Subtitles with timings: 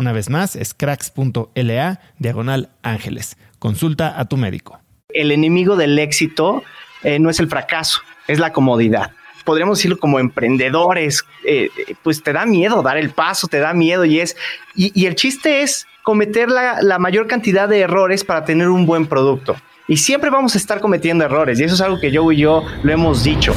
[0.00, 3.36] Una vez más, es cracks.la diagonal ángeles.
[3.58, 4.80] Consulta a tu médico.
[5.10, 6.62] El enemigo del éxito
[7.02, 9.10] eh, no es el fracaso, es la comodidad.
[9.44, 11.68] Podríamos decirlo como emprendedores, eh,
[12.02, 14.38] pues te da miedo dar el paso, te da miedo y es,
[14.74, 19.04] y, el chiste es cometer la, la mayor cantidad de errores para tener un buen
[19.04, 19.54] producto.
[19.86, 22.64] Y siempre vamos a estar cometiendo errores y eso es algo que yo y yo
[22.82, 23.52] lo hemos dicho.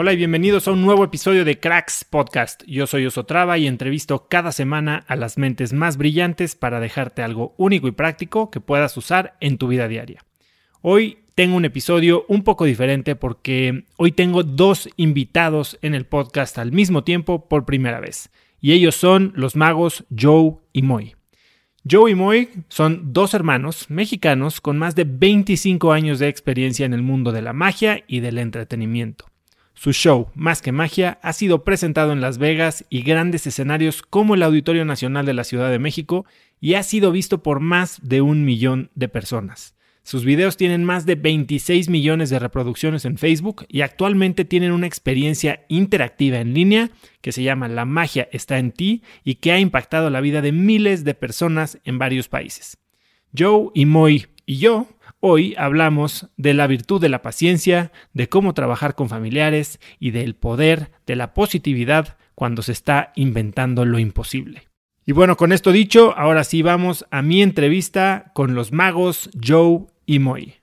[0.00, 2.62] Hola y bienvenidos a un nuevo episodio de Cracks Podcast.
[2.68, 7.56] Yo soy Osotrava y entrevisto cada semana a las mentes más brillantes para dejarte algo
[7.58, 10.24] único y práctico que puedas usar en tu vida diaria.
[10.82, 16.58] Hoy tengo un episodio un poco diferente porque hoy tengo dos invitados en el podcast
[16.58, 18.30] al mismo tiempo por primera vez.
[18.60, 21.16] Y ellos son los magos Joe y Moy.
[21.90, 26.94] Joe y Moy son dos hermanos mexicanos con más de 25 años de experiencia en
[26.94, 29.26] el mundo de la magia y del entretenimiento.
[29.80, 34.34] Su show, Más que Magia, ha sido presentado en Las Vegas y grandes escenarios como
[34.34, 36.26] el Auditorio Nacional de la Ciudad de México
[36.60, 39.76] y ha sido visto por más de un millón de personas.
[40.02, 44.88] Sus videos tienen más de 26 millones de reproducciones en Facebook y actualmente tienen una
[44.88, 46.90] experiencia interactiva en línea
[47.20, 50.50] que se llama La magia está en ti y que ha impactado la vida de
[50.50, 52.78] miles de personas en varios países.
[53.32, 54.88] Joe y Moy y yo
[55.20, 60.36] Hoy hablamos de la virtud de la paciencia, de cómo trabajar con familiares y del
[60.36, 64.68] poder de la positividad cuando se está inventando lo imposible.
[65.04, 69.86] Y bueno, con esto dicho, ahora sí vamos a mi entrevista con los magos Joe
[70.06, 70.54] y Moy.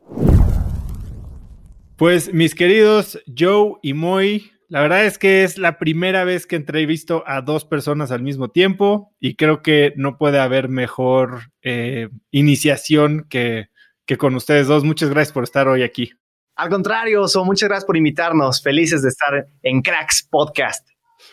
[1.98, 6.56] Pues mis queridos Joe y Moy, la verdad es que es la primera vez que
[6.56, 12.08] entrevisto a dos personas al mismo tiempo y creo que no puede haber mejor eh,
[12.32, 13.75] iniciación que
[14.06, 14.84] que con ustedes dos.
[14.84, 16.12] Muchas gracias por estar hoy aquí.
[16.56, 18.62] Al contrario, Oso, muchas gracias por invitarnos.
[18.62, 20.88] Felices de estar en Cracks Podcast.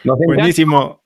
[0.04, 1.02] Buenísimo.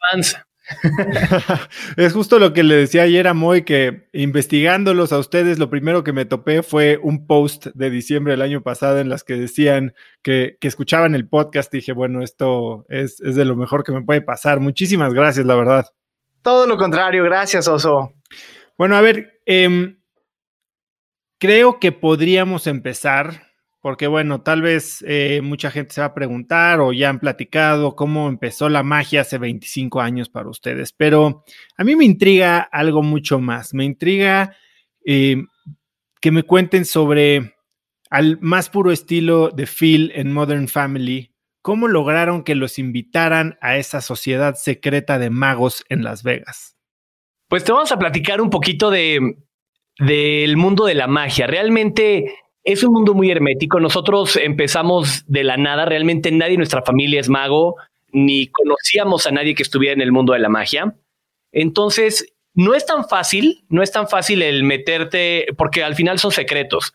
[1.96, 6.02] es justo lo que le decía ayer a Moy, que investigándolos a ustedes, lo primero
[6.02, 9.94] que me topé fue un post de diciembre del año pasado en las que decían
[10.22, 11.72] que, escuchaban el podcast.
[11.74, 14.60] Y dije, bueno, esto es, de lo mejor que me puede pasar.
[14.60, 15.86] Muchísimas gracias, la verdad.
[16.42, 18.14] Todo lo contrario, gracias, Oso.
[18.78, 19.96] Bueno, a ver, eh,
[21.38, 23.48] Creo que podríamos empezar,
[23.82, 27.94] porque bueno, tal vez eh, mucha gente se va a preguntar o ya han platicado
[27.94, 31.44] cómo empezó la magia hace 25 años para ustedes, pero
[31.76, 34.56] a mí me intriga algo mucho más, me intriga
[35.04, 35.44] eh,
[36.20, 37.54] que me cuenten sobre
[38.10, 43.76] al más puro estilo de Phil en Modern Family, ¿cómo lograron que los invitaran a
[43.76, 46.76] esa sociedad secreta de magos en Las Vegas?
[47.48, 49.36] Pues te vamos a platicar un poquito de
[49.98, 51.46] del mundo de la magia.
[51.46, 52.34] Realmente
[52.64, 53.80] es un mundo muy hermético.
[53.80, 55.84] Nosotros empezamos de la nada.
[55.84, 57.76] Realmente nadie en nuestra familia es mago,
[58.12, 60.96] ni conocíamos a nadie que estuviera en el mundo de la magia.
[61.52, 66.32] Entonces, no es tan fácil, no es tan fácil el meterte, porque al final son
[66.32, 66.94] secretos.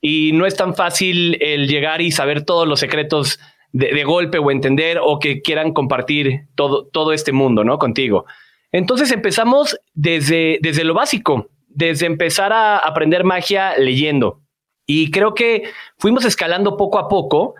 [0.00, 3.38] Y no es tan fácil el llegar y saber todos los secretos
[3.72, 7.78] de, golpe o entender o que quieran compartir todo, todo este mundo, ¿no?
[7.78, 8.24] Contigo.
[8.72, 14.40] Entonces empezamos desde, desde lo básico, desde empezar a aprender magia leyendo.
[14.86, 15.64] Y creo que
[15.98, 17.54] fuimos escalando poco a poco.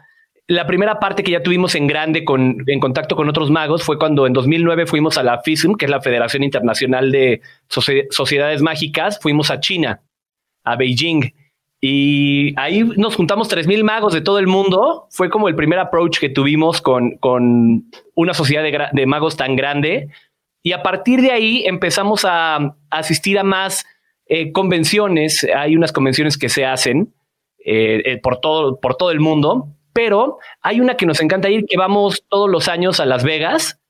[0.47, 3.99] La primera parte que ya tuvimos en grande con, en contacto con otros magos fue
[3.99, 9.19] cuando en 2009 fuimos a la FISM, que es la Federación Internacional de Sociedades Mágicas.
[9.21, 10.01] Fuimos a China,
[10.65, 11.35] a Beijing.
[11.79, 15.09] Y ahí nos juntamos 3.000 magos de todo el mundo.
[15.11, 19.57] Fue como el primer approach que tuvimos con, con una sociedad de, de magos tan
[19.57, 20.09] grande.
[20.63, 23.85] Y a partir de ahí empezamos a asistir a más
[24.29, 27.15] eh, convenciones, hay unas convenciones que se hacen
[27.65, 31.65] eh, eh, por, todo, por todo el mundo, pero hay una que nos encanta ir,
[31.69, 33.81] que vamos todos los años a Las Vegas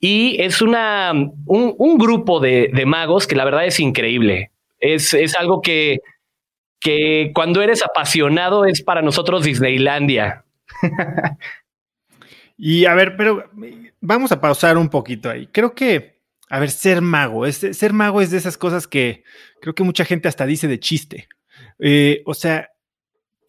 [0.00, 1.12] y es una,
[1.46, 4.50] un, grupo de, magos que la verdad es increíble.
[4.80, 6.00] Es, es algo que,
[6.80, 10.44] que cuando eres apasionado es para nosotros Disneylandia.
[12.56, 13.44] y a ver, pero
[14.00, 15.48] vamos a pausar un poquito ahí.
[15.52, 16.11] Creo que
[16.52, 17.46] a ver, ser mago.
[17.46, 19.24] Es, ser mago es de esas cosas que
[19.62, 21.26] creo que mucha gente hasta dice de chiste.
[21.78, 22.68] Eh, o sea,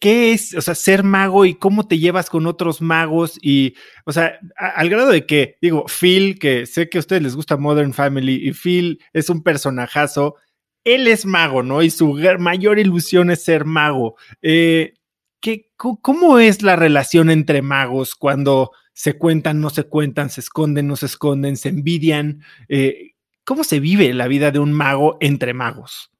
[0.00, 3.38] ¿qué es, o sea, ser mago y cómo te llevas con otros magos?
[3.42, 3.74] Y,
[4.06, 7.58] o sea, al grado de que, digo, Phil, que sé que a ustedes les gusta
[7.58, 10.36] Modern Family y Phil es un personajazo,
[10.82, 11.82] él es mago, ¿no?
[11.82, 14.16] Y su mayor ilusión es ser mago.
[14.40, 14.94] Eh,
[15.40, 20.86] ¿qué, ¿Cómo es la relación entre magos cuando se cuentan, no se cuentan, se esconden,
[20.86, 22.42] no se esconden, se envidian.
[22.68, 23.12] Eh,
[23.44, 26.10] ¿Cómo se vive la vida de un mago entre magos?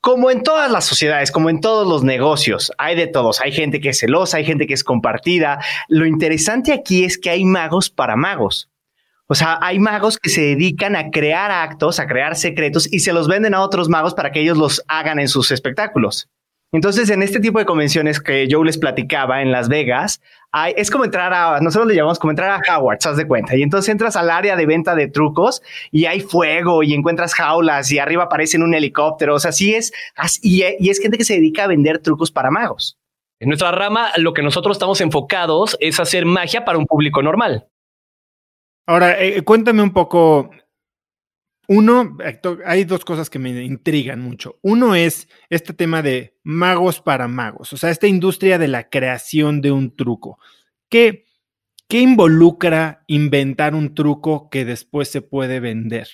[0.00, 3.40] Como en todas las sociedades, como en todos los negocios, hay de todos.
[3.40, 5.60] Hay gente que es celosa, hay gente que es compartida.
[5.88, 8.68] Lo interesante aquí es que hay magos para magos.
[9.26, 13.12] O sea, hay magos que se dedican a crear actos, a crear secretos y se
[13.12, 16.28] los venden a otros magos para que ellos los hagan en sus espectáculos.
[16.74, 20.22] Entonces, en este tipo de convenciones que yo les platicaba en Las Vegas,
[20.52, 23.54] hay, es como entrar a, nosotros le llamamos como entrar a Howard, ¿sabes de cuenta?
[23.54, 27.92] Y entonces entras al área de venta de trucos y hay fuego y encuentras jaulas
[27.92, 29.34] y arriba aparece un helicóptero.
[29.34, 29.92] O sea, sí es,
[30.40, 32.96] y, y es gente que se dedica a vender trucos para magos.
[33.38, 37.66] En nuestra rama, lo que nosotros estamos enfocados es hacer magia para un público normal.
[38.86, 40.50] Ahora, eh, cuéntame un poco
[41.72, 42.18] uno,
[42.66, 44.58] hay dos cosas que me intrigan mucho.
[44.60, 49.62] Uno es este tema de magos para magos, o sea, esta industria de la creación
[49.62, 50.38] de un truco.
[50.90, 51.24] ¿Qué,
[51.88, 56.08] qué involucra inventar un truco que después se puede vender?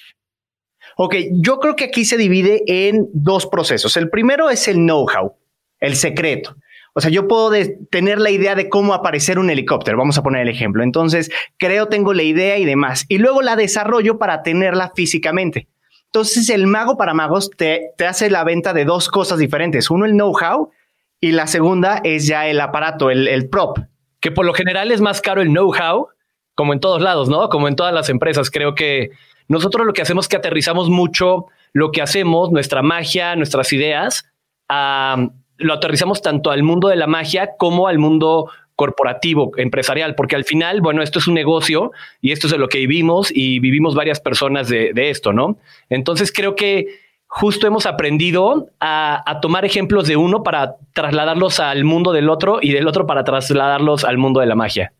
[0.96, 3.96] Ok, yo creo que aquí se divide en dos procesos.
[3.96, 5.34] El primero es el know-how,
[5.80, 6.56] el secreto.
[6.98, 7.52] O sea, yo puedo
[7.92, 10.82] tener la idea de cómo aparecer un helicóptero, vamos a poner el ejemplo.
[10.82, 13.06] Entonces, creo, tengo la idea y demás.
[13.08, 15.68] Y luego la desarrollo para tenerla físicamente.
[16.06, 19.92] Entonces, el mago para magos te, te hace la venta de dos cosas diferentes.
[19.92, 20.72] Uno, el know-how,
[21.20, 23.78] y la segunda es ya el aparato, el, el prop.
[24.18, 26.08] Que por lo general es más caro el know-how,
[26.56, 27.48] como en todos lados, ¿no?
[27.48, 28.50] Como en todas las empresas.
[28.50, 29.10] Creo que
[29.46, 34.24] nosotros lo que hacemos es que aterrizamos mucho lo que hacemos, nuestra magia, nuestras ideas,
[34.68, 40.36] a lo aterrizamos tanto al mundo de la magia como al mundo corporativo, empresarial, porque
[40.36, 43.58] al final, bueno, esto es un negocio y esto es de lo que vivimos y
[43.58, 45.58] vivimos varias personas de, esto, ¿no?
[45.90, 46.86] Entonces creo que
[47.26, 52.72] justo hemos aprendido a, tomar ejemplos de uno para trasladarlos al mundo del otro y
[52.72, 54.92] del otro para trasladarlos al mundo de la magia.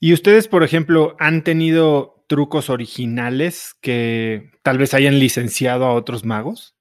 [0.00, 6.24] Y ustedes, por ejemplo, han tenido trucos originales que tal vez hayan licenciado a otros
[6.24, 6.71] magos?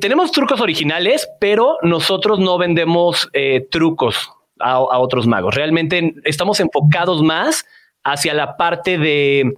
[0.00, 5.54] Tenemos trucos originales, pero nosotros no vendemos eh, trucos a, otros magos.
[5.54, 7.64] Realmente estamos enfocados más
[8.02, 9.54] hacia la parte de,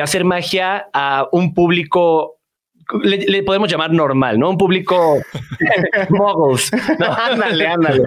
[0.00, 2.38] hacer magia a un público
[3.02, 4.50] le, podemos llamar normal, ¿no?
[4.50, 5.18] Un público
[6.10, 6.70] muggles.
[7.00, 8.04] ándale, ándale.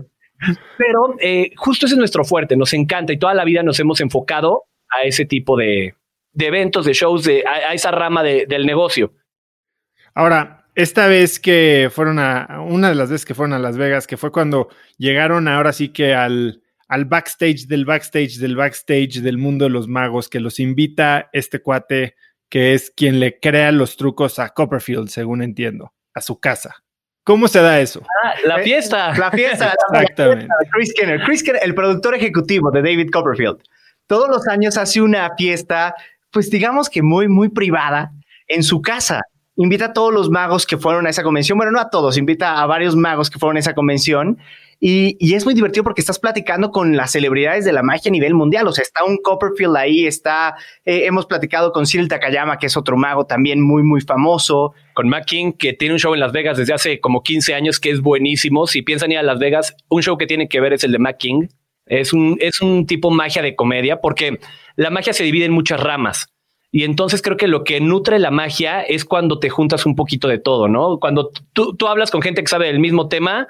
[0.77, 4.01] Pero eh, justo ese es nuestro fuerte, nos encanta y toda la vida nos hemos
[4.01, 5.93] enfocado a ese tipo de,
[6.37, 9.13] eventos, de shows, de, a, esa rama del negocio.
[10.15, 14.07] Ahora, esta vez que fueron a, una de las veces que fueron a Las Vegas,
[14.07, 19.37] que fue cuando llegaron ahora sí que al, al backstage del backstage del backstage del
[19.37, 22.15] mundo de los magos, que los invita este cuate
[22.49, 26.83] que es quien le crea los trucos a Copperfield, según entiendo, a su casa.
[27.23, 28.01] ¿Cómo se da eso?
[28.25, 29.15] Ah, la Eh, fiesta.
[29.17, 29.73] La fiesta.
[29.73, 30.13] Exactamente.
[30.17, 31.21] La fiesta de Chris Kenner.
[31.23, 33.59] Chris Kenner, el productor ejecutivo de David Copperfield,
[34.07, 35.95] todos los años hace una fiesta,
[36.29, 38.11] pues digamos que muy, muy privada
[38.47, 39.21] en su casa.
[39.57, 41.57] Invita a todos los magos que fueron a esa convención.
[41.57, 44.37] Bueno, no a todos, invita a varios magos que fueron a esa convención.
[44.83, 48.11] Y, y es muy divertido porque estás platicando con las celebridades de la magia a
[48.11, 48.67] nivel mundial.
[48.67, 50.55] O sea, está un Copperfield ahí, está,
[50.85, 54.73] eh, hemos platicado con Cyril Takayama, que es otro mago también muy, muy famoso.
[54.95, 57.79] Con Mac King, que tiene un show en Las Vegas desde hace como 15 años,
[57.79, 58.65] que es buenísimo.
[58.65, 60.99] Si piensan ir a Las Vegas, un show que tienen que ver es el de
[60.99, 61.47] Mac King.
[61.85, 64.39] Es un, es un tipo magia de comedia, porque
[64.77, 66.27] la magia se divide en muchas ramas.
[66.71, 70.27] Y entonces creo que lo que nutre la magia es cuando te juntas un poquito
[70.27, 70.99] de todo, ¿no?
[70.99, 73.47] Cuando tú, tú hablas con gente que sabe del mismo tema,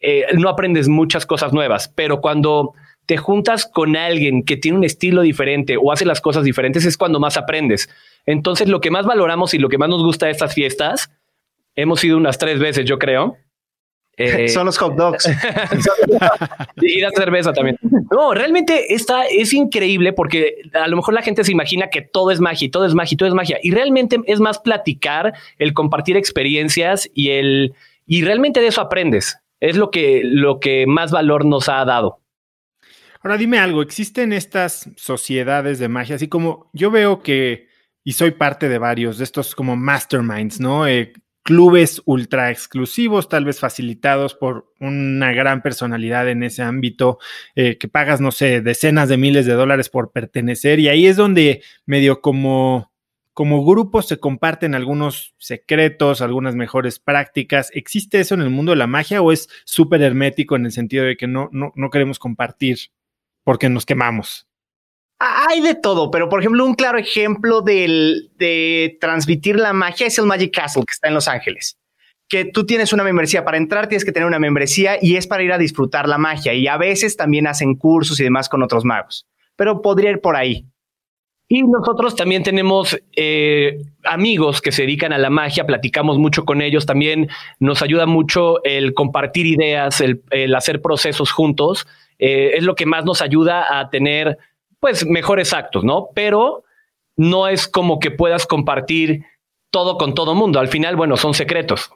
[0.00, 2.74] eh, no aprendes muchas cosas nuevas, pero cuando
[3.06, 6.96] te juntas con alguien que tiene un estilo diferente o hace las cosas diferentes es
[6.96, 7.88] cuando más aprendes.
[8.26, 11.10] Entonces lo que más valoramos y lo que más nos gusta de estas fiestas,
[11.74, 13.36] hemos ido unas tres veces, yo creo.
[14.16, 15.28] Eh, Son los hot dogs.
[16.80, 17.76] y la cerveza también.
[18.10, 22.30] No, realmente esta es increíble porque a lo mejor la gente se imagina que todo
[22.30, 23.58] es magia y todo es magia y todo es magia.
[23.62, 27.74] Y realmente es más platicar, el compartir experiencias y el
[28.06, 29.38] y realmente de eso aprendes.
[29.60, 32.20] Es lo que, lo que más valor nos ha dado.
[33.22, 36.16] Ahora dime algo, ¿existen estas sociedades de magia?
[36.16, 37.68] Así como yo veo que,
[38.04, 40.86] y soy parte de varios de estos como masterminds, ¿no?
[40.86, 41.14] Eh,
[41.44, 47.18] clubes ultra exclusivos, tal vez facilitados por una gran personalidad en ese ámbito,
[47.54, 51.16] eh, que pagas, no sé, decenas de miles de dólares por pertenecer, y ahí es
[51.16, 52.90] donde medio como,
[53.34, 57.70] como grupos se comparten algunos secretos, algunas mejores prácticas.
[57.74, 61.04] ¿Existe eso en el mundo de la magia o es súper hermético en el sentido
[61.04, 62.78] de que no, no, no queremos compartir
[63.44, 64.48] porque nos quemamos?
[65.26, 70.18] Hay de todo, pero por ejemplo, un claro ejemplo del, de transmitir la magia es
[70.18, 71.78] el Magic Castle que está en Los Ángeles.
[72.28, 75.42] Que tú tienes una membresía para entrar, tienes que tener una membresía y es para
[75.42, 76.52] ir a disfrutar la magia.
[76.52, 79.26] Y a veces también hacen cursos y demás con otros magos,
[79.56, 80.66] pero podría ir por ahí.
[81.48, 86.60] Y nosotros también tenemos eh, amigos que se dedican a la magia, platicamos mucho con
[86.60, 87.28] ellos, también
[87.60, 90.22] nos ayuda mucho el compartir ideas, el,
[90.54, 91.86] hacer procesos juntos,
[92.18, 94.38] eh, es lo que más nos ayuda a tener
[94.84, 96.10] pues mejores actos, ¿no?
[96.14, 96.62] Pero
[97.16, 99.24] no es como que puedas compartir
[99.70, 101.90] todo con todo mundo, al final, bueno, son secretos.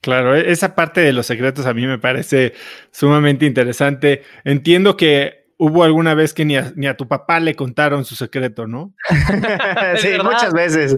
[0.00, 2.52] Claro, e-, esa parte de los secretos a mí me parece
[2.92, 4.22] sumamente interesante.
[4.44, 8.14] Entiendo que hubo alguna vez que ni a, ni a tu papá le contaron su
[8.14, 8.94] secreto, ¿no?
[9.96, 10.24] sí, verdad?
[10.24, 10.96] muchas veces.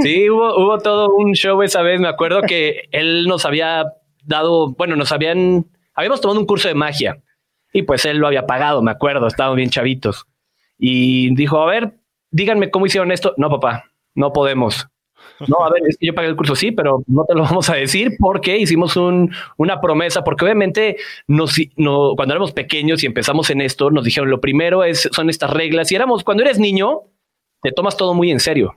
[0.00, 1.98] Sí, hubo, hubo todo un show esa vez.
[1.98, 3.82] Me acuerdo que él nos había
[4.22, 7.20] dado, bueno, nos habían, habíamos tomado un curso de magia
[7.72, 10.26] y pues él lo había pagado, me acuerdo, estábamos bien chavitos.
[10.78, 11.94] Y dijo, a ver,
[12.30, 13.34] díganme cómo hicieron esto.
[13.36, 13.84] No, papá,
[14.14, 14.88] no podemos.
[15.46, 18.16] No, a ver, yo pagué el curso, sí, pero no te lo vamos a decir
[18.18, 20.96] porque hicimos un, una promesa, porque obviamente
[21.26, 25.30] nos, no, cuando éramos pequeños y empezamos en esto, nos dijeron, lo primero es, son
[25.30, 27.02] estas reglas y éramos, cuando eres niño,
[27.62, 28.74] te tomas todo muy en serio.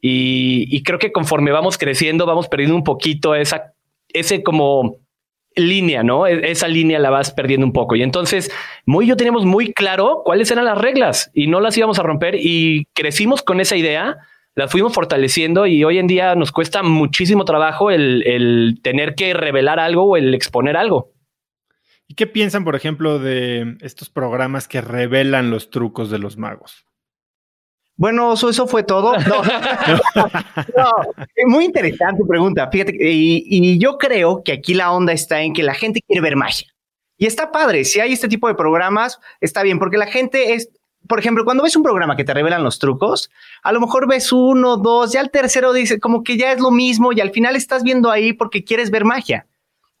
[0.00, 3.72] Y, y creo que conforme vamos creciendo, vamos perdiendo un poquito esa,
[4.08, 4.96] ese como
[5.56, 6.26] línea, ¿no?
[6.26, 7.96] E, Esa línea la vas perdiendo un poco.
[7.96, 8.50] Y entonces,
[8.86, 12.36] muy yo teníamos muy claro cuáles eran las reglas y no las íbamos a romper
[12.38, 14.16] y crecimos con esa idea,
[14.54, 19.34] las fuimos fortaleciendo y hoy en día nos cuesta muchísimo trabajo el, el tener que
[19.34, 21.12] revelar algo o el exponer algo.
[22.06, 26.84] ¿Y qué piensan, por ejemplo, de estos programas que revelan los trucos de los magos?
[27.96, 29.14] Bueno, eso, eso fue todo.
[29.26, 29.42] No.
[30.76, 30.90] No,
[31.46, 32.68] muy interesante pregunta.
[32.70, 36.20] Fíjate, y, y yo creo que aquí la onda está en que la gente quiere
[36.20, 36.68] ver magia.
[37.22, 37.84] Y está padre.
[37.84, 40.70] Si hay este tipo de programas, está bien, porque la gente es,
[41.06, 43.30] por ejemplo, cuando ves un programa que te revelan los trucos,
[43.62, 46.70] a lo mejor ves uno, dos, ya el tercero dice como que ya es lo
[46.70, 49.46] mismo y al final estás viendo ahí porque quieres ver magia.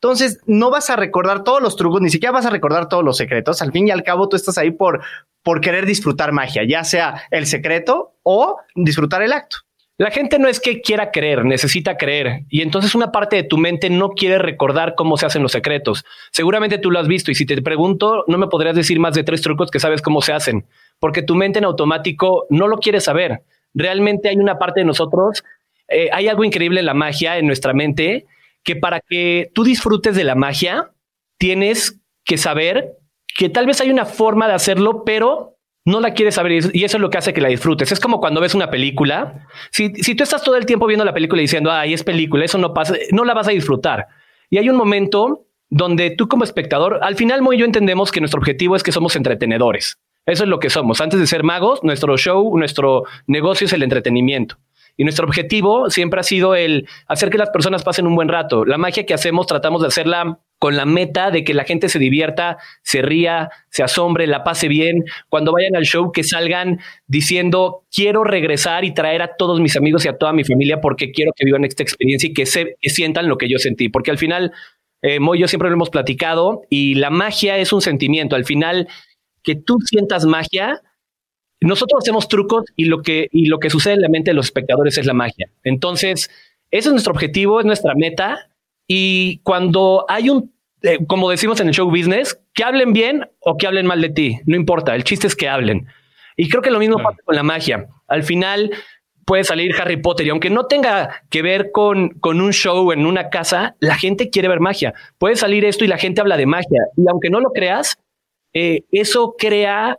[0.02, 3.16] Entonces, no vas a recordar todos los trucos, ni siquiera vas a recordar todos los
[3.16, 3.62] secretos.
[3.62, 5.00] Al fin y al cabo, tú estás ahí por,
[5.44, 9.58] por querer disfrutar magia, ya sea el secreto o disfrutar el acto.
[9.98, 12.40] La gente no es que quiera creer, necesita creer.
[12.48, 16.04] Y entonces una parte de tu mente no quiere recordar cómo se hacen los secretos.
[16.32, 19.22] Seguramente tú lo has visto y si te pregunto, no me podrías decir más de
[19.22, 20.66] tres trucos que sabes cómo se hacen,
[20.98, 23.42] porque tu mente en automático no lo quiere saber.
[23.72, 25.44] Realmente hay una parte de nosotros,
[25.86, 28.26] eh, hay algo increíble en la magia, en nuestra mente,
[28.64, 30.90] que para que tú disfrutes de la magia,
[31.38, 32.96] tienes que saber
[33.36, 36.96] que tal vez hay una forma de hacerlo, pero no la quieres saber y eso
[36.96, 37.90] es lo que hace que la disfrutes.
[37.90, 39.46] Es como cuando ves una película.
[39.70, 42.44] Si, si tú estás todo el tiempo viendo la película y diciendo, ay, es película,
[42.44, 44.06] eso no pasa, no la vas a disfrutar.
[44.50, 48.38] Y hay un momento donde tú como espectador, al final muy yo entendemos que nuestro
[48.38, 49.98] objetivo es que somos entretenedores.
[50.26, 51.00] Eso es lo que somos.
[51.00, 54.56] Antes de ser magos, nuestro show, nuestro negocio es el entretenimiento.
[54.96, 58.64] Y nuestro objetivo siempre ha sido el hacer que las personas pasen un buen rato.
[58.64, 61.98] La magia que hacemos tratamos de hacerla con la meta de que la gente se
[61.98, 65.02] divierta, se ría, se asombre, la pase bien.
[65.28, 70.04] Cuando vayan al show, que salgan diciendo, quiero regresar y traer a todos mis amigos
[70.04, 73.28] y a toda mi familia porque quiero que vivan esta experiencia y que, se, sientan
[73.28, 73.88] lo que yo sentí.
[73.88, 74.52] Porque al final,
[75.02, 78.36] eh, yo siempre lo hemos platicado y la magia es un sentimiento.
[78.36, 78.86] Al final,
[79.42, 80.80] que tú sientas magia,
[81.62, 84.46] nosotros hacemos trucos y lo que, y lo que sucede en la mente de los
[84.46, 85.50] espectadores es la magia.
[85.64, 86.30] Entonces,
[86.70, 88.48] ese es nuestro objetivo, es nuestra meta.
[88.86, 90.52] Y cuando hay un,
[90.82, 94.10] eh, como decimos en el show business, que hablen bien o que hablen mal de
[94.10, 95.86] ti, no importa, el chiste es que hablen.
[96.36, 97.88] Y creo que lo mismo pasa con la magia.
[98.08, 98.70] Al final
[99.24, 103.06] puede salir Harry Potter y aunque no tenga que ver con, con un show en
[103.06, 104.94] una casa, la gente quiere ver magia.
[105.18, 106.80] Puede salir esto y la gente habla de magia.
[106.96, 107.98] Y aunque no lo creas,
[108.52, 109.98] eh, eso crea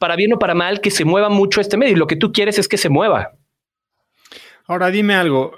[0.00, 1.92] para bien o para mal, que se mueva mucho este medio.
[1.92, 3.38] Y lo que tú quieres es que se mueva.
[4.66, 5.52] Ahora dime algo.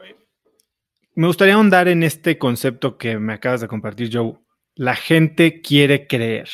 [1.14, 4.38] Me gustaría ahondar en este concepto que me acabas de compartir, Joe.
[4.74, 6.48] La gente quiere creer.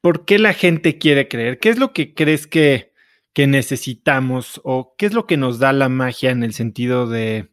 [0.00, 1.58] ¿Por qué la gente quiere creer?
[1.58, 2.92] ¿Qué es lo que crees que,
[3.34, 7.50] que necesitamos o qué es lo que nos da la magia en el sentido de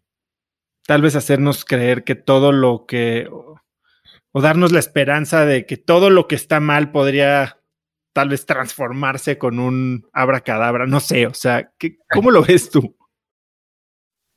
[0.86, 6.10] tal vez hacernos creer que todo lo que o darnos la esperanza de que todo
[6.10, 7.56] lo que está mal podría
[8.17, 11.69] tal vez transformarse con un abracadabra, no sé, o sea,
[12.09, 12.95] ¿cómo lo ves tú?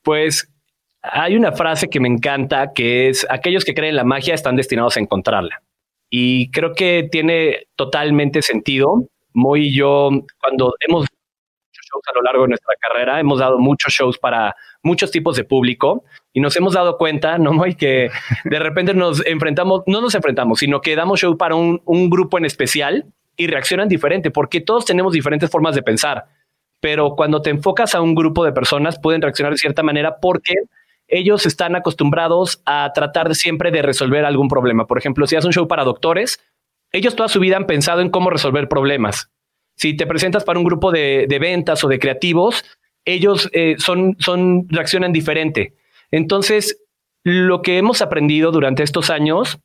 [0.02, 0.52] Pues
[1.00, 4.56] hay una frase que me encanta que es, aquellos que creen en la magia están
[4.56, 5.62] destinados a encontrarla.
[6.10, 9.08] Y creo que tiene totalmente sentido.
[9.32, 13.58] Muy y yo, cuando hemos hecho shows a lo largo de nuestra carrera, hemos dado
[13.58, 17.54] muchos shows para muchos tipos de público y nos hemos dado cuenta, ¿no?
[17.54, 18.10] Muy que
[18.44, 22.37] de repente nos enfrentamos, no nos enfrentamos, sino que damos show para un, un grupo
[22.37, 23.10] en especial
[23.40, 26.26] y reaccionan diferente, porque todos tenemos diferentes formas de pensar.
[26.78, 30.56] Pero cuando te enfocas a un grupo de personas, pueden reaccionar de cierta manera porque
[31.09, 34.87] ellos están acostumbrados a tratar siempre de resolver algún problema.
[34.87, 36.38] Por ejemplo, si haces un show para doctores,
[36.92, 39.30] ellos toda su vida han pensado en cómo resolver problemas.
[39.75, 42.62] Si te presentas para un grupo de, ventas o de creativos,
[43.06, 45.73] ellos eh, son, son, reaccionan diferente.
[46.10, 46.82] Entonces,
[47.25, 49.58] lo que hemos aprendido durante estos años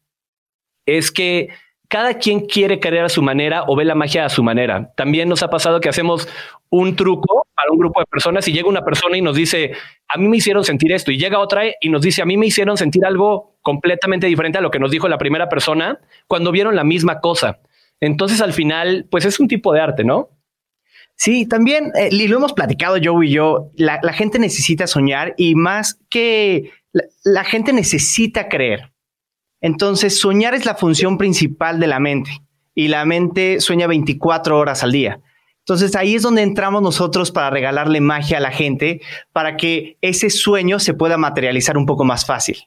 [0.86, 1.50] es que
[1.88, 4.92] cada quien quiere creer a su manera o ve la magia a su manera.
[4.96, 6.28] También nos ha pasado que hacemos
[6.70, 9.74] un truco para un grupo de personas y llega una persona y nos dice,
[10.08, 12.48] a mí me hicieron sentir esto, y llega otra y nos dice, a mí me
[12.48, 16.76] hicieron sentir algo completamente diferente a lo que nos dijo la primera persona cuando vieron
[16.76, 17.60] la misma cosa.
[18.00, 20.30] Entonces al final, pues es un tipo de arte, ¿no?
[21.16, 25.56] Sí, también, eh, y lo hemos platicado yo y yo, la, gente necesita soñar y
[25.56, 26.72] más que
[27.24, 28.92] la gente necesita creer.
[29.66, 32.30] Entonces, soñar es la función principal de la mente
[32.76, 35.22] y la mente sueña 24 horas al día.
[35.62, 39.02] Entonces ahí es donde entramos nosotros para regalarle magia a la gente
[39.34, 42.58] para que ese sueño se pueda materializar un poco más fácil.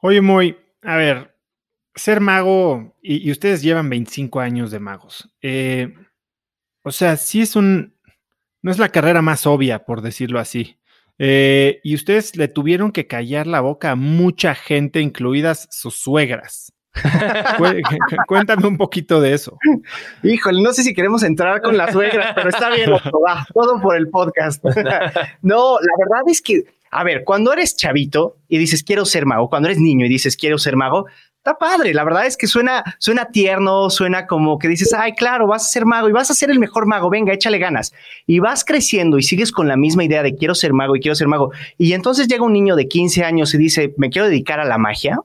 [0.00, 1.34] Oye, muy, a ver,
[1.94, 5.28] ser mago, y, ustedes llevan 25 años de magos.
[5.42, 5.92] Eh,
[6.80, 7.94] o sea, sí es un,
[8.62, 10.78] no es la carrera más obvia, por decirlo así.
[11.18, 16.72] Eh, y ustedes le tuvieron que callar la boca a mucha gente, incluidas sus suegras.
[18.26, 19.58] Cuéntame un poquito de eso.
[20.22, 22.90] Híjole, no sé si queremos entrar con las suegras, pero está bien,
[23.26, 24.64] va, todo por el podcast.
[25.42, 29.48] no, la verdad es que, a ver, cuando eres chavito y dices quiero ser mago,
[29.48, 31.06] cuando eres niño y dices quiero ser mago,
[31.46, 31.94] está padre.
[31.94, 35.68] La verdad es que suena, suena tierno, suena como que dices, ay, claro, vas a
[35.68, 37.92] ser mago y vas a ser el mejor mago, venga, échale ganas.
[38.26, 41.14] Y vas creciendo y sigues con la misma idea de quiero ser mago y quiero
[41.14, 41.52] ser mago.
[41.78, 44.76] Y entonces llega un niño de 15 años y dice, me quiero dedicar a la
[44.76, 45.20] magia.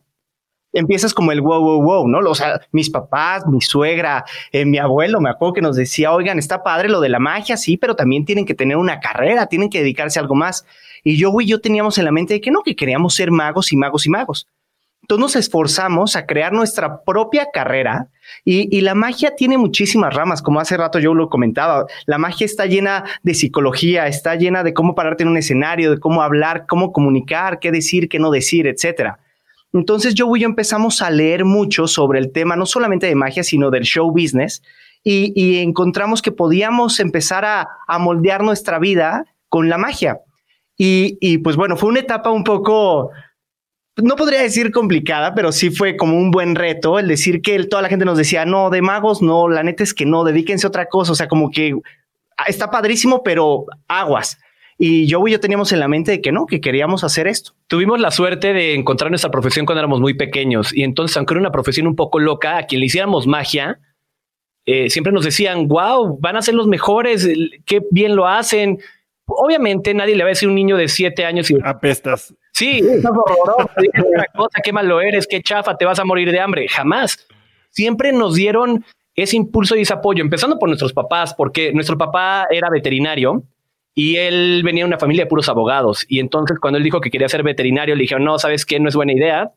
[0.74, 2.20] Empiezas como el wow, wow, wow, ¿no?
[2.20, 6.40] O sea, mis papás, mi suegra, eh, mi abuelo, me acuerdo que nos decía, oigan,
[6.40, 9.70] está padre lo de la magia, sí, pero también tienen que tener una carrera, tienen
[9.70, 10.66] que dedicarse a algo más.
[11.04, 13.74] Y yo y yo teníamos en la mente de que no, que queríamos ser magos
[13.74, 14.48] y magos y magos.
[15.12, 18.08] Entonces nos esforzamos a crear nuestra propia carrera
[18.46, 21.86] y, la magia tiene muchísimas ramas, como hace rato yo lo comentaba.
[22.06, 26.00] La magia está llena de psicología, está llena de cómo pararte en un escenario, de
[26.00, 29.20] cómo hablar, cómo comunicar, qué decir, qué no decir, etcétera.
[29.74, 33.44] Entonces yo y yo empezamos a leer mucho sobre el tema, no solamente de magia,
[33.44, 34.64] sino del show business,
[35.04, 37.68] y, encontramos que podíamos empezar a,
[38.00, 40.22] moldear nuestra vida con la magia.
[40.78, 43.12] Y, y, pues bueno, fue una etapa un poco
[43.98, 47.82] no podría decir complicada, pero sí fue como un buen reto el decir que toda
[47.82, 50.70] la gente nos decía, no, de magos, no, la neta es que no, dedíquense a
[50.70, 51.76] otra cosa, o sea, como que
[52.38, 54.40] ah, está padrísimo, pero aguas.
[54.78, 57.54] Y yo y yo teníamos en la mente de que no, que queríamos hacer esto.
[57.68, 61.42] Tuvimos la suerte de encontrar nuestra profesión cuando éramos muy pequeños y entonces, aunque era
[61.42, 63.80] una profesión un poco loca, a quien le hiciéramos magia,
[64.66, 67.28] eh, siempre nos decían, wow, van a ser los mejores,
[67.66, 68.80] qué bien lo hacen.
[69.26, 72.34] obviamente nadie le va a decir a un niño de siete años y apestas.
[72.54, 73.70] Sí, estás horroroso,
[74.36, 76.68] cosa, qué malo eres, qué chafa, te vas a morir de hambre.
[76.68, 77.28] Jamás.
[77.70, 78.86] Siempre nos dieron
[79.16, 83.44] ese impulso y ese apoyo, empezando por nuestros papás, porque nuestro papá era veterinario
[83.94, 86.06] y él venía de una familia de puros abogados.
[86.08, 88.90] Y entonces cuando él dijo que quería ser veterinario, le dijeron, no, sabes qué, no
[88.90, 89.52] es buena idea.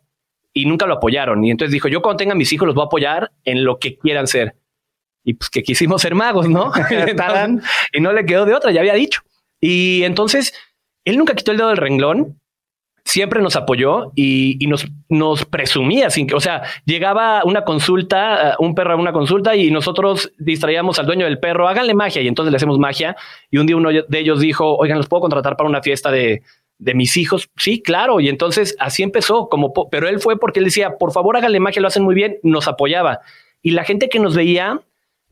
[0.53, 1.45] Y nunca lo apoyaron.
[1.45, 3.99] Y entonces dijo, yo cuando tenga mis hijos los voy a apoyar en lo que
[3.99, 4.55] quieran ser.
[5.25, 6.73] Y pues que quisimos ser magos, ¿no?
[7.93, 9.23] y no le quedó de otra, ya había dicho.
[9.61, 10.55] Y entonces
[11.05, 12.41] él nunca quitó el dedo del renglón,
[13.05, 18.55] siempre nos apoyó y, nos, nos presumía sin que, o sea, llegaba una consulta, eh,
[18.59, 22.29] un perro a una consulta y nosotros distraíamos al dueño del perro, háganle magia y
[22.29, 23.15] entonces le hacemos magia.
[23.51, 26.43] Y un día uno de ellos dijo, oigan, ¿los puedo contratar para una fiesta de,
[26.79, 27.51] de mis hijos?
[27.57, 28.21] Sí, claro.
[28.21, 31.83] Y entonces así empezó, como, pero él fue porque él decía, por favor, háganle magia,
[31.83, 33.21] lo hacen muy bien, nos apoyaba.
[33.61, 34.81] Y la gente que nos veía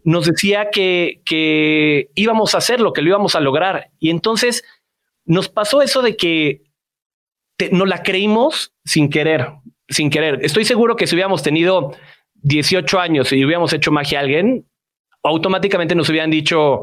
[0.04, 3.90] nos decía que, que íbamos a hacerlo, que lo íbamos a lograr.
[3.98, 4.62] Y entonces
[5.24, 6.62] nos pasó eso de que
[7.70, 9.48] nos la creímos sin querer,
[9.88, 10.40] sin querer.
[10.42, 11.92] Estoy seguro que si hubiéramos tenido
[12.34, 14.66] 18 años y hubiéramos hecho magia a alguien,
[15.22, 16.82] automáticamente nos hubieran dicho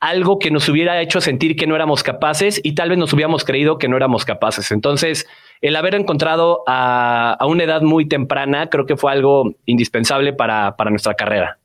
[0.00, 3.44] algo que nos hubiera hecho sentir que no éramos capaces y tal vez nos hubiéramos
[3.44, 4.70] creído que no éramos capaces.
[4.70, 5.26] Entonces,
[5.60, 10.90] el haber encontrado a, una edad muy temprana creo que fue algo indispensable para, para
[10.90, 11.58] nuestra carrera.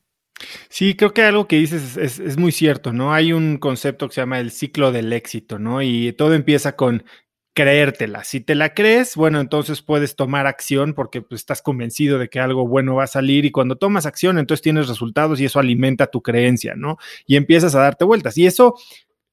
[0.68, 3.12] Sí, creo que algo que dices es, muy cierto, ¿no?
[3.12, 5.82] Hay un concepto que se llama el ciclo del éxito, ¿no?
[5.82, 7.04] Y todo empieza con
[7.54, 8.24] creértela.
[8.24, 12.40] Si te la crees, bueno, entonces puedes tomar acción porque pues, estás convencido de que
[12.40, 16.06] algo bueno va a salir y cuando tomas acción, entonces tienes resultados y eso alimenta
[16.06, 16.96] tu creencia, ¿no?
[17.26, 18.38] Y empiezas a darte vueltas.
[18.38, 18.76] Y eso,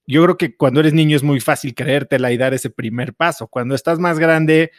[0.05, 3.47] yo creo que cuando eres niño es muy fácil creértela y dar ese primer paso.
[3.47, 4.71] Cuando estás más grande,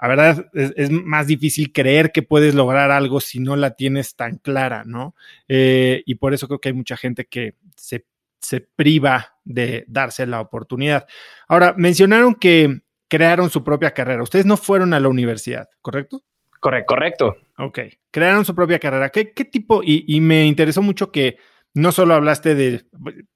[0.00, 4.38] la verdad es, más difícil creer que puedes lograr algo si no la tienes tan
[4.38, 5.14] clara, ¿no?
[5.48, 8.04] Eh, y por eso creo que hay mucha gente que se,
[8.42, 11.06] se priva de darse la oportunidad.
[11.48, 14.22] Ahora, mencionaron que crearon su propia carrera.
[14.22, 16.22] Ustedes no fueron a la universidad, ¿correcto?
[16.60, 17.36] Correcto, correcto.
[17.58, 17.78] Ok,
[18.10, 19.10] crearon su propia carrera.
[19.10, 19.82] ¿Qué, tipo?
[19.82, 21.36] Y, y, me interesó mucho que
[21.74, 22.84] no solo hablaste de,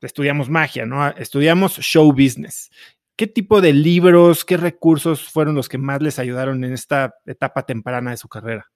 [0.01, 1.09] estudiamos magia, ¿no?
[1.09, 2.71] Estudiamos show business.
[3.17, 7.65] ¿Qué tipo de libros, qué recursos fueron los que más les ayudaron en esta etapa
[7.65, 8.71] temprana de su carrera?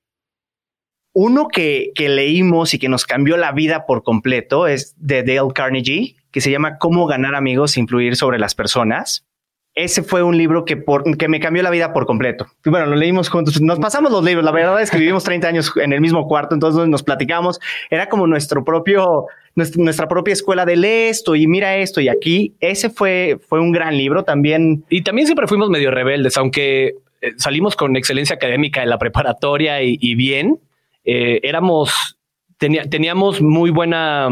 [1.13, 6.17] Uno que, leímos y que nos cambió la vida por completo es de Dale Carnegie,
[6.31, 9.27] que se llama Cómo ganar amigos e influir sobre las personas.
[9.75, 12.47] Ese fue un libro que, por, que me cambió la vida por completo.
[12.65, 13.61] Bueno, lo leímos juntos.
[13.61, 14.45] Nos pasamos los libros.
[14.45, 17.61] La verdad es que vivimos 30 años en el mismo cuarto, entonces nos platicamos.
[17.89, 22.55] Era como nuestro propio nuestra, propia escuela de lee esto y mira esto y aquí.
[22.61, 24.85] Ese fue, fue un gran libro también.
[24.89, 29.83] Y también siempre fuimos medio rebeldes, aunque eh, salimos con excelencia académica en la preparatoria
[29.83, 30.59] y, bien,
[31.05, 32.19] eh, éramos,
[32.59, 34.29] teníamos muy buena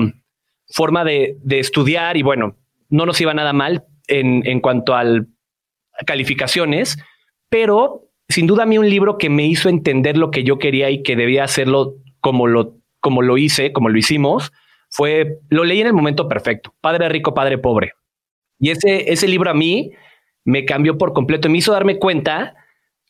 [0.68, 2.56] forma de, estudiar y bueno,
[2.88, 5.04] no nos iba nada mal en, en cuanto a
[6.06, 6.98] calificaciones,
[7.48, 10.90] pero sin duda a mí un libro que me hizo entender lo que yo quería
[10.90, 14.52] y que debía hacerlo como lo, como lo hice, como lo hicimos,
[14.90, 17.92] fue, lo leí en el momento perfecto, Padre Rico, Padre Pobre.
[18.58, 19.92] Y ese, ese libro a mí
[20.44, 22.54] me cambió por completo me hizo darme cuenta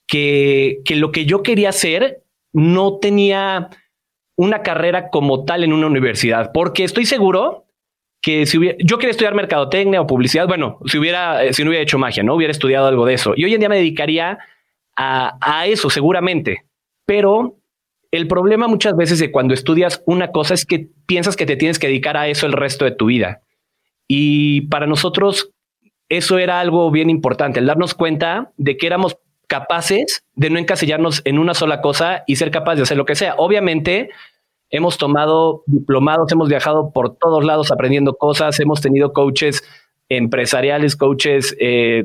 [0.07, 3.71] que, que lo que yo quería hacer no tenía
[4.37, 7.67] una carrera como tal en una universidad, porque estoy seguro
[8.23, 11.83] que si hubiera, yo quería estudiar mercadotecnia o publicidad, bueno, si hubiera, si no hubiera
[11.83, 13.33] hecho magia, no hubiera estudiado algo de eso.
[13.37, 14.39] Y hoy en día me dedicaría
[14.97, 16.65] a, a eso seguramente,
[17.07, 17.57] pero
[18.11, 21.79] el problema muchas veces de cuando estudias una cosa es que piensas que te tienes
[21.79, 23.43] que dedicar a eso el resto de tu vida.
[24.09, 25.53] Y para nosotros
[26.09, 31.23] eso era algo bien importante, el darnos cuenta de que éramos capaces de no encasillarnos
[31.25, 33.35] en una sola cosa y ser capaces de hacer lo que sea.
[33.39, 34.11] Obviamente
[34.71, 39.65] hemos tomado diplomados, hemos viajado por todos lados aprendiendo cosas, hemos tenido coaches
[40.11, 42.05] empresariales, coaches eh,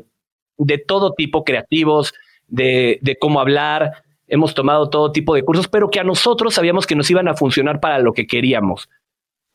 [0.56, 2.14] de todo tipo, creativos,
[2.48, 6.96] de, cómo hablar, hemos tomado todo tipo de cursos, pero que a nosotros sabíamos que
[6.96, 8.88] nos iban a funcionar para lo que queríamos.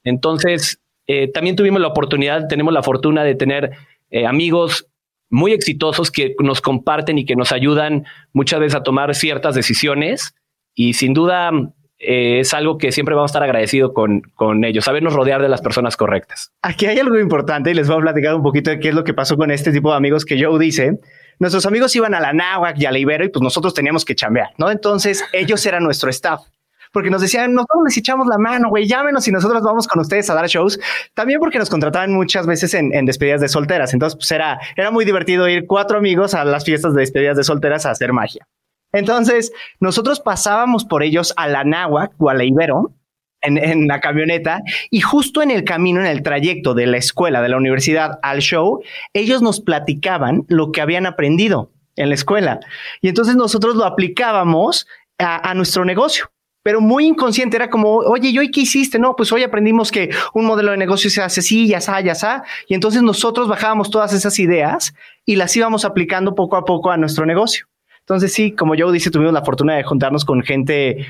[0.04, 3.72] Entonces, eh, también tuvimos la oportunidad, tenemos la fortuna de tener
[4.12, 4.89] eh, amigos
[5.30, 10.36] muy exitosos que nos comparten y que nos ayudan muchas veces a tomar ciertas decisiones
[10.74, 11.52] y sin duda
[12.00, 15.50] eh, es algo que siempre vamos a estar agradecidos con, con ellos, sabernos rodear de
[15.50, 16.52] las personas correctas.
[16.62, 19.04] Aquí hay algo importante y les voy a platicar un poquito de qué es lo
[19.04, 21.00] que pasó con este tipo de amigos que Joe dice
[21.40, 24.14] nuestros amigos iban a la Náhuac y a la Ibero y pues nosotros teníamos que
[24.14, 24.70] chambear, ¿no?
[24.70, 26.42] Entonces ellos eran nuestro staff
[26.92, 30.30] porque nos decían, nosotros les echamos la mano, güey, llámenos y nosotros vamos con ustedes
[30.30, 30.80] a dar shows.
[31.14, 33.94] También porque nos contrataban muchas veces en, despedidas de solteras.
[33.94, 37.44] Entonces, pues era, era muy divertido ir cuatro amigos a las fiestas de despedidas de
[37.44, 38.48] solteras a hacer magia.
[38.92, 42.94] Entonces, nosotros pasábamos por ellos a la Náhuac o a la Ibero
[43.42, 47.50] en, la camioneta y justo en el camino, en el trayecto de la escuela, de
[47.50, 48.82] la universidad al show,
[49.14, 52.60] ellos nos platicaban lo que habían aprendido en la escuela.
[53.02, 56.32] Y entonces nosotros lo aplicábamos a, nuestro negocio
[56.64, 57.58] pero muy inconsciente.
[57.58, 59.00] Era como, oye, ¿y hoy qué hiciste?
[59.00, 62.14] No, pues hoy aprendimos que un modelo de negocio se hace así, ya está, ya
[62.14, 62.44] está.
[62.68, 64.94] Y entonces nosotros bajábamos todas esas ideas
[65.26, 67.66] y las íbamos aplicando poco a poco a nuestro negocio.
[68.00, 71.06] Entonces sí, como yo dice, tuvimos la fortuna de juntarnos con gente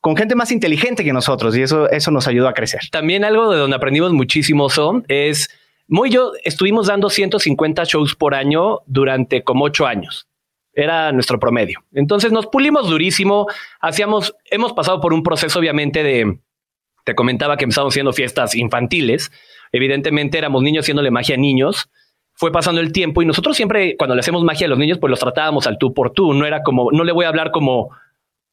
[0.00, 2.80] con gente más inteligente que nosotros y eso, eso nos ayudó a crecer.
[2.90, 5.50] También algo de donde aprendimos muchísimo son es
[5.86, 10.26] muy yo estuvimos dando 150 shows por año durante como ocho años.
[10.74, 11.80] Era nuestro promedio.
[11.92, 13.46] Entonces nos pulimos durísimo.
[13.80, 16.38] Hacíamos, hemos pasado por un proceso, obviamente, de
[17.04, 19.32] te comentaba que empezamos haciendo fiestas infantiles.
[19.72, 21.90] Evidentemente éramos niños haciéndole magia a niños.
[22.34, 25.10] Fue pasando el tiempo y nosotros siempre, cuando le hacemos magia a los niños, pues
[25.10, 26.32] los tratábamos al tú por tú.
[26.32, 27.90] No era como, no le voy a hablar como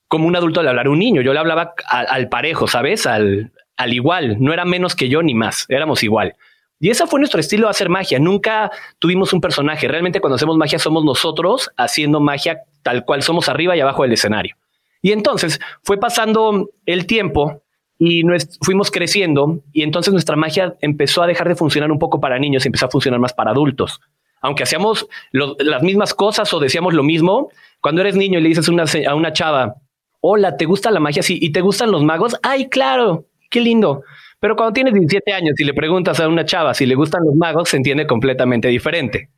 [0.10, 1.22] como un adulto le hablar a un niño.
[1.22, 3.06] Yo le hablaba al, parejo, ¿sabes?
[3.06, 4.38] Al, al igual.
[4.40, 5.66] No era menos que yo ni más.
[5.70, 6.36] Éramos igual.
[6.80, 8.20] Y ese fue nuestro estilo de hacer magia.
[8.20, 9.88] Nunca tuvimos un personaje.
[9.88, 14.14] Realmente cuando hacemos magia somos nosotros haciendo magia tal cual somos arriba y abajo del
[14.14, 14.56] escenario.
[15.02, 17.62] Y entonces fue pasando el tiempo
[17.98, 18.24] y
[18.62, 22.64] fuimos creciendo y entonces nuestra magia empezó a dejar de funcionar un poco para niños
[22.64, 24.00] y empezó a funcionar más para adultos.
[24.42, 27.50] Aunque hacíamos las mismas cosas o decíamos lo mismo,
[27.82, 28.70] cuando eres niño y le dices
[29.06, 29.76] a una chava,
[30.22, 31.24] hola, ¿te gusta la magia?
[31.24, 32.38] Sí, ¿y te gustan los magos?
[32.42, 34.04] Ay, claro, qué lindo.
[34.40, 37.36] Pero cuando tienes 17 años y le preguntas a una chava si le gustan los
[37.36, 39.30] magos, se entiende completamente diferente.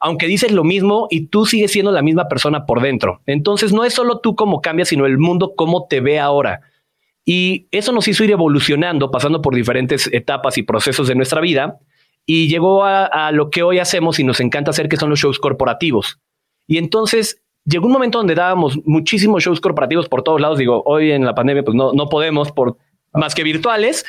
[0.00, 3.20] Aunque dices lo mismo y tú sigues siendo la misma persona por dentro.
[3.26, 6.60] Entonces no es solo tú cómo cambias, sino el mundo cómo te ve ahora.
[7.24, 11.78] Y eso nos hizo ir evolucionando, pasando por diferentes etapas y procesos de nuestra vida.
[12.26, 15.18] Y llegó a, a lo que hoy hacemos y nos encanta hacer, que son los
[15.18, 16.20] shows corporativos.
[16.66, 20.58] Y entonces llegó un momento donde dábamos muchísimos shows corporativos por todos lados.
[20.58, 22.76] Digo, hoy en la pandemia, pues no, no podemos por
[23.12, 24.04] más que virtuales,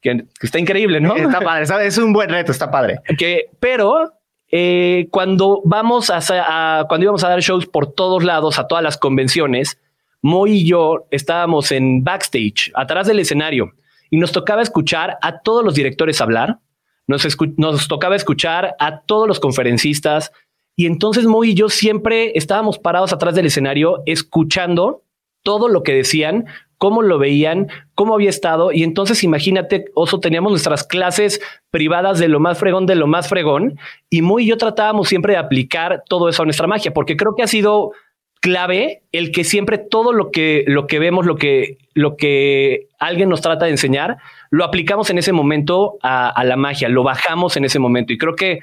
[0.00, 1.16] que, está increíble, ¿no?
[1.16, 3.00] Está padre, es un buen reto, está padre.
[3.18, 4.12] Que, pero
[4.50, 8.96] eh, cuando vamos a, cuando íbamos a dar shows por todos lados, a todas las
[8.96, 9.78] convenciones,
[10.22, 13.72] Moy y yo estábamos en backstage, atrás del escenario,
[14.10, 16.58] y nos tocaba escuchar a todos los directores hablar,
[17.06, 20.32] nos, nos tocaba escuchar a todos los conferencistas,
[20.76, 25.04] y entonces Moy y yo siempre estábamos parados atrás del escenario escuchando
[25.42, 26.46] todo lo que decían,
[26.80, 28.72] cómo lo veían, cómo había estado.
[28.72, 33.28] Y entonces imagínate, Oso, teníamos nuestras clases privadas de lo más fregón, de lo más
[33.28, 33.78] fregón.
[34.08, 37.34] Y Moy y yo tratábamos siempre de aplicar todo eso a nuestra magia, porque creo
[37.36, 37.92] que ha sido
[38.40, 43.28] clave el que siempre todo lo que, lo que vemos, lo que, lo que alguien
[43.28, 44.16] nos trata de enseñar,
[44.48, 48.14] lo aplicamos en ese momento a, a la magia, lo bajamos en ese momento.
[48.14, 48.60] Y creo que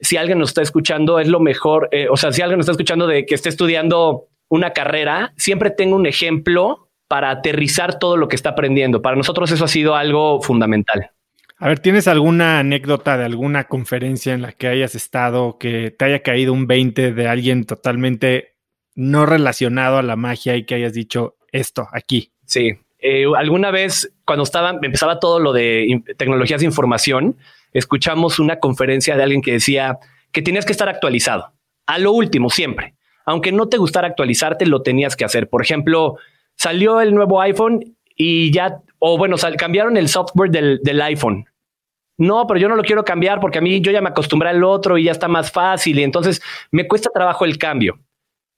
[0.00, 1.90] si alguien nos está escuchando, es lo mejor.
[1.92, 5.68] Eh, o sea, si alguien nos está escuchando de que esté estudiando una carrera, siempre
[5.68, 9.02] tengo un ejemplo para aterrizar todo lo que está aprendiendo.
[9.02, 11.10] Para nosotros eso ha sido algo fundamental.
[11.60, 16.04] A ver, ¿tienes alguna anécdota de alguna conferencia en la que hayas estado que te
[16.04, 18.54] haya caído un 20 de alguien totalmente
[18.94, 22.32] no relacionado a la magia y que hayas dicho esto aquí?
[22.44, 22.78] Sí.
[23.00, 27.36] Eh, alguna vez cuando estaba, empezaba todo lo de tecnologías de información,
[27.72, 29.98] escuchamos una conferencia de alguien que decía
[30.30, 31.52] que tenías que estar actualizado.
[31.86, 32.94] A lo último, siempre.
[33.24, 35.48] Aunque no te gustara actualizarte, lo tenías que hacer.
[35.48, 36.18] Por ejemplo,
[36.58, 37.80] salió el nuevo iPhone
[38.16, 41.46] y ya, o bueno, cambiaron el software del, del iPhone.
[42.18, 44.64] No, pero yo no lo quiero cambiar porque a mí yo ya me acostumbré al
[44.64, 46.42] otro y ya está más fácil y entonces
[46.72, 48.00] me cuesta trabajo el cambio.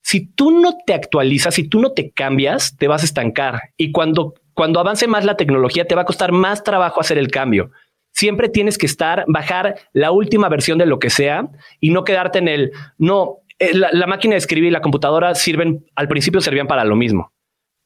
[0.03, 3.93] Si tú no te actualizas, si tú no te cambias, te vas a estancar y
[3.93, 7.71] cuando cuando avance más la tecnología te va a costar más trabajo hacer el cambio
[8.13, 11.49] siempre tienes que estar, bajar la última versión de lo que sea
[11.81, 15.87] y no quedarte en el, no, eh, la, máquina de escribir y la computadora sirven,
[15.95, 17.33] al principio servían para lo mismo.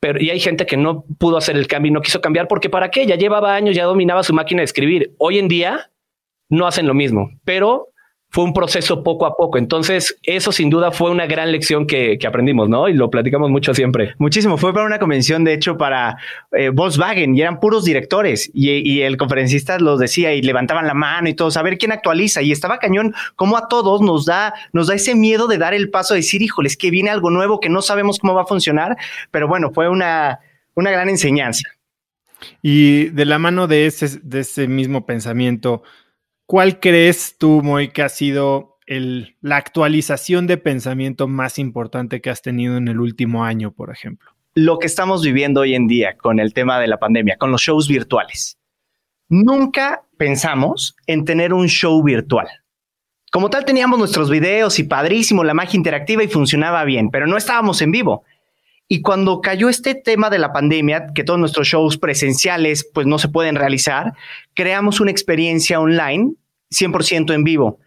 [0.04, 2.68] Pero y hay gente que no pudo hacer el cambio y no quiso cambiar porque
[2.68, 5.14] para qué, ya llevaba años, ya dominaba su máquina de escribir.
[5.16, 5.90] Hoy en día
[6.50, 7.88] no hacen lo mismo, pero
[8.34, 9.58] fue un proceso poco a poco.
[9.58, 12.88] Entonces, eso sin duda fue una gran lección que, aprendimos, ¿no?
[12.88, 14.16] Y lo platicamos mucho siempre.
[14.18, 14.56] Muchísimo.
[14.56, 16.16] Fue para una convención, de hecho, para
[16.50, 21.28] eh, Volkswagen y eran puros directores y, el conferencista los decía y levantaban la mano
[21.28, 22.42] y todos a ver quién actualiza.
[22.42, 25.90] Y estaba cañón, como a todos nos da, nos da ese miedo de dar el
[25.90, 28.96] paso, de decir, híjoles, que viene algo nuevo que no sabemos cómo va a funcionar.
[29.30, 30.40] Pero bueno, fue una,
[30.74, 31.68] una gran enseñanza.
[32.62, 35.84] Y de la mano de ese, de ese mismo pensamiento,
[36.46, 42.30] ¿Cuál crees tú, Moy, que ha sido el, la actualización de pensamiento más importante que
[42.30, 44.30] has tenido en el último año, por ejemplo?
[44.54, 47.62] Lo que estamos viviendo hoy en día con el tema de la pandemia, con los
[47.62, 48.58] shows virtuales.
[49.28, 52.46] Nunca pensamos en tener un show virtual.
[53.32, 57.36] Como tal, teníamos nuestros videos y padrísimo la magia interactiva y funcionaba bien, pero no
[57.36, 58.22] estábamos en vivo.
[58.86, 63.18] Y cuando cayó este tema de la pandemia, que todos nuestros shows presenciales pues no
[63.18, 64.12] se pueden realizar,
[64.52, 66.34] creamos una experiencia online
[66.70, 67.78] 100% en vivo.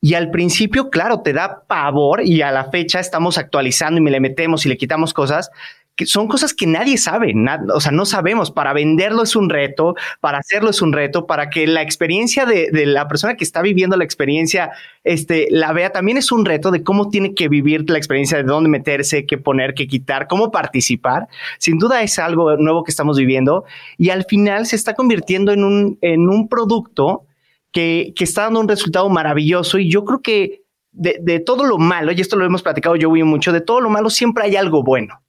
[0.00, 4.20] Y al principio, claro, te da pavor y a la fecha estamos actualizando y le
[4.20, 5.50] metemos y le quitamos cosas,
[5.98, 7.34] que son cosas que nadie sabe,
[7.74, 8.52] o sea, no sabemos.
[8.52, 12.70] Para venderlo es un reto, para hacerlo es un reto, para que la experiencia de,
[12.86, 14.70] la persona que está viviendo la experiencia
[15.02, 18.44] este, la vea también es un reto de cómo tiene que vivir la experiencia, de
[18.44, 21.26] dónde meterse, qué poner, qué quitar, cómo participar.
[21.58, 23.64] Sin duda es algo nuevo que estamos viviendo
[23.96, 27.24] y al final se está convirtiendo en un, en un producto
[27.72, 31.76] que, que está dando un resultado maravilloso y yo creo que de, de, todo lo
[31.76, 34.84] malo, y esto lo hemos platicado yo mucho, de todo lo malo siempre hay algo
[34.84, 35.20] bueno.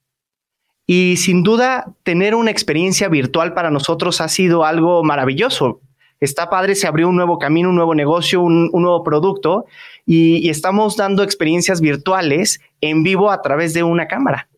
[0.92, 5.82] Y sin duda, tener una experiencia virtual para nosotros ha sido algo maravilloso.
[6.18, 9.66] Está padre, se abrió un nuevo camino, un nuevo negocio, un, nuevo producto
[10.04, 14.48] y, estamos dando experiencias virtuales en vivo a través de una cámara.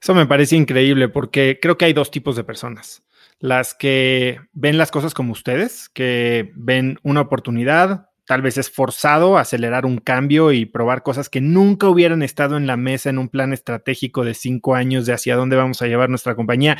[0.00, 3.02] Eso me parece increíble porque creo que hay dos tipos de personas.
[3.40, 9.38] Las que ven las cosas como ustedes, que ven una oportunidad, tal vez es forzado
[9.38, 13.28] acelerar un cambio y probar cosas que nunca hubieran estado en la mesa en un
[13.28, 16.78] plan estratégico de cinco años de hacia dónde vamos a llevar nuestra compañía.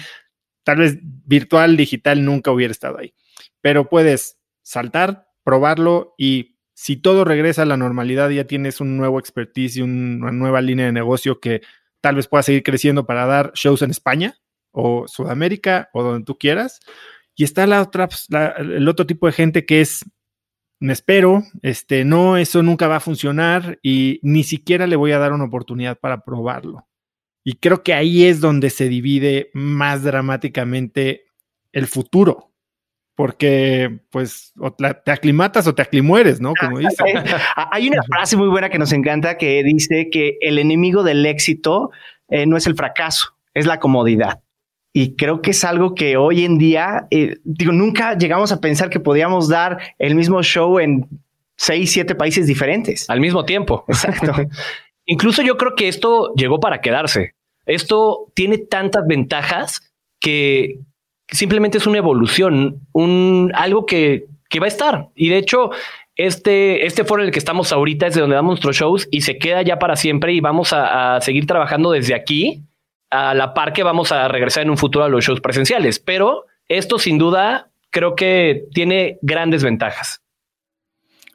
[0.65, 3.15] Tal vez virtual, digital, nunca hubiera estado ahí.
[3.61, 9.19] Pero puedes saltar, probarlo y si todo regresa a la normalidad, ya tienes un nuevo
[9.19, 11.63] expertise y una nueva línea de negocio que
[12.01, 14.37] tal vez pueda seguir creciendo para dar shows en España
[14.73, 16.81] o Sudamérica o donde tú quieras.
[17.35, 18.27] Y está la otra, pues,
[18.59, 20.05] el otro tipo de gente que es
[20.83, 25.19] me espero, este, no, eso nunca va a funcionar y ni siquiera le voy a
[25.21, 26.89] dar una oportunidad para probarlo.
[27.45, 31.23] Y creo que ahí es donde se divide más dramáticamente
[31.71, 32.51] el futuro,
[33.15, 34.55] porque pues
[35.05, 36.53] te aclimatas o te aclimueres, ¿no?
[36.59, 36.97] Como dice.
[37.71, 41.93] Hay una frase muy buena que nos encanta que dice que el enemigo del éxito
[42.29, 44.41] eh, no es el fracaso, es la comodidad.
[44.93, 48.91] Y creo que es algo que hoy en día, eh, digo, nunca llegamos a pensar
[48.91, 51.09] que podíamos dar el mismo show en
[51.57, 53.09] seis, siete países diferentes.
[53.09, 53.85] Al mismo tiempo.
[53.89, 54.33] Exacto.
[55.07, 57.35] Incluso yo creo que esto llegó para quedarse.
[57.65, 60.81] Esto tiene tantas ventajas que
[61.29, 65.09] simplemente es una evolución, un algo que, que va a estar.
[65.15, 65.71] Y de hecho,
[66.17, 69.23] este, este foro en el que estamos ahorita es de donde damos nuestros shows y
[69.23, 72.63] se queda ya para siempre y vamos a seguir trabajando desde aquí
[73.13, 75.99] a la par que vamos a regresar en un futuro a los shows presenciales.
[75.99, 80.23] Pero esto sin duda creo que tiene grandes ventajas.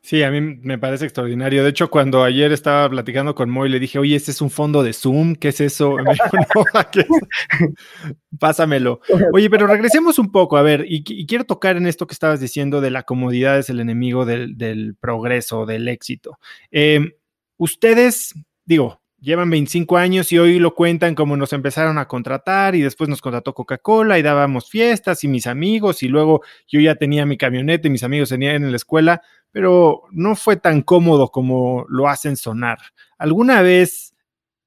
[0.01, 1.63] Sí, a mí me parece extraordinario.
[1.63, 4.81] De hecho, cuando ayer estaba platicando con Moy, le dije, oye, este es un fondo
[4.81, 5.97] de Zoom, ¿qué es eso?
[5.97, 6.65] Me dijo, no,
[8.39, 9.01] Pásamelo.
[9.33, 12.79] Oye, pero regresemos un poco, a ver, y, quiero tocar en esto que estabas diciendo
[12.79, 16.39] de la comodidad es el enemigo del, progreso, del éxito.
[16.71, 17.17] Eh,
[17.57, 22.81] ustedes, digo, llevan 25 años y hoy lo cuentan como nos empezaron a contratar y
[22.81, 27.25] después nos contrató Coca-Cola y dábamos fiestas y mis amigos y luego yo ya tenía
[27.25, 31.85] mi camioneta y mis amigos tenían en la escuela, pero no fue tan cómodo como
[31.89, 32.77] lo hacen sonar.
[33.17, 34.15] ¿Alguna vez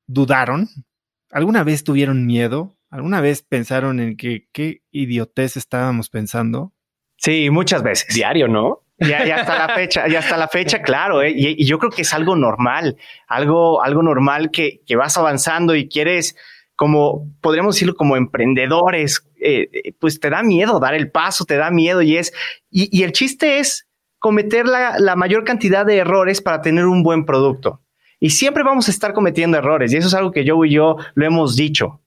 [0.06, 0.68] dudaron?
[1.30, 2.76] ¿Alguna vez tuvieron miedo?
[2.90, 6.72] ¿Alguna vez pensaron en que qué idiotez estábamos pensando?
[7.16, 8.14] Sí, muchas veces.
[8.14, 8.79] Diario, ¿no?
[9.00, 11.22] Ya, ya está la fecha, ya está la fecha, claro.
[11.22, 11.32] ¿eh?
[11.34, 15.88] Y, yo creo que es algo normal, algo, algo normal que, que vas avanzando y
[15.88, 16.36] quieres,
[16.76, 21.56] como podríamos decirlo, como emprendedores, eh, eh, pues te da miedo dar el paso, te
[21.56, 22.32] da miedo y es,
[22.70, 27.02] y, y el chiste es cometer la, la mayor cantidad de errores para tener un
[27.02, 27.80] buen producto.
[28.18, 30.96] Y siempre vamos a estar cometiendo errores y eso es algo que yo y yo
[31.14, 32.02] lo hemos dicho.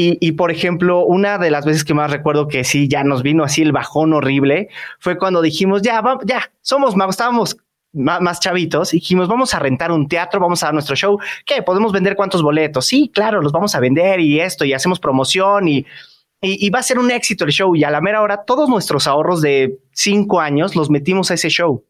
[0.00, 3.42] Y, por ejemplo, una de las veces que más recuerdo que sí, ya nos vino
[3.42, 4.68] así el bajón horrible,
[5.00, 7.56] fue cuando dijimos, ya, vamos, ya, somos magos, estábamos
[7.92, 11.62] más, chavitos, y dijimos, vamos a rentar un teatro, vamos a dar nuestro show, ¿qué?
[11.62, 12.86] ¿Podemos vender cuántos boletos?
[12.86, 15.84] Sí, claro, los vamos a vender y esto, y hacemos promoción y,
[16.42, 17.74] y, va a ser un éxito el show.
[17.74, 21.48] Y a la mera hora, todos nuestros ahorros de cinco años los metimos a ese
[21.48, 21.84] show.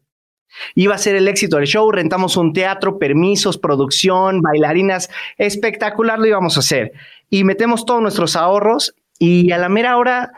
[0.73, 6.25] Iba a ser el éxito del show, rentamos un teatro, permisos, producción, bailarinas, espectacular lo
[6.25, 6.93] íbamos a hacer
[7.29, 10.31] y metemos todos nuestros ahorros y a la mera hora,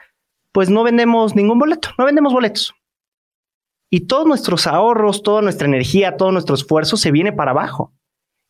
[0.52, 2.74] pues no vendemos ningún boleto, no vendemos boletos.
[3.90, 7.94] Y todos nuestros ahorros, toda nuestra energía, todo nuestro esfuerzo se viene para abajo.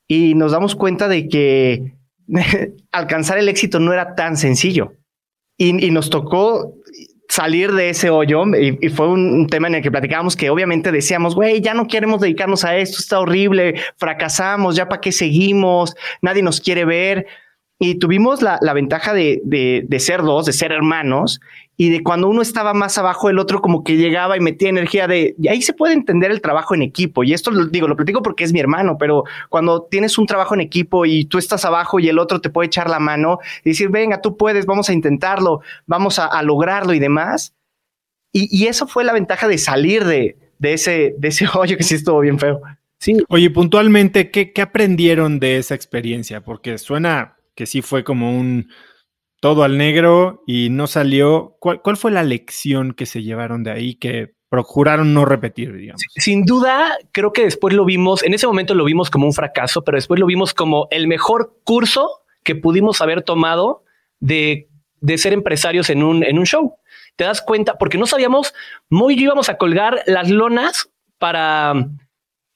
[0.08, 1.95] Y nos damos cuenta de que
[2.92, 4.94] alcanzar el éxito no era tan sencillo.
[5.58, 6.73] Y, nos tocó
[7.29, 10.92] salir de ese hoyo y, fue un, un, tema en el que platicábamos que obviamente
[10.92, 15.96] decíamos, güey, ya no queremos dedicarnos a esto, está horrible, fracasamos, ya para qué seguimos,
[16.21, 17.27] nadie nos quiere ver.
[17.84, 21.42] Y tuvimos la, ventaja de, de, ser dos, de ser hermanos,
[21.77, 25.08] y de cuando uno estaba más abajo, el otro como que llegaba y metía energía
[25.08, 27.96] de, y ahí se puede entender el trabajo en equipo, y esto lo digo, lo
[27.96, 31.65] platico porque es mi hermano, pero cuando tienes un trabajo en equipo y tú estás
[31.65, 34.88] abajo y el otro te puede echar la mano y decir, venga, tú puedes, vamos
[34.90, 37.56] a intentarlo, vamos a, lograrlo y demás.
[38.32, 41.96] Y, eso fue la ventaja de salir de, de, ese, de ese hoyo que sí
[41.96, 42.62] estuvo bien feo.
[43.00, 43.17] Sí.
[43.27, 46.42] Oye, puntualmente, ¿qué, ¿qué aprendieron de esa experiencia?
[46.42, 48.69] Porque suena que sí fue como un
[49.41, 51.58] todo al negro y no salió.
[51.60, 55.93] ¿Cuál, fue la lección que se llevaron de ahí que procuraron no repetir?
[56.15, 59.83] Sin duda, creo que después lo vimos, en ese momento lo vimos como un fracaso,
[59.83, 63.83] pero después lo vimos como el mejor curso que pudimos haber tomado
[64.19, 64.69] de,
[65.02, 66.75] de ser empresarios en un, en un show.
[67.15, 68.54] Te das cuenta, porque no sabíamos,
[68.89, 71.73] muy íbamos a colgar las lonas para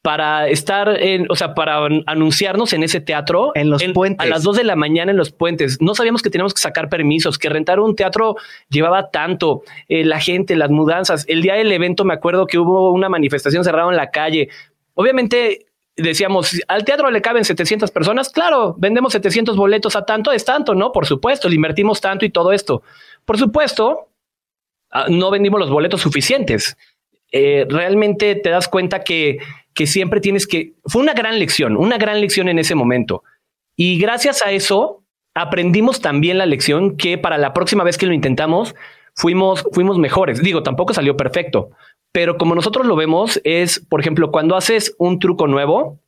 [0.05, 3.49] para estar en, o sea, para anunciarnos en ese teatro.
[3.55, 4.23] En los puentes.
[4.23, 5.81] A las dos de la mañana en los puentes.
[5.81, 8.35] No sabíamos que teníamos que sacar permisos, que rentar un teatro
[8.69, 11.25] llevaba tanto, eh, la gente, las mudanzas.
[11.27, 14.49] El día del evento me acuerdo que hubo una manifestación cerrada en la calle.
[14.93, 18.29] Obviamente decíamos, al teatro le caben 700 personas.
[18.29, 20.91] Claro, vendemos 700 boletos a tanto, es tanto, ¿no?
[20.91, 22.83] Por supuesto, le invertimos tanto y todo esto.
[23.25, 24.09] Por supuesto,
[24.91, 26.77] ah, no vendimos los boletos suficientes.
[27.37, 29.39] Eh, realmente te das cuenta que
[29.75, 30.73] que siempre tienes que...
[30.85, 33.23] Fue una gran lección, una gran lección en ese momento.
[33.75, 35.03] Y gracias a eso
[35.35, 38.73] aprendimos también la lección que para la próxima vez que lo intentamos
[39.13, 40.41] fuimos, fuimos mejores.
[40.41, 41.71] Digo, tampoco salió perfecto,
[42.13, 45.99] pero como nosotros lo vemos es, por ejemplo, cuando haces un truco nuevo,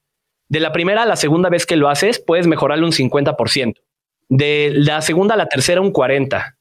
[0.47, 3.75] de la primera a la segunda vez que lo haces, puedes mejorarlo un 50%.
[4.29, 6.55] De la segunda a la tercera, un 40%.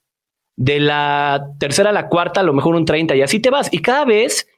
[0.56, 3.16] De la tercera a la cuarta, a lo mejor un 30%.
[3.16, 3.72] Y así te vas.
[3.72, 4.48] Y cada vez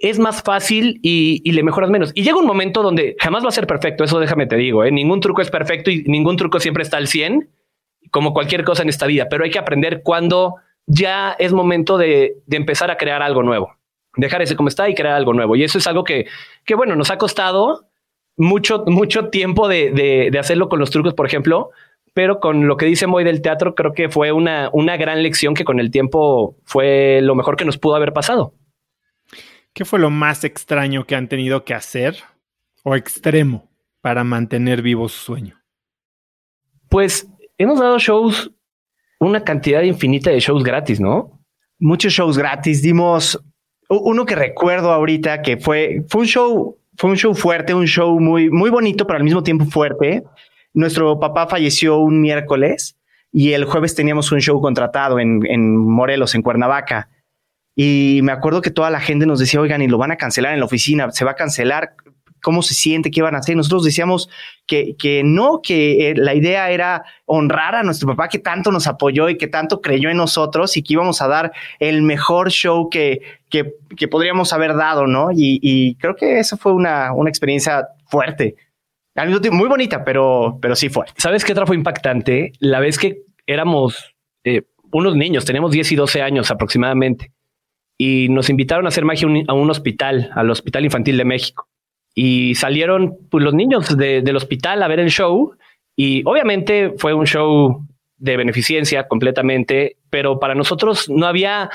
[0.00, 2.12] es más fácil y, le mejoras menos.
[2.14, 4.90] Y llega un momento donde jamás va a ser perfecto, eso déjame te digo, ¿eh?
[4.90, 7.48] ningún truco es perfecto y ningún truco siempre está al 100,
[8.10, 12.36] como cualquier cosa en esta vida, pero hay que aprender cuando ya es momento de,
[12.50, 13.74] empezar a crear algo nuevo,
[14.16, 15.56] dejar ese como está y crear algo nuevo.
[15.56, 16.26] Y eso es algo que,
[16.64, 17.86] que bueno, nos ha costado
[18.36, 21.70] mucho, mucho tiempo de, hacerlo con los trucos, por ejemplo,
[22.14, 25.54] pero con lo que dice Moy del teatro, creo que fue una, una gran lección
[25.54, 28.54] que con el tiempo fue lo mejor que nos pudo haber pasado.
[29.76, 32.16] ¿Qué fue lo más extraño que han tenido que hacer
[32.82, 33.68] o extremo
[34.00, 35.60] para mantener vivo su sueño?
[36.88, 38.50] Pues hemos dado shows,
[39.20, 41.42] una cantidad infinita de shows gratis, ¿no?
[41.78, 42.80] Muchos shows gratis.
[42.80, 43.38] Dimos
[43.90, 48.18] uno que recuerdo ahorita que fue, fue un show, fue un show fuerte, un show
[48.18, 50.22] muy, muy bonito, pero al mismo tiempo fuerte.
[50.72, 52.96] Nuestro papá falleció un miércoles
[53.30, 57.10] y el jueves teníamos un show contratado en, en Morelos, en Cuernavaca.
[57.78, 60.54] Y me acuerdo que toda la gente nos decía, oigan, y lo van a cancelar
[60.54, 61.94] en la oficina, se va a cancelar,
[62.42, 63.10] ¿cómo se siente?
[63.10, 63.54] ¿Qué van a hacer?
[63.54, 64.30] Nosotros decíamos
[64.66, 68.86] que, que no, que eh, la idea era honrar a nuestro papá que tanto nos
[68.86, 72.88] apoyó y que tanto creyó en nosotros y que íbamos a dar el mejor show
[72.88, 73.20] que,
[73.50, 75.28] que, que podríamos haber dado, ¿no?
[75.30, 78.56] Y, creo que esa fue una, una experiencia fuerte.
[79.16, 81.04] Al mismo tiempo, muy bonita, pero, pero sí fue.
[81.18, 82.52] ¿Sabes qué otra fue impactante?
[82.58, 84.14] La vez que éramos
[84.44, 84.62] eh,
[84.92, 87.32] unos niños, tenemos 10 y 12 años aproximadamente
[87.98, 91.68] y nos invitaron a hacer magia a un hospital, al Hospital Infantil de México.
[92.14, 95.54] Y salieron pues, los niños del hospital a ver el show
[95.94, 97.86] y obviamente fue un show
[98.18, 101.70] de beneficencia completamente, pero para nosotros no había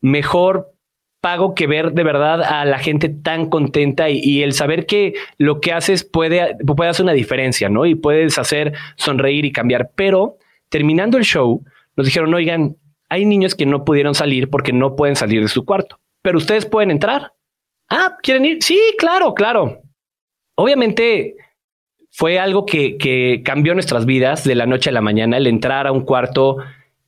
[0.00, 0.72] mejor
[1.20, 5.60] pago que ver de verdad a la gente tan contenta y, el saber que lo
[5.60, 7.86] que haces puede, puede hacer una diferencia, ¿no?
[7.86, 9.92] Y puedes hacer sonreír y cambiar.
[9.94, 11.64] Pero terminando el show,
[11.96, 12.76] nos dijeron, oigan,
[13.12, 16.64] hay niños que no pudieron salir porque no pueden salir de su cuarto, pero ustedes
[16.64, 17.34] pueden entrar.
[17.90, 18.62] Ah, ¿quieren ir?
[18.62, 19.82] Sí, claro, claro.
[20.54, 21.36] Obviamente
[22.10, 25.92] fue algo que, cambió nuestras vidas de la noche a la mañana, el entrar a
[25.92, 26.56] un cuarto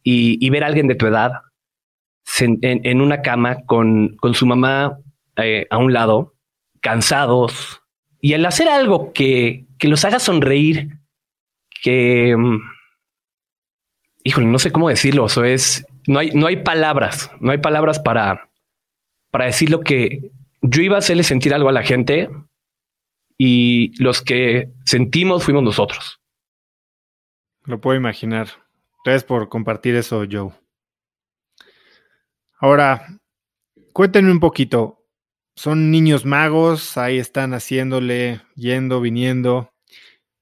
[0.03, 1.41] y, ver a alguien de tu edad
[2.39, 4.99] en, una cama con, su mamá
[5.37, 6.35] eh, a un lado,
[6.83, 7.81] cansados,
[8.21, 10.99] y el hacer algo que, que los haga sonreír,
[11.83, 12.59] que, mm,
[14.23, 17.99] híjole, no sé cómo decirlo, eso es no hay, no hay palabras, no hay palabras
[17.99, 18.51] para,
[19.31, 20.31] para decir lo que
[20.63, 22.31] yo iba a hacerle sentir algo a la gente
[23.37, 26.21] y los que sentimos fuimos nosotros.
[27.65, 28.49] Lo puedo imaginar.
[29.05, 30.53] Gracias por compartir eso, Joe.
[32.59, 33.19] Ahora,
[33.93, 35.01] cuéntenme un poquito.
[35.57, 39.71] Son niños magos, ahí están haciéndole, yendo, viniendo.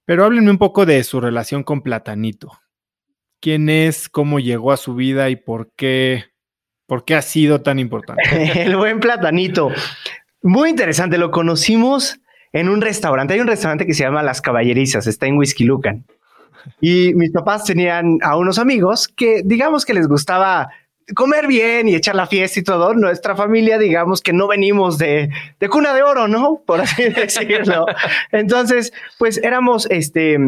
[0.05, 2.62] Pero háblenme un poco de su relación con Platanito
[3.43, 6.26] quién es, cómo llegó a su vida y por qué,
[6.86, 8.22] por qué ha sido tan importante.
[8.62, 9.70] El buen platanito.
[10.43, 12.20] Muy interesante, lo conocimos
[12.53, 13.34] en un restaurante.
[13.34, 16.07] Hay un restaurante que se llama Las Caballerizas, está en Whisky Lucan.
[16.80, 20.70] Y mis papás tenían a unos amigos que digamos que les gustaba
[21.16, 22.95] comer bien y echar la fiesta y todo.
[22.95, 26.62] Nuestra familia, digamos que no venimos de, de cuna de oro, ¿no?
[26.64, 27.86] Por así decirlo.
[28.30, 30.38] Entonces, pues éramos este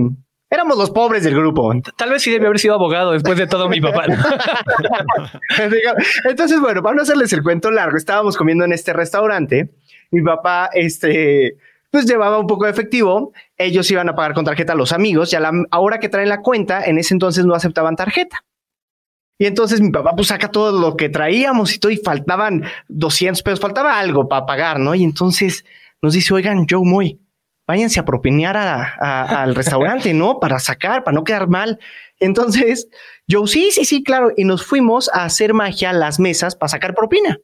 [0.54, 1.72] éramos los pobres del grupo.
[1.96, 4.06] Tal vez sí debe haber sido abogado después de todo mi papá.
[6.24, 9.70] Entonces, bueno, para no hacerles el cuento largo, estábamos comiendo en este restaurante.
[10.10, 11.56] Mi papá, este,
[11.90, 13.32] pues llevaba un poco de efectivo.
[13.56, 16.28] Ellos iban a pagar con tarjeta a los amigos y a la hora que traen
[16.28, 18.44] la cuenta, en ese entonces no aceptaban tarjeta.
[19.38, 23.42] Y entonces mi papá pues saca todo lo que traíamos y todo y faltaban 200
[23.42, 24.94] pesos, faltaba algo para pagar, ¿no?
[24.94, 25.64] Y entonces
[26.00, 27.20] nos dice, oigan, Joe Moy,
[27.66, 30.38] váyanse a propinar al restaurante, ¿no?
[30.40, 31.78] Para sacar, para no quedar mal.
[32.20, 32.88] Entonces,
[33.26, 34.32] yo sí, sí, sí, claro.
[34.36, 37.38] Y nos fuimos a hacer magia a las mesas para sacar propina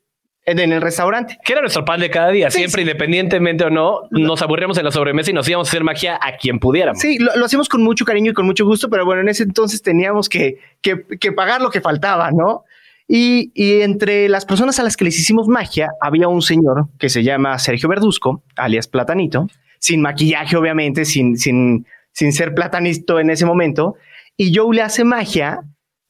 [0.44, 1.38] en, el restaurante.
[1.44, 4.90] Que era nuestro pan de cada día, siempre, independientemente o no, nos aburríamos en la
[4.90, 7.00] sobremesa y nos íbamos a hacer magia a quien pudiéramos.
[7.00, 9.82] Sí, lo, hacíamos con mucho cariño y con mucho gusto, pero bueno, en ese entonces
[9.82, 12.64] teníamos que, que, que pagar lo que faltaba, ¿no?
[13.06, 17.08] Y, y, entre las personas a las que les hicimos magia había un señor que
[17.08, 19.48] se llama Sergio Verduzco, alias Platanito,
[19.80, 23.96] sin maquillaje, obviamente, sin, sin, sin ser platanisto en ese momento.
[24.36, 25.62] Y Joe le hace magia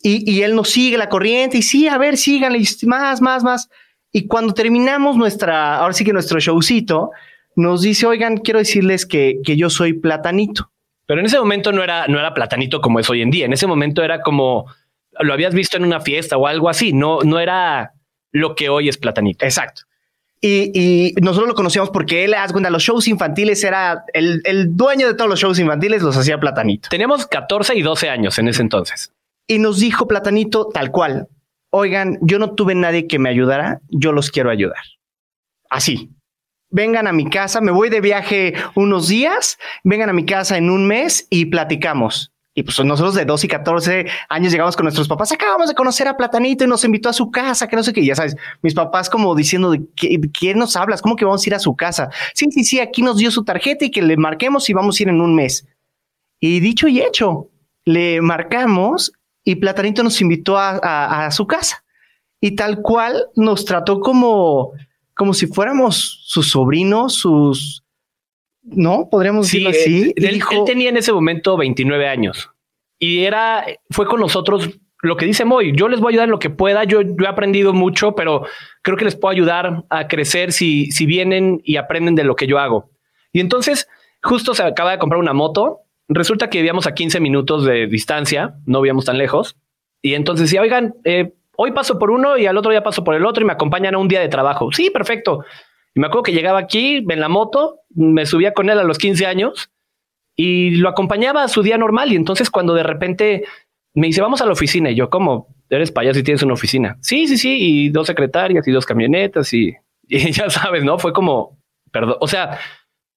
[0.03, 3.71] y, y él nos sigue la corriente y sí, a ver, síganle, más, más, más.
[4.13, 7.13] Y cuando terminamos nuestra, ahora sí que nuestro showcito,
[7.57, 10.71] nos dice, oigan, quiero decirles que, que yo soy platanito.
[11.07, 13.47] Pero en ese momento no era, no era platanito como es hoy en día.
[13.47, 14.67] En ese momento era como
[15.19, 16.93] lo habías visto en una fiesta o algo así.
[16.93, 17.95] No, no era
[18.33, 19.45] lo que hoy es platanito.
[19.45, 19.83] Exacto.
[20.43, 25.29] Y, nosotros lo conocíamos porque él, haz los shows infantiles era el, dueño de todos
[25.29, 26.89] los shows infantiles, los hacía Platanito.
[26.89, 29.13] Teníamos 14 y 12 años en ese entonces.
[29.47, 31.29] Y nos dijo Platanito tal cual,
[31.71, 34.83] oigan, yo no tuve nadie que me ayudara, yo los quiero ayudar.
[35.69, 36.11] Así.
[36.73, 40.71] Vengan a mi casa, me voy de viaje unos días, vengan a mi casa en
[40.71, 42.33] un mes y platicamos.
[42.61, 46.07] Y pues nosotros de 12 y 14 años llegamos con nuestros papás, acabamos de conocer
[46.07, 48.75] a Platanito y nos invitó a su casa, que no sé qué, ya sabes, mis
[48.75, 49.81] papás como diciendo, ¿de
[50.31, 51.01] quién nos hablas?
[51.01, 52.11] ¿Cómo que vamos a ir a su casa?
[52.35, 55.03] Sí, sí, sí, aquí nos dio su tarjeta y que le marquemos y vamos a
[55.03, 55.67] ir en un mes.
[56.39, 57.49] Y dicho y hecho,
[57.87, 59.11] le marcamos
[59.43, 61.83] y Platanito nos invitó a, a su casa.
[62.43, 64.73] Y tal cual nos trató como,
[65.15, 67.85] como si fuéramos sus sobrinos, sus,
[68.63, 69.09] ¿no?
[69.11, 70.13] Podríamos decirlo así.
[70.17, 72.51] Él, él, tenía en ese momento 29 años
[72.99, 74.69] y era, fue con nosotros
[75.03, 75.73] lo que dice Moy.
[75.75, 76.85] Yo les voy a ayudar en lo que pueda.
[76.85, 78.47] Yo, yo he aprendido mucho, pero
[78.83, 82.47] creo que les puedo ayudar a crecer si, si vienen y aprenden de lo que
[82.47, 82.91] yo hago.
[83.33, 83.89] Y entonces,
[84.23, 85.81] justo se acaba de comprar una moto.
[86.09, 89.57] Resulta que vivíamos a 15 minutos de distancia, no vivíamos tan lejos.
[90.03, 93.15] Y entonces decía, oigan, eh, hoy paso por uno y al otro día paso por
[93.15, 94.71] el otro y me acompañan a un día de trabajo.
[94.73, 95.45] Sí, perfecto.
[95.95, 98.99] Y me acuerdo que llegaba aquí en la moto, me subía con él a los
[98.99, 99.71] 15 años
[100.37, 102.13] y lo acompañaba a su día normal.
[102.13, 103.45] Y entonces cuando de repente
[103.95, 105.49] me dice, vamos a la oficina, y yo, ¿cómo?
[105.69, 106.97] Eres payaso y tienes una oficina.
[107.01, 109.75] Sí, sí, sí, y dos secretarias y dos camionetas y,
[110.09, 110.99] y ya sabes, ¿no?
[110.99, 111.59] Fue como,
[111.91, 112.59] perdón, o sea,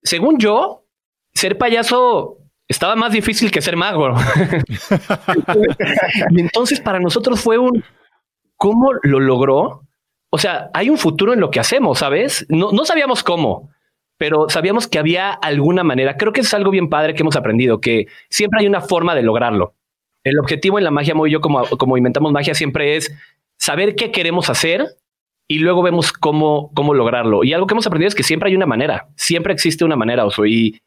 [0.01, 0.85] según yo,
[1.33, 4.13] ser payaso estaba más difícil que ser mago.
[6.29, 7.83] y entonces para nosotros fue un,
[8.57, 9.82] ¿cómo lo logró?
[10.35, 12.43] O sea, hay un futuro en lo que hacemos, ¿sabes?
[12.49, 13.69] No, no sabíamos cómo,
[14.17, 16.17] pero sabíamos que había alguna manera.
[16.17, 19.21] Creo que es algo bien padre que hemos aprendido, que siempre hay una forma de
[19.21, 19.75] lograrlo.
[20.23, 23.15] El objetivo en la magia, muy yo como, como inventamos magia, siempre es
[23.59, 24.87] saber qué queremos hacer
[25.47, 27.43] y luego vemos cómo, cómo lograrlo.
[27.43, 30.25] Y algo que hemos aprendido es que siempre hay una manera, siempre existe una manera,
[30.25, 30.47] Oso.
[30.47, 30.81] Y,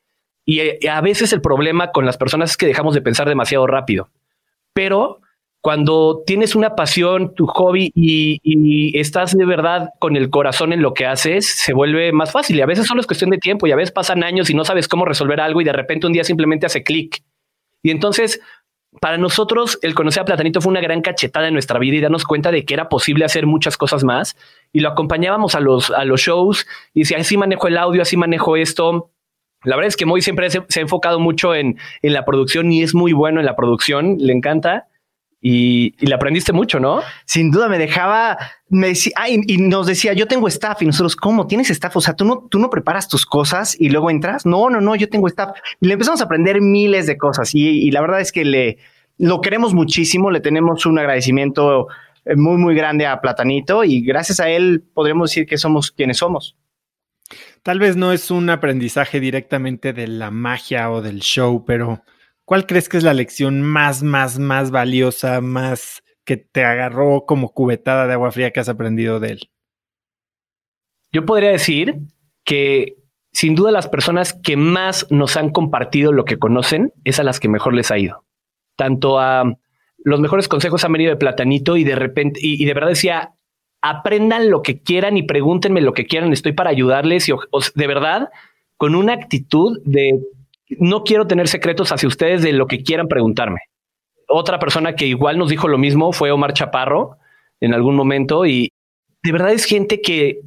[0.44, 3.68] y eh, a veces el problema con las personas es que dejamos de pensar demasiado
[3.68, 4.10] rápido.
[4.72, 5.20] Pero
[5.66, 10.94] cuando tienes una pasión, tu hobby y, estás de verdad con el corazón en lo
[10.94, 12.56] que haces, se vuelve más fácil.
[12.56, 14.64] Y a veces solo es cuestión de tiempo y a veces pasan años y no
[14.64, 17.20] sabes cómo resolver algo y de repente un día simplemente hace clic.
[17.82, 18.40] Y entonces,
[19.00, 22.22] para nosotros, el conocer a Platanito fue una gran cachetada en nuestra vida y darnos
[22.22, 24.36] cuenta de que era posible hacer muchas cosas más.
[24.72, 26.64] Y lo acompañábamos a los, a los shows
[26.94, 29.10] y decía, así manejo el audio, así manejo esto.
[29.64, 32.84] La verdad es que Moy siempre se, ha enfocado mucho en, en la producción y
[32.84, 34.86] es muy bueno en la producción, le encanta
[35.48, 37.02] y, le aprendiste mucho, ¿no?
[37.24, 38.36] Sin duda me dejaba,
[38.68, 41.96] me decía, y, nos decía, yo tengo staff y nosotros, ¿cómo tienes staff?
[41.96, 44.44] O sea, tú no, tú no preparas tus cosas y luego entras.
[44.44, 45.56] No, no, no, yo tengo staff.
[45.80, 48.78] Y le empezamos a aprender miles de cosas y, la verdad es que le,
[49.18, 51.86] lo queremos muchísimo, le tenemos un agradecimiento
[52.24, 56.16] eh, muy, muy grande a Platanito y gracias a él podremos decir que somos quienes
[56.16, 56.56] somos.
[57.62, 62.02] Tal vez no es un aprendizaje directamente de la magia o del show, pero
[62.46, 67.52] ¿Cuál crees que es la lección más, más, más valiosa, más que te agarró como
[67.52, 69.40] cubetada de agua fría que has aprendido de él?
[71.10, 71.98] Yo podría decir
[72.44, 72.98] que
[73.32, 77.40] sin duda las personas que más nos han compartido lo que conocen es a las
[77.40, 78.24] que mejor les ha ido.
[78.76, 79.44] tanto a
[80.04, 83.32] los mejores consejos han venido de Platanito y de repente, y, de verdad decía,
[83.82, 87.32] aprendan lo que quieran y pregúntenme lo que quieran, estoy para ayudarles y
[87.74, 88.28] de verdad,
[88.76, 90.20] con una actitud de
[90.68, 93.60] no quiero tener secretos hacia ustedes de lo que quieran preguntarme.
[94.28, 97.18] Otra persona que igual nos dijo lo mismo fue Omar Chaparro
[97.60, 98.70] en algún momento y
[99.22, 100.40] de verdad es gente que,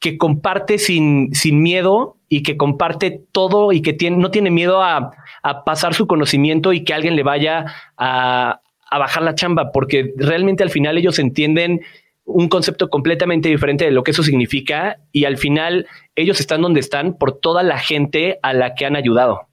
[0.00, 4.82] que comparte sin, sin miedo y que comparte todo y que tiene, no tiene miedo
[4.82, 5.10] a,
[5.42, 7.66] a pasar su conocimiento y que alguien le vaya
[7.96, 11.80] a, a bajar la chamba, porque realmente al final ellos entienden
[12.24, 16.80] un concepto completamente diferente de lo que eso significa y al final ellos están donde
[16.80, 19.48] están por toda la gente a la que han ayudado.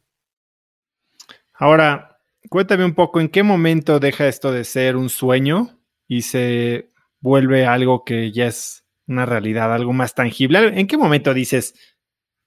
[1.54, 2.20] Ahora,
[2.50, 7.66] cuéntame un poco en qué momento deja esto de ser un sueño y se vuelve
[7.66, 10.80] algo que ya es una realidad, algo más tangible.
[10.80, 11.76] ¿En qué momento dices,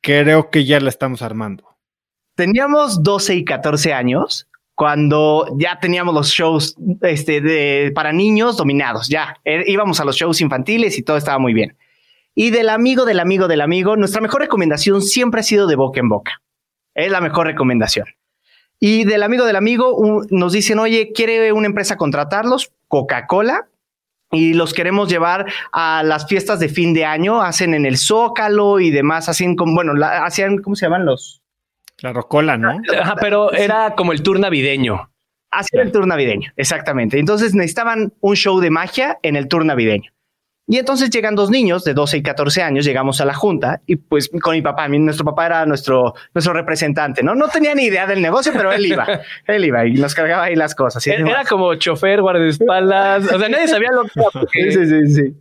[0.01, 1.77] creo que ya la estamos armando?
[2.35, 9.37] Teníamos 12 y 14 años cuando ya teníamos los shows este, para niños dominados, ya
[9.45, 11.77] er, íbamos a los shows infantiles y todo estaba muy bien.
[12.35, 16.01] Y del amigo, del amigo, del amigo, nuestra mejor recomendación siempre ha sido de boca
[16.01, 16.43] en boca.
[16.95, 18.07] Es la mejor recomendación.
[18.81, 22.73] Y del amigo del amigo nos dicen, oye, ¿quiere una empresa contratarlos?
[22.89, 23.69] Coca-Cola.
[24.33, 28.81] Y los queremos llevar a las fiestas de fin de año, hacen en el Zócalo
[28.81, 31.44] y demás, hacen como, bueno, hacían, ¿cómo se llaman los?
[32.03, 32.81] La rocola, ¿no?
[33.01, 35.11] Ajá, pero era como el tour navideño.
[35.51, 37.19] Así era el tour navideño, exactamente.
[37.19, 40.11] Entonces necesitaban un show de magia en el tour navideño.
[40.67, 43.97] Y entonces llegan dos niños de 12 y 14 años, llegamos a la junta y
[43.97, 47.35] pues con mi papá, nuestro papá era nuestro, nuestro representante, ¿no?
[47.35, 49.07] No tenía ni idea del negocio, pero él iba,
[49.47, 51.07] él iba y nos cargaba ahí las cosas.
[51.07, 54.47] Era como chofer, guardaespaldas, o sea, nadie sabía lo que era.
[54.73, 55.35] Sí, sí, sí.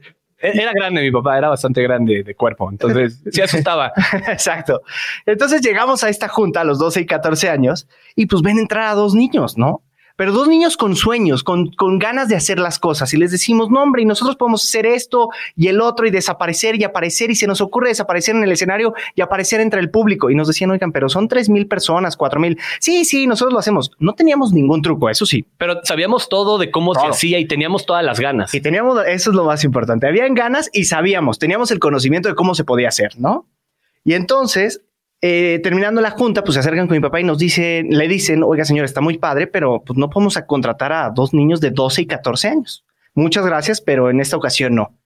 [0.44, 3.94] Era grande mi papá, era bastante grande de cuerpo, entonces sí asustaba.
[4.28, 4.82] Exacto.
[5.26, 8.90] Entonces llegamos a esta junta a los 12 y 14 años y pues ven entrar
[8.90, 9.82] a dos niños, ¿no?
[10.24, 13.70] Pero dos niños con sueños, con, con ganas de hacer las cosas y les decimos,
[13.70, 17.36] no, hombre, y nosotros podemos hacer esto y el otro y desaparecer y aparecer y
[17.36, 20.30] se nos ocurre desaparecer en el escenario y aparecer entre el público.
[20.30, 22.58] Y nos decían, oigan, pero son tres mil personas, cuatro mil.
[22.80, 23.92] Sí, sí, nosotros lo hacemos.
[24.00, 25.46] No teníamos ningún truco, eso sí.
[25.58, 28.54] Pero sabíamos todo de cómo se hacía y teníamos todas las ganas.
[28.54, 30.08] Y teníamos, eso es lo más importante.
[30.08, 33.46] Habían ganas y sabíamos, teníamos el conocimiento de cómo se podía hacer, ¿no?
[34.06, 34.86] Y entonces
[35.26, 38.44] eh, terminando la junta, pues se acercan con mi papá y nos dicen, le dicen,
[38.44, 42.02] oiga señor, está muy padre, pero pues no podemos contratar a dos niños de 12
[42.02, 42.84] y 14 años.
[43.14, 44.98] Muchas gracias, pero en esta ocasión no.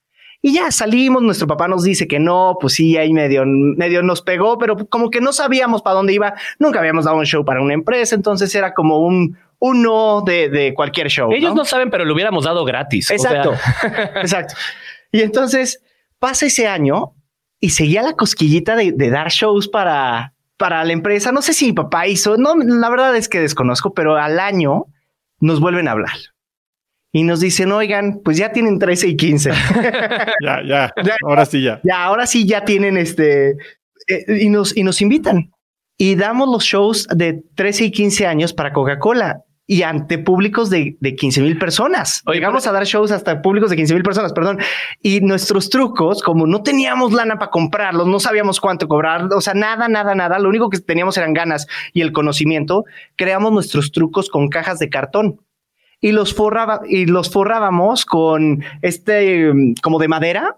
[0.42, 4.24] Y ya salimos, nuestro papá nos dice que no, pues sí, ahí medio, medio nos
[4.24, 7.62] pegó, pero como que no sabíamos para dónde iba, nunca habíamos dado un show para
[7.62, 11.32] una empresa, entonces era como un, uno de, de cualquier show.
[11.32, 11.64] Ellos ¿no?
[11.64, 13.12] saben, pero lo hubiéramos dado gratis.
[13.12, 13.54] Exacto,
[14.16, 14.56] exacto.
[15.12, 15.84] Y entonces
[16.18, 17.14] pasa ese año
[17.60, 21.32] y seguía la cosquillita de, dar shows para, para la empresa.
[21.32, 24.86] No sé si mi papá hizo, no, la verdad es que desconozco, pero al año
[25.40, 26.16] nos vuelven a hablar.
[27.12, 29.52] Y nos dicen, oigan, pues ya tienen 13 y 15.
[30.44, 30.94] ya, ya,
[31.26, 31.82] ahora sí ya.
[31.84, 33.52] Ya, ahora sí ya tienen este,
[34.08, 35.52] eh, y, nos, y nos invitan.
[35.98, 40.96] Y damos los shows de 13 y 15 años para Coca-Cola y ante públicos de,
[41.02, 42.24] de 15 mil personas.
[42.32, 44.60] Llegamos a dar shows hasta públicos de 15 mil personas, perdón.
[45.02, 49.54] Y nuestros trucos, como no teníamos lana para comprarlos, no sabíamos cuánto cobrar, o sea,
[49.54, 50.40] nada, nada, nada.
[50.40, 52.86] Lo único que teníamos eran ganas y el conocimiento.
[53.18, 55.42] Creamos nuestros trucos con cajas de cartón
[56.00, 59.52] y los forraba y los forrábamos con este
[59.84, 60.56] como de madera.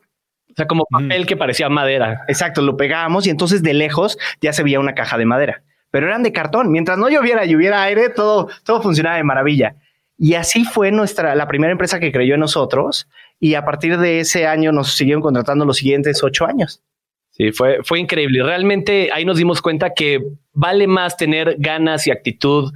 [0.51, 2.25] O sea, como papel que parecía madera.
[2.27, 6.07] Exacto, lo pegábamos y entonces de lejos ya se veía una caja de madera pero
[6.07, 6.71] eran de cartón.
[6.71, 9.75] Mientras no lloviera y hubiera aire, todo, todo funcionaba de maravilla.
[10.17, 13.07] Y así fue nuestra, la primera empresa que creyó en nosotros.
[13.39, 16.83] Y a partir de ese año nos siguieron contratando los siguientes ocho años.
[17.29, 18.43] Sí, fue, fue increíble.
[18.43, 20.21] Realmente ahí nos dimos cuenta que
[20.51, 22.73] vale más tener ganas y actitud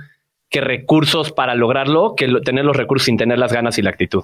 [0.50, 4.24] que recursos para lograrlo, que tener los recursos sin tener las ganas y la actitud.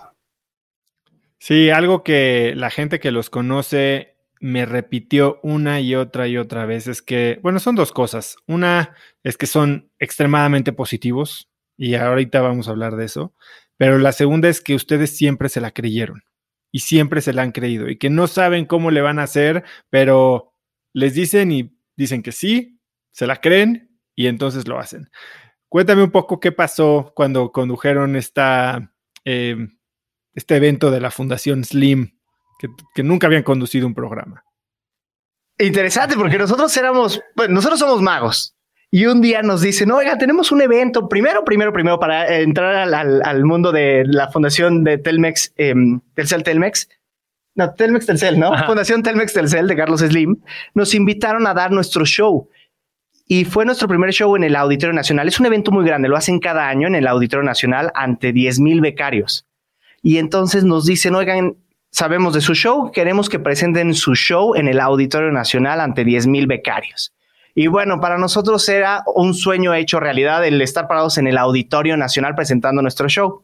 [1.40, 6.66] Sí, algo que la gente que los conoce me repitió una y otra y otra
[6.66, 8.38] vez es que, bueno, son dos cosas.
[8.48, 13.34] Una es que son extremadamente positivos y ahorita vamos a hablar de eso,
[13.78, 16.24] pero la segunda es que ustedes siempre se la creyeron
[16.72, 19.64] y siempre se la han creído y que no saben cómo le van a hacer,
[19.90, 20.54] pero
[20.94, 22.80] les dicen y dicen que sí,
[23.12, 25.10] se la creen y entonces lo hacen.
[25.68, 28.94] Cuéntame un poco qué pasó cuando condujeron esta,
[29.26, 29.56] eh,
[30.34, 32.19] este evento de la Fundación Slim
[32.60, 34.44] que, nunca habían conducido un programa.
[35.58, 38.56] Interesante, porque nosotros éramos, bueno, nosotros somos magos.
[38.92, 43.46] Y un día nos dicen, oiga, tenemos un evento, primero, primero, primero, para entrar al,
[43.46, 46.90] mundo de la fundación de Telmex, em, Telcel Telmex.
[47.56, 48.52] No, Telmex Telcel, ¿no?
[48.66, 50.42] Fundación Telmex Telcel de Carlos Slim.
[50.74, 52.50] Nos invitaron a dar nuestro show.
[53.32, 55.28] y fue nuestro primer show en el Auditorio Nacional.
[55.28, 58.60] Es un evento muy grande, lo hacen cada año en el Auditorio Nacional ante 10
[58.60, 59.46] mil becarios.
[60.02, 61.56] Y entonces nos dicen, oigan,
[61.92, 66.28] sabemos de su show, queremos que presenten su show en el Auditorio Nacional ante 10
[66.28, 67.14] mil becarios.
[67.56, 71.98] Y bueno, para nosotros era un sueño hecho realidad el estar parados en el Auditorio
[71.98, 73.44] Nacional presentando nuestro show.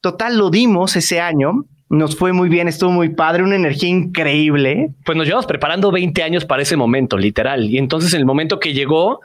[0.00, 4.94] Total, lo dimos ese año nos fue muy bien, estuvo muy padre, una energía increíble.
[5.04, 7.64] Pues nos llevamos preparando 20 años para ese momento, literal.
[7.68, 9.20] Y entonces en el momento que llegó,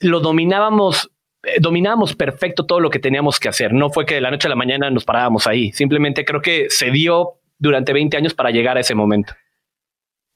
[0.00, 1.10] lo dominábamos,
[1.42, 3.74] eh, dominábamos perfecto todo lo que teníamos que hacer.
[3.74, 5.72] No fue que de la noche a la mañana nos parábamos ahí.
[5.72, 9.32] Simplemente creo que se dio durante 20 años para llegar a ese momento.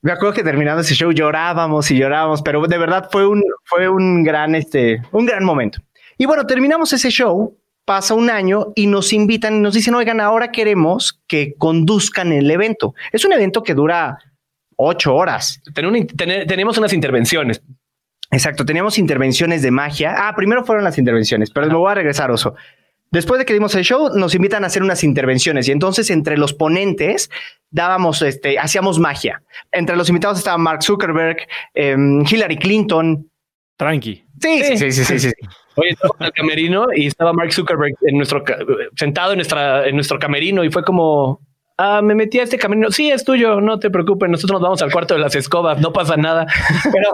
[0.02, 3.88] Me acuerdo que terminando ese show llorábamos y llorábamos, pero de verdad fue un, fue
[3.88, 5.80] un gran, este, un gran momento.
[6.16, 10.20] Y bueno, terminamos ese show pasa un año y nos invitan y nos dicen, oigan,
[10.20, 12.94] ahora queremos que conduzcan el evento.
[13.10, 14.18] Es un evento que dura
[14.76, 15.60] ocho horas.
[15.74, 17.62] tenemos unas intervenciones.
[18.30, 20.14] Exacto, teníamos intervenciones de magia.
[20.16, 22.54] Ah, primero fueron las intervenciones, pero me voy a regresar, Oso.
[23.11, 26.36] Después de que dimos el show, nos invitan a hacer unas intervenciones y entonces entre
[26.36, 27.30] los ponentes
[27.70, 29.42] dábamos, este, hacíamos magia.
[29.72, 31.38] Entre los invitados estaban Mark Zuckerberg,
[31.74, 33.28] em, Hillary Clinton.
[33.76, 34.24] Tranqui.
[34.40, 35.18] Sí, sí, sí, sí, sí.
[35.18, 35.32] sí.
[35.76, 38.44] Oye, estaba en el camerino y estaba Mark Zuckerberg en nuestro
[38.96, 41.40] sentado en nuestra en nuestro camerino y fue como
[41.78, 42.90] ah, me metí a este camerino.
[42.90, 44.28] Sí, es tuyo, no te preocupes.
[44.28, 46.46] Nosotros nos vamos al cuarto de las escobas, no pasa nada.
[46.92, 47.12] Pero,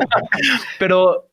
[0.78, 1.28] pero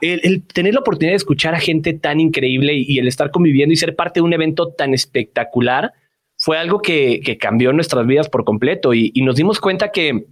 [0.00, 3.76] el, tener la oportunidad de escuchar a gente tan increíble y, el estar conviviendo y
[3.76, 5.92] ser parte de un evento tan espectacular
[6.36, 10.26] fue algo que, cambió nuestras vidas por completo y, y, nos dimos cuenta que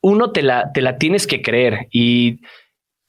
[0.00, 2.40] uno te la, te la tienes que creer y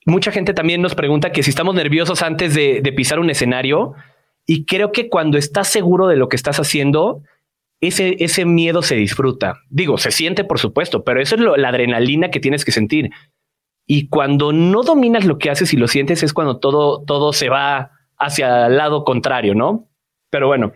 [0.06, 3.94] mucha gente también nos pregunta que si estamos nerviosos antes de, pisar un escenario
[4.46, 7.22] y creo que cuando estás seguro de lo que estás haciendo,
[7.82, 9.62] ese, ese miedo se disfruta.
[9.70, 13.12] Digo, se siente por supuesto, pero eso es la adrenalina que tienes que sentir.
[13.92, 17.50] Y cuando no dominas lo que haces y lo sientes es cuando todo, todo se
[17.50, 19.90] va hacia el lado contrario, ¿no?
[20.30, 20.74] Pero bueno.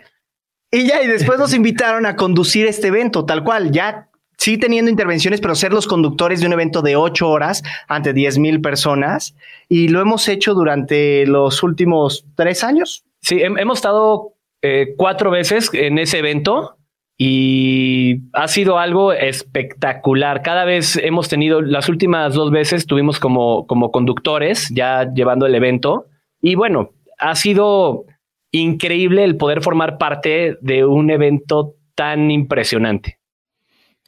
[0.72, 4.10] Y ya, y después nos invitaron a conducir este evento, tal cual, ya
[4.40, 8.40] sí teniendo intervenciones, pero ser los conductores de un evento de ocho horas ante 10
[8.40, 9.36] mil personas.
[9.70, 13.06] Y lo hemos hecho durante los últimos tres años.
[13.22, 14.34] Sí, hemos estado
[14.64, 16.78] eh, cuatro veces en ese evento
[17.26, 20.42] y ha sido algo espectacular.
[20.42, 25.56] Cada vez hemos tenido, las últimas dos veces tuvimos como, como conductores ya llevando el
[25.56, 26.08] evento.
[26.42, 28.04] Y bueno, ha sido
[28.52, 33.20] increíble el poder formar parte de un evento tan impresionante.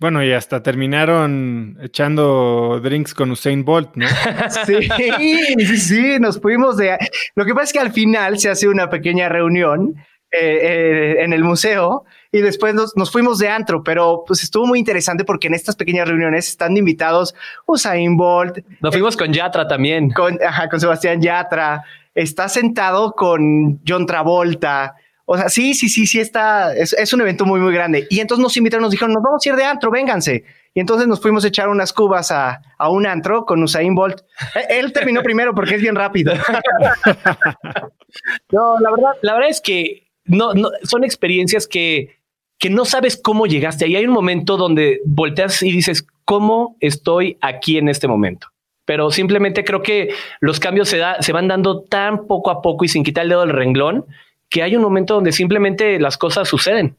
[0.02, 4.08] Bueno, y hasta terminaron echando drinks con Usain Bolt, ¿no?
[4.66, 4.90] sí,
[5.58, 6.98] sí, sí, nos fuimos de...
[7.36, 9.96] Lo que pasa es que al final se hace una pequeña reunión
[10.32, 12.04] eh, eh, en el museo
[12.36, 16.06] y después nos, fuimos de antro, pero pues estuvo muy interesante porque en estas pequeñas
[16.06, 17.34] reuniones están invitados
[17.66, 18.58] Usain Bolt.
[18.82, 20.12] Nos fuimos con Yatra también.
[20.12, 21.86] Con, ajá, con Sebastián Yatra.
[22.14, 24.96] Está sentado con John Travolta.
[25.24, 28.06] O sea, sí, sí, sí, sí está, es, un evento muy, muy grande.
[28.10, 30.44] Y entonces nos invitaron, nos dijeron, nos vamos a ir de antro, vénganse.
[30.74, 32.60] Y entonces nos fuimos a echar unas cubas a,
[32.90, 34.24] un antro con Usain Bolt.
[34.56, 36.34] E, él terminó primero porque es bien rápido.
[38.52, 42.25] no, la verdad, la verdad es que no, no, son experiencias que,
[42.60, 43.86] que no sabes cómo llegaste.
[43.86, 48.48] Ahí hay un momento donde volteas y dices, ¿cómo estoy aquí en este momento?
[48.86, 53.04] Pero simplemente creo que los cambios se, van dando tan poco a poco y sin
[53.04, 54.06] quitar el dedo del renglón
[54.50, 56.96] que hay un momento donde simplemente las cosas suceden.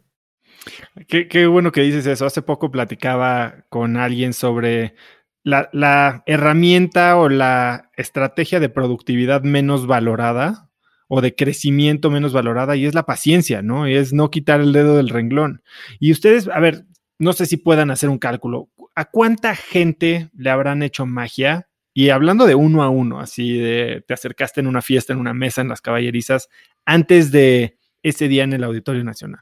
[1.07, 2.27] Qué, bueno que dices eso.
[2.27, 4.95] Hace poco platicaba con alguien sobre
[5.45, 10.69] la, herramienta o la estrategia de productividad menos valorada
[11.09, 13.89] o de crecimiento menos valorada y es la paciencia, ¿no?
[13.89, 15.63] Y es no quitar el dedo del renglón.
[16.01, 16.85] Y ustedes, a ver,
[17.19, 18.69] no sé si puedan hacer un cálculo.
[18.95, 24.05] ¿A cuánta gente le habrán hecho magia y hablando de uno a uno, así de
[24.07, 26.49] te acercaste en una fiesta, en una mesa, en las caballerizas,
[26.85, 29.41] antes de ese día en el Auditorio Nacional.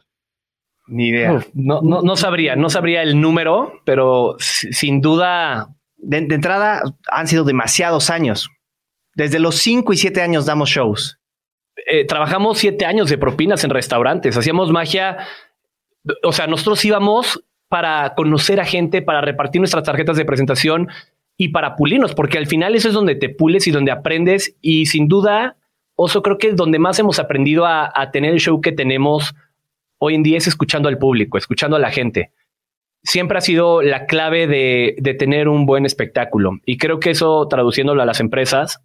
[0.86, 1.44] Ni idea.
[1.54, 5.74] no, no, no sabría, no sabría el número, pero sin duda.
[5.96, 8.50] De, entrada han sido demasiados años.
[9.14, 11.18] Desde los cinco y siete años damos shows.
[11.86, 15.18] Eh, trabajamos siete años de propinas en restaurantes, hacíamos magia.
[16.22, 20.88] O sea, nosotros íbamos para conocer a gente, para repartir nuestras tarjetas de presentación
[21.36, 24.86] y para pulirnos, porque al final eso es donde te pules y donde aprendes y
[24.86, 25.56] sin duda,
[25.96, 29.34] Oso, creo que es donde más hemos aprendido a, tener el show que tenemos
[29.98, 32.32] hoy en día es escuchando al público, escuchando a la gente.
[33.02, 37.46] Siempre ha sido la clave de, de tener un buen espectáculo y creo que eso,
[37.48, 38.82] traduciéndolo a las empresas,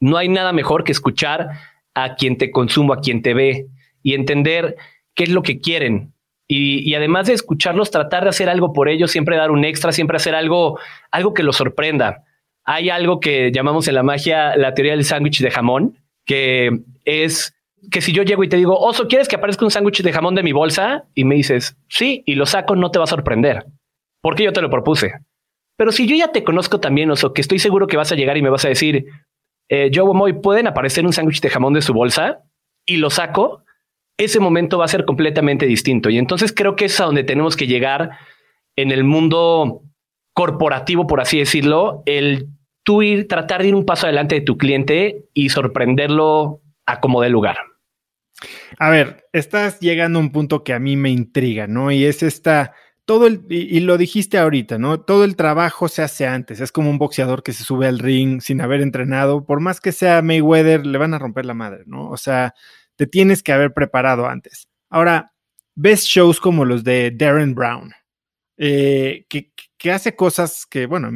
[0.00, 1.50] no hay nada mejor que escuchar
[1.94, 3.66] a quien te consumo, a quien te ve
[4.02, 4.76] y entender
[5.14, 6.12] qué es lo que quieren,
[6.54, 10.16] y, además de escucharlos, tratar de hacer algo por ellos, siempre dar un extra, siempre
[10.16, 10.78] hacer algo,
[11.10, 12.24] algo que los sorprenda.
[12.64, 17.54] hay algo que llamamos en la magia la teoría del sándwich de jamón, que es
[17.90, 20.34] que si yo llego y te digo, Oso, ¿quieres que aparezca un sándwich de jamón
[20.34, 21.04] de mi bolsa?
[21.14, 23.64] Y me dices, sí, y lo saco, no te va a sorprender,
[24.20, 25.12] porque yo te lo propuse.
[25.76, 28.36] Pero si yo ya te conozco también, Oso, que estoy seguro que vas a llegar
[28.36, 29.06] y me vas a decir,
[29.74, 32.42] eh, Moy, ¿pueden aparecer un sándwich de jamón de su bolsa?
[32.84, 33.64] Y lo saco,
[34.18, 36.10] ese momento va a ser completamente distinto.
[36.10, 38.10] Y entonces creo que es a donde tenemos que llegar
[38.76, 39.82] en el mundo
[40.34, 42.48] corporativo, por así decirlo, el
[42.84, 47.22] tú ir, tratar de ir un paso adelante de tu cliente y sorprenderlo a como
[47.22, 47.56] de lugar.
[48.78, 51.90] A ver, estás llegando a un punto que a mí me intriga, ¿no?
[51.90, 52.74] Y es esta,
[53.12, 54.98] todo el, y, lo dijiste ahorita, ¿no?
[54.98, 56.60] Todo el trabajo se hace antes.
[56.60, 59.44] Es como un boxeador que se sube al ring sin haber entrenado.
[59.44, 62.08] Por más que sea Mayweather, le van a romper la madre, ¿no?
[62.08, 62.54] O sea,
[62.96, 64.66] te tienes que haber preparado antes.
[64.88, 65.34] Ahora,
[65.74, 67.92] ves shows como los de Darren Brown,
[68.56, 69.52] eh, que,
[69.92, 71.10] hace cosas que, bueno,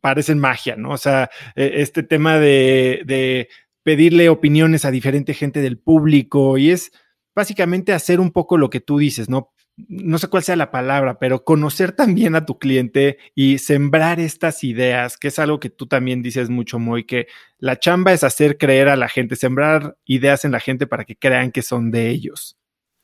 [0.00, 0.92] parecen magia, ¿no?
[0.92, 3.50] O sea, e, este tema de, de
[3.82, 6.92] pedirle opiniones a diferente gente del público y es
[7.34, 9.52] básicamente hacer un poco lo que tú dices, ¿no?
[9.76, 14.64] No sé cuál sea la palabra, pero conocer también a tu cliente y sembrar estas
[14.64, 17.26] ideas, que es algo que tú también dices mucho, Moy, que
[17.58, 21.16] la chamba es hacer creer a la gente, sembrar ideas en la gente para que
[21.16, 22.56] crean que son de ellos.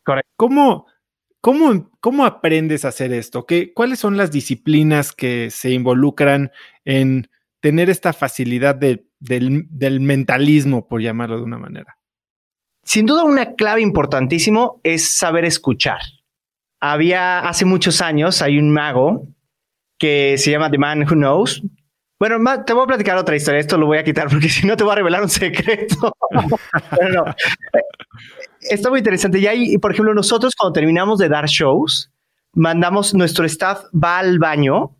[0.02, 0.30] Correcto.
[0.36, 0.86] ¿Cómo,
[1.40, 3.44] cómo, cómo aprendes a hacer esto?
[3.46, 6.52] ¿Qué, ¿Cuáles son las disciplinas que se involucran
[6.84, 7.28] en
[7.60, 11.98] tener esta facilidad de del, mentalismo, por llamarlo de una manera.
[12.84, 16.00] Sin duda, una clave importantísimo es saber escuchar.
[16.84, 19.28] Había hace muchos años, hay un mago
[20.00, 21.62] que se llama The Man Who Knows.
[22.18, 23.60] Bueno, te voy a platicar otra historia.
[23.60, 26.12] Esto lo voy a quitar porque si no te voy a revelar un secreto.
[28.60, 29.38] Está muy interesante.
[29.38, 32.10] Y ahí, por ejemplo, nosotros cuando terminamos de dar shows,
[32.52, 34.96] mandamos, nuestro staff va al baño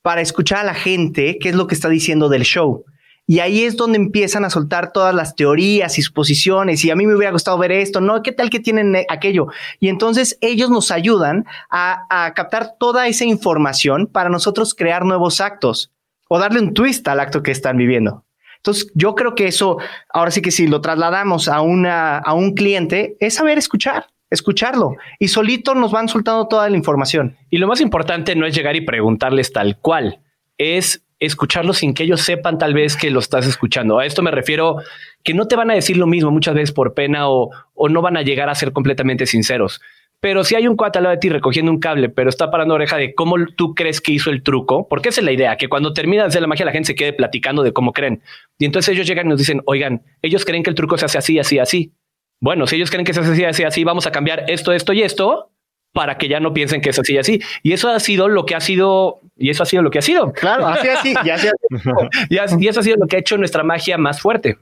[0.00, 2.86] para escuchar a la gente qué es lo que está diciendo del show.
[3.30, 6.82] Y ahí es donde empiezan a soltar todas las teorías y suposiciones.
[6.82, 8.22] Y a mí me hubiera gustado ver esto, ¿no?
[8.22, 9.48] ¿Qué tal que tienen aquello?
[9.80, 15.92] Y entonces ellos nos ayudan a, captar toda esa información para nosotros crear nuevos actos
[16.30, 18.24] o darle un twist al acto que están viviendo.
[18.56, 19.76] Entonces, yo creo que eso,
[20.08, 24.96] ahora sí que si lo trasladamos a, una, a un cliente, es saber escuchar, escucharlo.
[25.18, 27.36] Y solito nos van soltando toda la información.
[27.50, 30.22] Y lo más importante no es llegar y preguntarles tal cual,
[30.56, 33.98] es escucharlo sin que ellos sepan tal vez que lo estás escuchando.
[33.98, 34.76] A esto me refiero
[35.24, 38.02] que no te van a decir lo mismo muchas veces por pena o, o no
[38.02, 39.80] van a llegar a ser completamente sinceros.
[40.20, 42.74] Pero si hay un cuate al lado de ti recogiendo un cable, pero está parando
[42.74, 45.68] oreja de cómo tú crees que hizo el truco, porque esa es la idea, que
[45.68, 48.22] cuando termina de hacer la magia la gente se quede platicando de cómo creen.
[48.58, 51.18] Y entonces ellos llegan y nos dicen, oigan, ellos creen que el truco se hace
[51.18, 51.92] así, así, así.
[52.40, 54.92] Bueno, si ellos creen que se hace así, así, así, vamos a cambiar esto, esto
[54.92, 55.52] y esto
[55.92, 57.40] para que ya no piensen que es así y así.
[57.62, 60.02] Y eso ha sido lo que ha sido, y eso ha sido lo que ha
[60.02, 60.32] sido.
[60.32, 61.14] Claro, así, así,
[62.30, 64.58] y así, y eso ha sido lo que ha hecho nuestra magia más fuerte.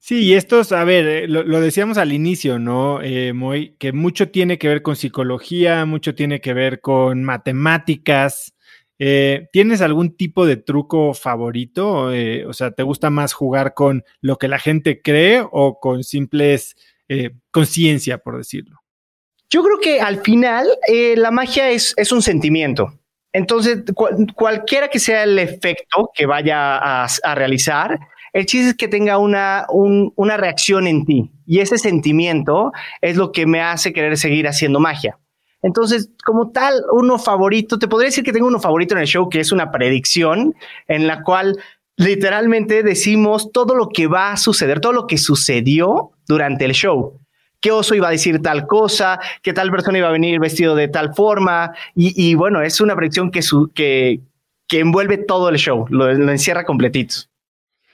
[0.00, 3.02] Sí, y estos, a ver, eh, lo, decíamos al inicio, ¿no?
[3.02, 8.54] Eh, muy, que mucho tiene que ver con psicología, mucho tiene que ver con matemáticas.
[9.00, 12.10] Eh, ¿Tienes algún tipo de truco favorito?
[12.48, 16.76] o sea, ¿te gusta más jugar con lo que la gente cree o con simples
[17.50, 18.80] conciencia, por decirlo?
[19.50, 22.92] Yo creo que al final eh, la magia es, es, un sentimiento.
[23.32, 23.82] Entonces,
[24.34, 27.98] cualquiera que sea el efecto que vaya a, a realizar,
[28.32, 31.30] el chiste es que tenga una, una reacción en ti.
[31.46, 35.18] Y ese sentimiento es lo que me hace querer seguir haciendo magia.
[35.62, 39.28] Entonces, como tal, uno favorito, te podría decir que tengo uno favorito en el show,
[39.28, 40.54] que es una predicción
[40.86, 41.58] en la cual
[41.96, 47.18] literalmente decimos todo lo que va a suceder, todo lo que sucedió durante el show
[47.60, 50.88] qué oso iba a decir tal cosa, qué tal persona iba a venir vestido de
[50.88, 51.72] tal forma.
[51.94, 53.40] Y, bueno, es una predicción que,
[53.74, 54.20] que,
[54.68, 57.14] que, envuelve todo el show, lo, encierra completito.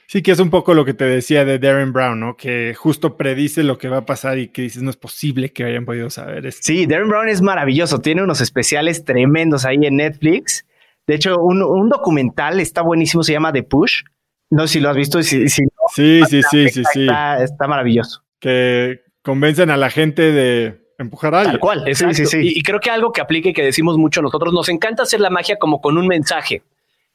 [0.07, 2.37] Sí, que es un poco lo que te decía de Darren Brown, ¿no?
[2.37, 5.63] Que justo predice lo que va a pasar y que dices, no es posible que
[5.63, 6.61] hayan podido saber esto.
[6.63, 10.63] Sí, Darren Brown es maravilloso, tiene unos especiales tremendos ahí en Netflix.
[11.07, 14.03] De hecho, un, documental está buenísimo, se llama The Push.
[14.51, 15.23] No sé si lo has visto.
[15.23, 15.63] Si, sí,
[15.95, 17.01] sí, sí, sí, sí.
[17.01, 18.23] Está, está maravilloso.
[18.39, 21.53] Que, convencen a la gente de empujar a alguien.
[21.53, 22.39] Tal cual, sí, sí, sí.
[22.41, 25.31] Y, creo que algo que aplique y que decimos mucho nosotros, nos encanta hacer la
[25.31, 26.61] magia como con un mensaje.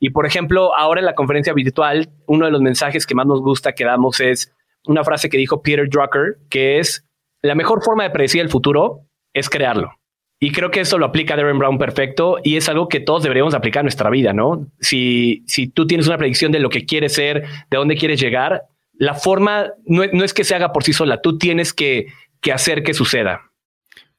[0.00, 3.40] Y por ejemplo, ahora en la conferencia virtual, uno de los mensajes que más nos
[3.40, 4.52] gusta que damos es
[4.86, 7.06] una frase que dijo Peter Drucker, que es
[7.42, 9.92] la mejor forma de predecir el futuro es crearlo.
[10.40, 13.54] Y creo que eso lo aplica Darren Brown perfecto y es algo que todos deberíamos
[13.54, 14.66] aplicar en nuestra vida, ¿no?
[14.80, 18.62] Si, si tú tienes una predicción de lo que quieres ser, de dónde quieres llegar,
[19.00, 22.08] la forma no, es que se haga por sí sola, tú tienes que,
[22.52, 23.50] hacer que suceda.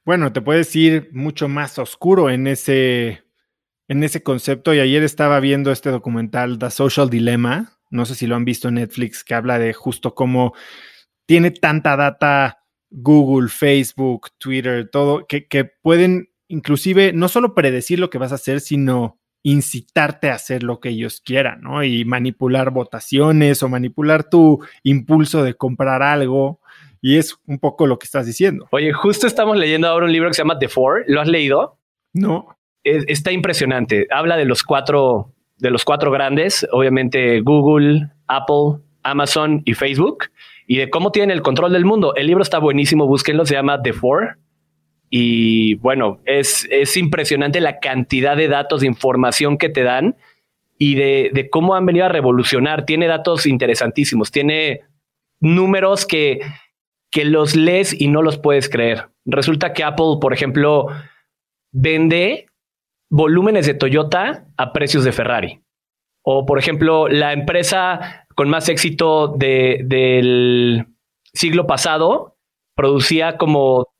[0.04, 3.22] Bueno, te puedes ir mucho más oscuro en ese,
[3.86, 8.26] en ese concepto y ayer estaba viendo este documental The Social Dilemma, no sé si
[8.26, 10.52] lo han visto en Netflix, que habla de justo cómo
[11.26, 18.10] tiene tanta data Google, Facebook, Twitter, todo, que, que pueden inclusive no solo predecir lo
[18.10, 21.82] que vas a hacer, sino incitarte a hacer lo que ellos quieran, ¿no?
[21.82, 26.60] Y manipular votaciones o manipular tu impulso de comprar algo.
[27.00, 28.68] Y es un poco lo que estás diciendo.
[28.70, 31.04] Oye, justo estamos leyendo ahora un libro que se llama The Four.
[31.08, 31.78] ¿Lo has leído?
[32.12, 32.56] No.
[32.84, 34.06] está impresionante.
[34.10, 40.26] Habla de los cuatro, de los cuatro grandes, obviamente Google, Apple, Amazon y Facebook,
[40.66, 42.14] y de cómo tienen el control del mundo.
[42.14, 44.38] El libro está buenísimo, búsquenlo, se llama The Four.
[45.14, 50.16] Y bueno, es, es impresionante la cantidad de datos, de información que te dan
[50.78, 52.86] y de, de cómo han venido a revolucionar.
[52.86, 54.80] Tiene datos interesantísimos, tiene
[55.38, 56.40] números que,
[57.10, 59.10] que los lees y no los puedes creer.
[59.26, 60.86] Resulta que Apple, por ejemplo,
[61.72, 62.46] vende
[63.10, 65.60] volúmenes de Toyota a precios de Ferrari.
[66.24, 70.86] O, por ejemplo, la empresa con más éxito de, del
[71.34, 72.38] siglo pasado
[72.74, 73.92] producía como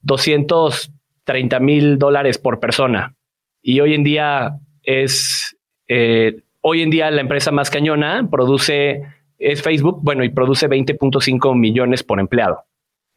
[1.27, 3.15] 230 mil dólares por persona.
[3.63, 5.57] Y hoy en día es,
[5.89, 9.03] eh, hoy en día la empresa más cañona produce,
[9.39, 12.65] es Facebook, bueno, y produce 20.5 millones por empleado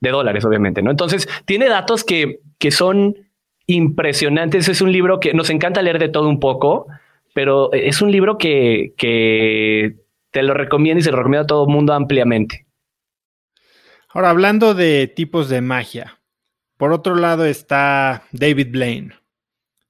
[0.01, 0.91] de dólares, obviamente, ¿no?
[0.91, 3.15] Entonces, tiene datos que, que son
[3.65, 4.67] impresionantes.
[4.67, 6.87] Es un libro que nos encanta leer de todo un poco,
[7.33, 9.95] pero es un libro que, que
[10.31, 12.67] te lo recomiendo y se lo recomiendo a todo el mundo ampliamente.
[14.09, 16.19] Ahora, hablando de tipos de magia,
[16.77, 19.13] por otro lado está David Blaine.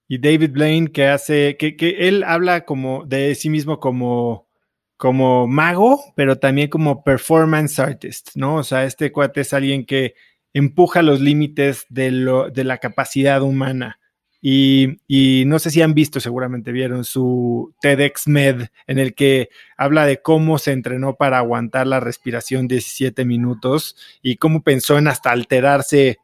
[0.08, 4.48] Y David Blaine que hace, que, que él habla como de sí mismo como,
[4.98, 8.58] como mago, pero también como performance artist, ¿no?
[8.58, 10.14] O sea, este cuate es alguien que
[10.54, 14.00] empuja los límites de, lo, de la capacidad humana.
[14.42, 19.50] Y, y, no sé si han visto, seguramente vieron su TEDx Med, en el que
[19.76, 25.08] habla de cómo se entrenó para aguantar la respiración 17 minutos y cómo pensó en
[25.08, 26.20] hasta alterarse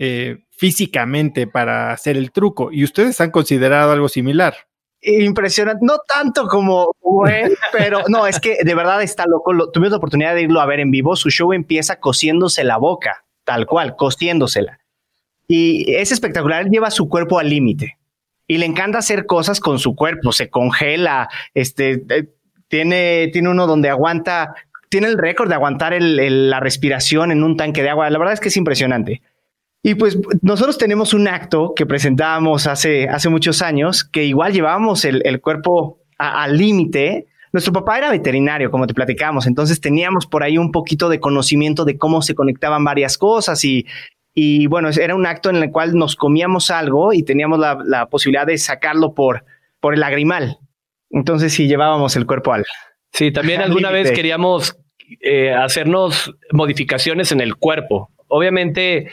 [0.00, 2.72] eh, físicamente para hacer el truco.
[2.72, 4.54] ¿Y ustedes han considerado algo similar?
[5.02, 6.92] Impresionante, no tanto como
[7.28, 9.70] él, pero no, es que de verdad está loco.
[9.70, 11.14] Tuve la oportunidad de irlo a ver en vivo.
[11.16, 14.78] Su show empieza cosiéndose la boca tal cual, cosiéndosela.
[15.48, 17.98] Y es espectacular, él lleva su cuerpo al límite
[18.46, 22.28] y le encanta hacer cosas con su cuerpo, se congela, este, eh,
[22.68, 24.54] tiene, tiene uno donde aguanta,
[24.88, 28.40] tiene el récord de aguantar la respiración en un tanque de agua, la verdad es
[28.40, 29.20] que es impresionante.
[29.82, 35.04] Y pues nosotros tenemos un acto que presentábamos hace, hace muchos años, que igual llevábamos
[35.06, 40.58] el, cuerpo al límite, nuestro papá era veterinario, como te platicamos, entonces teníamos por ahí
[40.58, 43.86] un poquito de conocimiento de cómo se conectaban varias cosas y,
[44.34, 48.46] y bueno, era un acto en el cual nos comíamos algo y teníamos la, posibilidad
[48.46, 49.44] de sacarlo por,
[49.80, 50.58] por el lagrimal.
[51.08, 52.64] Entonces sí llevábamos el cuerpo al...
[53.12, 54.76] Sí, también alguna vez queríamos
[55.20, 58.10] eh, hacernos modificaciones en el cuerpo.
[58.28, 59.08] Obviamente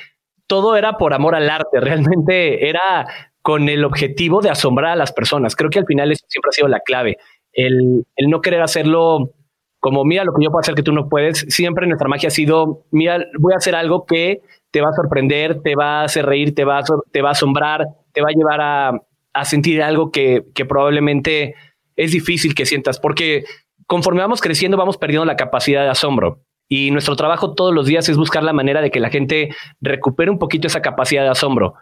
[0.47, 3.07] todo era por amor al arte, realmente era
[3.41, 5.55] con el objetivo de asombrar a las personas.
[5.55, 7.17] Creo que al final eso siempre ha sido la clave
[7.57, 9.33] el, no querer hacerlo
[9.79, 11.45] como, mira lo que yo puedo hacer que tú no puedes.
[11.49, 14.41] Siempre nuestra magia ha sido, mira, voy a hacer algo que
[14.71, 17.31] te va a sorprender, te va a hacer reír, te va a, te va a
[17.33, 19.01] asombrar, te va a llevar a,
[19.43, 21.53] sentir algo que, que probablemente
[21.95, 23.43] es difícil que sientas, porque
[23.85, 26.41] conforme vamos creciendo vamos perdiendo la capacidad de asombro.
[26.69, 30.29] Y nuestro trabajo todos los días es buscar la manera de que la gente recupere
[30.29, 31.75] un poquito esa capacidad de asombro.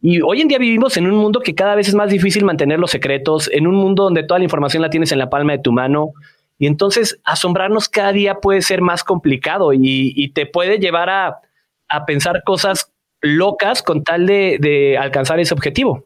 [0.00, 2.78] Y hoy en día vivimos en un mundo que cada vez es más difícil mantener
[2.78, 5.58] los secretos, en un mundo donde toda la información la tienes en la palma de
[5.58, 6.12] tu mano.
[6.56, 11.40] Y entonces asombrarnos cada día puede ser más complicado y, te puede llevar a,
[12.06, 16.04] pensar cosas locas con tal de, alcanzar ese objetivo.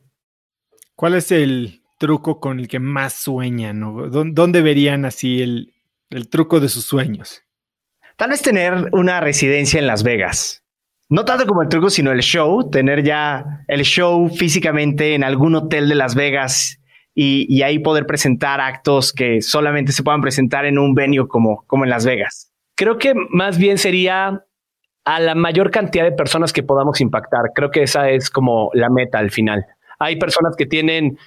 [0.97, 3.81] ¿Cuál es el truco con el que más sueñan?
[4.11, 5.75] ¿Dónde verían así el,
[6.09, 7.43] el truco de sus sueños?
[8.23, 10.63] Tal vez tener una residencia en Las Vegas
[11.09, 15.57] no tanto como el truco, sino el show, tener ya el show físicamente en algún
[15.57, 16.81] hotel de Las Vegas
[17.17, 21.83] y, ahí poder presentar actos que solamente se puedan presentar en un venue como, como
[21.83, 22.53] en Las Vegas.
[22.77, 24.45] Creo que más bien sería
[25.05, 27.51] a la mayor cantidad de personas que podamos impactar.
[27.57, 29.67] Creo que esa es como la meta al final.
[29.99, 31.19] Hay personas que tienen,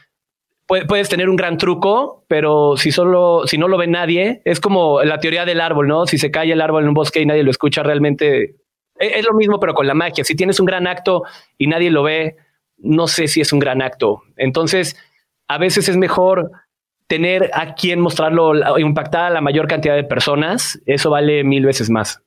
[0.68, 5.04] puedes tener un gran truco, pero si solo, si no lo ve nadie, es como
[5.04, 6.08] la teoría del árbol, ¿no?
[6.08, 8.56] Si se cae el árbol en un bosque y nadie lo escucha, realmente
[9.00, 10.24] e-, es lo mismo, pero con la magia.
[10.24, 11.24] Si tienes un gran acto
[11.58, 12.38] y nadie lo ve,
[12.78, 14.24] no sé si es un gran acto.
[14.38, 14.98] Entonces,
[15.48, 16.52] a veces es mejor
[17.08, 20.82] tener a quien mostrarlo, impactar a la mayor cantidad de personas.
[20.86, 22.25] Eso vale mil veces más.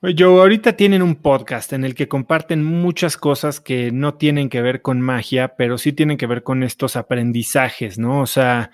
[0.00, 4.62] Yo ahorita tienen un podcast en el que comparten muchas cosas que no tienen que
[4.62, 8.20] ver con magia, pero sí tienen que ver con estos aprendizajes, ¿no?
[8.20, 8.70] O sea,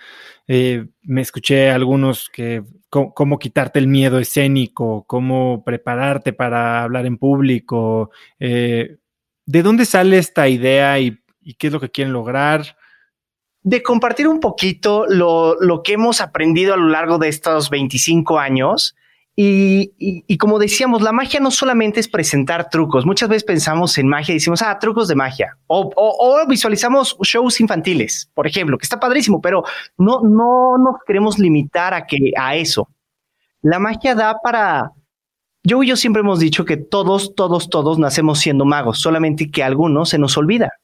[0.47, 7.17] eh, me escuché algunos que cómo, quitarte el miedo escénico, cómo prepararte para hablar en
[7.17, 8.11] público.
[8.39, 8.99] Eh,
[9.47, 11.19] ¿De dónde sale esta idea y,
[11.59, 12.77] qué es lo que quieren lograr?
[13.63, 18.39] De compartir un poquito lo, lo que hemos aprendido a lo largo de estos 25
[18.39, 18.95] años
[19.37, 23.05] y, como decíamos, la magia no solamente es presentar trucos.
[23.05, 25.57] Muchas veces pensamos en magia y decimos, ah, trucos de magia.
[25.67, 29.65] O, visualizamos shows infantiles, por ejemplo, que está padrísimo, pero
[29.99, 32.89] no, no nos queremos limitar a, que, a eso.
[33.63, 34.93] La magia da para...
[35.65, 39.63] Yo y yo siempre hemos dicho que todos, todos, todos nacemos siendo magos, solamente que
[39.63, 40.75] a algunos se nos olvida.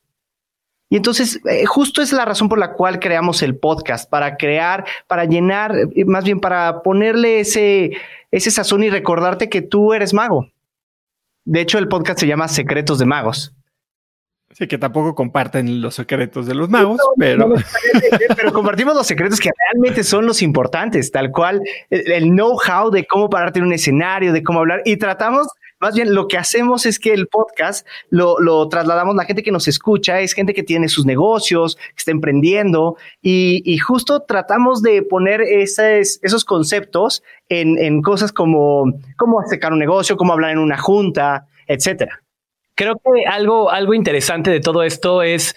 [0.92, 4.84] Y entonces, eh, justo es la razón por la cual creamos el podcast, para crear,
[5.06, 5.72] para llenar,
[6.04, 7.92] más bien para ponerle ese,
[8.32, 10.48] ese sazón y recordarte que tú eres mago.
[11.44, 13.54] De hecho, el podcast se llama Secretos de Magos.
[14.52, 17.54] Sí, que tampoco comparten los secretos de los magos, pero...
[18.36, 23.30] pero compartimos los secretos que realmente son los importantes, tal cual el know-how de cómo
[23.30, 25.46] pararte en un escenario, de cómo hablar, y tratamos
[25.80, 29.50] más bien lo que hacemos es que el podcast lo, lo, trasladamos, la gente que
[29.50, 34.82] nos escucha es gente que tiene sus negocios, que está emprendiendo y, y justo tratamos
[34.82, 38.84] de poner esos, conceptos en, en cosas como
[39.16, 42.22] cómo sacar un negocio, cómo hablar en una junta, etcétera.
[42.74, 45.54] Creo que algo, algo interesante de todo esto es,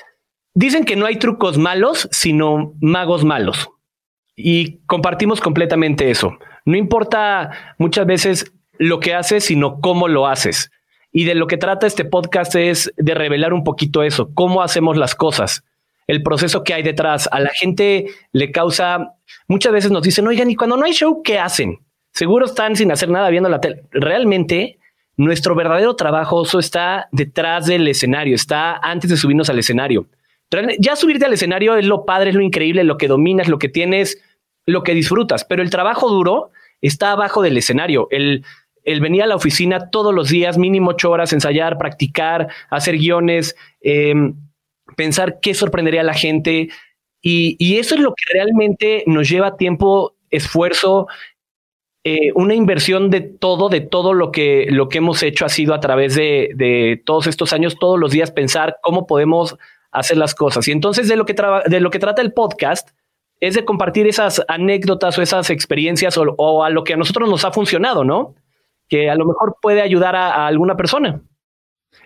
[0.53, 3.69] dicen que no hay trucos malos, sino magos malos.
[4.35, 6.37] Y compartimos completamente eso.
[6.65, 8.51] No importa muchas veces
[8.83, 10.69] lo que haces, sino cómo lo haces.
[11.11, 14.97] Y de lo que trata este podcast es de revelar un poquito eso, cómo hacemos
[14.97, 15.63] las cosas,
[16.07, 17.29] el proceso que hay detrás.
[17.31, 19.15] A la gente le causa,
[19.47, 21.79] muchas veces nos dicen, oigan, y cuando no hay show, ¿qué hacen?
[22.11, 23.83] Seguro están sin hacer nada viendo la tele.
[23.91, 24.79] Realmente,
[25.15, 30.07] nuestro verdadero trabajo está detrás del escenario, está antes de subirnos al escenario.
[30.77, 33.69] Ya subirte al escenario es lo padre, es lo increíble, lo que dominas, lo que
[33.69, 34.21] tienes,
[34.65, 38.07] lo que disfrutas, pero el trabajo duro está abajo del escenario.
[38.11, 38.45] El
[38.83, 43.55] el venir a la oficina todos los días, mínimo ocho horas, ensayar, practicar, hacer guiones,
[43.81, 44.35] em,
[44.95, 46.69] pensar qué sorprendería a la gente.
[47.21, 51.07] Y, eso es lo que realmente nos lleva tiempo, esfuerzo,
[52.03, 55.73] eh, una inversión de todo, de todo lo que, lo que hemos hecho ha sido
[55.73, 59.57] a través de, de, todos estos años, todos los días pensar cómo podemos
[59.91, 60.67] hacer las cosas.
[60.67, 61.33] Y entonces de lo que,
[61.67, 62.89] de lo que trata el podcast
[63.39, 67.29] es de compartir esas anécdotas o esas experiencias o, o a lo que a nosotros
[67.29, 68.35] nos ha funcionado, ¿no?
[68.93, 71.19] Que a lo mejor puede ayudar a, alguna persona.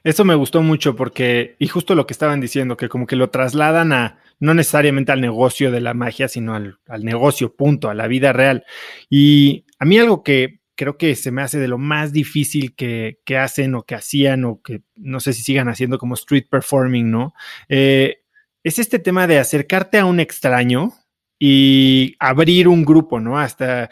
[0.06, 3.30] Eso me gustó mucho porque, y justo lo que estaban diciendo, que como que lo
[3.30, 8.08] trasladan a, no necesariamente al negocio de la magia, sino al, negocio, punto, a la
[8.08, 8.64] vida real.
[9.10, 13.18] Y a mí algo que creo que se me hace de lo más difícil que,
[13.38, 17.34] hacen o que hacían o que no sé si sigan haciendo como street performing, ¿no?
[17.68, 18.20] Eh,
[18.64, 20.94] es este tema de acercarte a un extraño
[21.38, 23.38] y abrir un grupo, ¿no?
[23.40, 23.90] Hasta,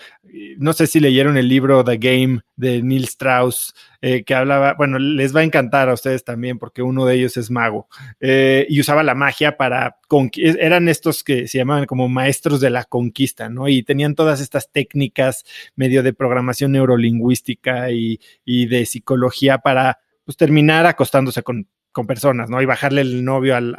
[0.58, 5.00] no sé si leyeron el libro The Game de Neil Strauss, eh, que hablaba, bueno,
[5.00, 7.88] les va a encantar a ustedes también porque uno de ellos es mago
[8.20, 9.98] eh, y usaba la magia para,
[10.36, 13.68] eran estos que se llamaban como maestros de la conquista, ¿no?
[13.68, 15.44] Y tenían todas estas técnicas
[15.76, 22.62] medio de programación neurolingüística y, de psicología para, pues, terminar acostándose con con personas, ¿no?
[22.62, 23.74] Y bajarle el novio al,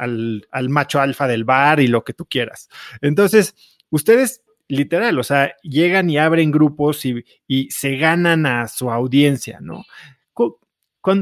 [0.49, 2.67] al, macho alfa del bar y lo que tú quieras.
[2.99, 3.53] Entonces,
[3.91, 9.59] ustedes literal, o sea, llegan y abren grupos y, y se ganan a su audiencia,
[9.61, 9.83] ¿no?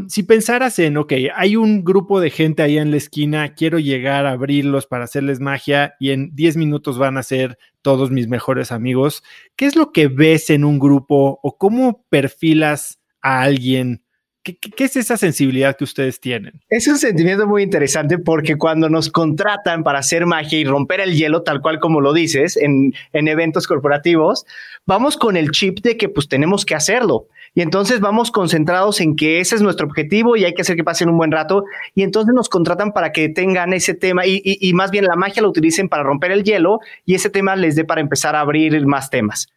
[0.08, 4.26] si pensaras en, ok, hay un grupo de gente ahí en la esquina, quiero llegar
[4.26, 8.72] a abrirlos para hacerles magia y en 10 minutos van a ser todos mis mejores
[8.72, 9.24] amigos,
[9.56, 14.05] ¿qué es lo que ves en un grupo o cómo perfilas a alguien
[14.46, 16.62] ¿Qué, es esa sensibilidad que ustedes tienen?
[16.70, 21.16] Es un sentimiento muy interesante porque cuando nos contratan para hacer magia y romper el
[21.16, 24.46] hielo, tal cual como lo dices, en, en eventos corporativos,
[24.86, 27.28] vamos con el chip de que pues tenemos que hacerlo.
[27.56, 30.84] Y entonces vamos concentrados en que ese es nuestro objetivo y hay que hacer que
[30.84, 31.64] pasen un buen rato.
[31.96, 35.16] Y entonces nos contratan para que tengan ese tema y, y, y más bien la
[35.16, 38.42] magia lo utilicen para romper el hielo y ese tema les dé para empezar a
[38.42, 39.48] abrir más temas.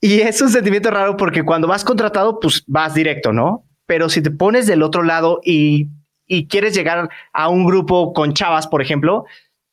[0.00, 3.65] Y es un sentimiento raro porque cuando vas contratado, pues vas directo, ¿no?
[3.86, 5.88] Pero si te pones del otro lado y,
[6.48, 9.26] quieres llegar a un grupo con chavas, por ejemplo,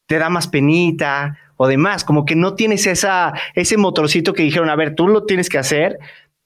[0.06, 4.69] te da más penita o demás, como que no tienes esa, ese motorcito que dijeron,
[4.69, 5.98] a ver, tú lo tienes que hacer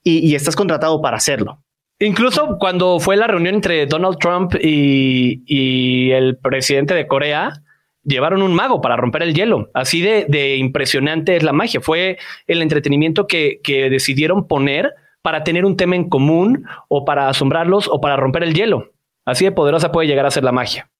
[0.02, 1.62] y, estás contratado para hacerlo.
[2.00, 7.62] Incluso cuando fue la reunión entre Donald Trump y, el presidente de Corea,
[8.02, 9.68] llevaron un mago para romper el hielo.
[9.74, 11.82] Así de, impresionante es la magia.
[11.82, 12.16] Fue
[12.46, 14.94] el entretenimiento que, que decidieron poner
[15.28, 18.94] para tener un tema en común o para asombrarlos o para romper el hielo.
[19.26, 20.90] Así de poderosa puede llegar a ser la magia.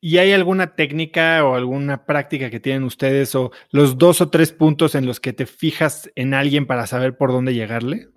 [0.00, 4.50] ¿Y hay alguna técnica o alguna práctica que tienen ustedes o los dos o tres
[4.50, 8.08] puntos en los que te fijas en alguien para saber por dónde llegarle?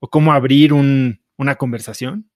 [0.00, 2.28] ¿O cómo abrir una conversación?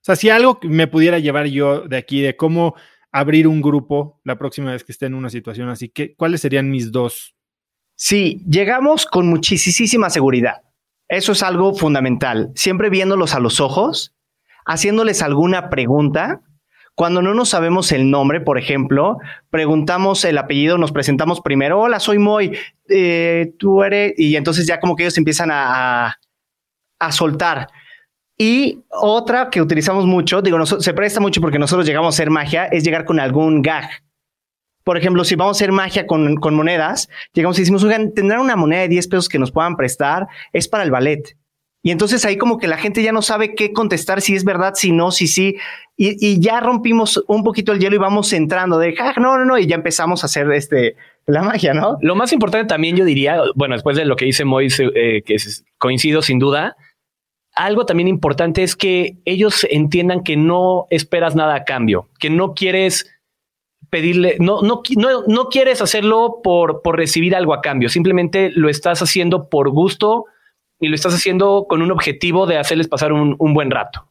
[0.00, 2.74] O sea, si algo me pudiera llevar yo de aquí, de cómo
[3.12, 6.68] abrir un grupo la próxima vez que esté en una situación así, ¿qué, ¿cuáles serían
[6.68, 7.36] mis dos?
[7.94, 10.62] Sí, llegamos con muchísima seguridad.
[11.12, 12.52] Eso es algo fundamental.
[12.54, 14.14] Siempre viéndolos a los ojos,
[14.64, 16.40] haciéndoles alguna pregunta
[16.94, 19.18] cuando no nos sabemos el nombre, por ejemplo,
[19.50, 22.56] preguntamos el apellido, nos presentamos primero, hola, soy Moy,
[22.88, 26.18] eh, tú eres, y entonces ya como que ellos empiezan a,
[26.98, 27.68] a, soltar.
[28.38, 32.64] Y otra que utilizamos mucho, digo, se presta mucho porque nosotros llegamos a hacer magia,
[32.66, 34.01] es llegar con algún gag.
[34.84, 38.40] Por ejemplo, si vamos a hacer magia con, con monedas, llegamos y decimos, oigan, tendrán
[38.40, 41.36] una moneda de 10 pesos que nos puedan prestar, es para el ballet.
[41.84, 44.74] Y entonces ahí como que la gente ya no sabe qué contestar, si es verdad,
[44.74, 45.56] si no, si sí.
[45.96, 49.58] Y, ya rompimos un poquito el hielo y vamos entrando de, ah, no, no, no,
[49.58, 50.96] y ya empezamos a hacer este,
[51.26, 51.98] la magia, ¿no?
[52.00, 55.36] Lo más importante también yo diría, bueno, después de lo que dice Moise, eh, que
[55.78, 56.76] coincido sin duda,
[57.54, 62.54] algo también importante es que ellos entiendan que no esperas nada a cambio, que no
[62.54, 63.12] quieres
[63.90, 68.68] pedirle, no, no, no, no quieres hacerlo por, por recibir algo a cambio, simplemente lo
[68.68, 70.26] estás haciendo por gusto
[70.82, 74.08] y lo estás haciendo con un objetivo de hacerles pasar un, buen rato.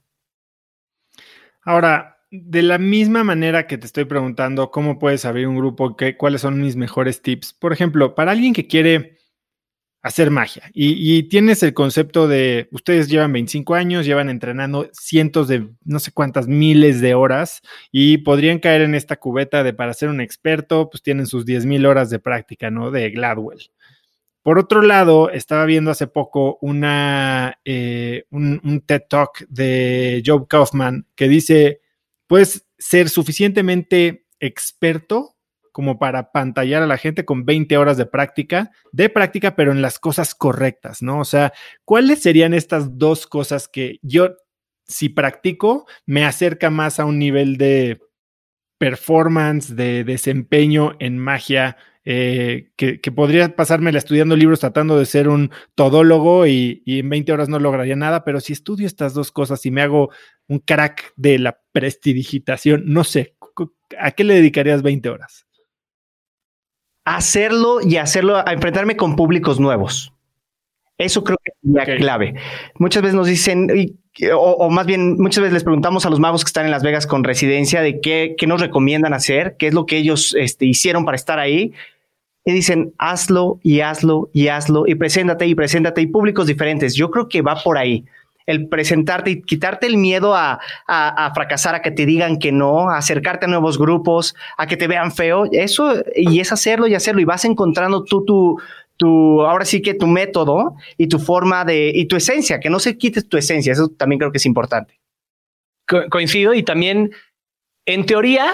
[1.64, 6.16] Ahora, de la misma manera que te estoy preguntando cómo puedes abrir un grupo, qué,
[6.16, 7.52] cuáles son mis mejores tips.
[7.52, 9.18] Por ejemplo, para alguien que quiere
[10.02, 15.70] hacer magia y, tienes el concepto de, ustedes llevan 25 años, llevan entrenando cientos de,
[15.84, 17.62] no sé cuántas miles de horas
[17.92, 21.66] y podrían caer en esta cubeta de para ser un experto, pues tienen sus 10
[21.66, 22.90] mil horas de práctica, ¿no?
[22.90, 23.72] De Gladwell.
[24.44, 31.06] Por otro lado, estaba viendo hace poco una, eh, un, TED Talk de Joe Kaufman
[31.14, 31.82] que dice,
[32.26, 35.36] puedes ser suficientemente experto
[35.72, 39.82] como para pantallar a la gente con 20 horas de práctica, de práctica, pero en
[39.82, 41.20] las cosas correctas, ¿no?
[41.20, 41.54] O sea,
[41.86, 44.36] ¿cuáles serían estas dos cosas que yo,
[44.86, 48.02] si practico, me acerca más a un nivel de
[48.78, 55.52] performance, de desempeño en magia eh, que, podría pasármela estudiando libros tratando de ser un
[55.76, 59.72] todólogo y, en 20 horas no lograría nada, pero si estudio estas dos cosas y
[59.72, 60.10] me hago
[60.48, 63.36] un crack de la prestidigitación, no sé,
[64.00, 65.46] ¿a qué le dedicarías 20 horas?
[67.12, 70.14] Hacerlo y hacerlo, a enfrentarme con públicos nuevos.
[70.98, 72.36] Eso creo que es la clave.
[72.80, 73.68] Muchas veces nos dicen,
[74.34, 77.06] o, más bien, muchas veces les preguntamos a los magos que están en Las Vegas
[77.06, 81.04] con residencia de qué, qué nos recomiendan hacer, qué es lo que ellos este, hicieron
[81.04, 81.74] para estar ahí.
[82.46, 86.96] Y dicen, hazlo y hazlo y hazlo y preséntate y preséntate y públicos diferentes.
[86.96, 88.06] Yo creo que va por ahí
[88.46, 92.90] el presentarte y quitarte el miedo a, a, fracasar, a que te digan que no,
[92.90, 96.96] a acercarte a nuevos grupos, a que te vean feo, eso y es hacerlo y
[96.96, 98.62] hacerlo y vas encontrando tú tu,
[98.98, 102.80] tu, ahora sí que tu método y tu forma de, y tu esencia, que no
[102.80, 105.00] se quite tu esencia, eso también creo que es importante.
[106.10, 107.12] coincido y también,
[107.86, 108.54] en teoría,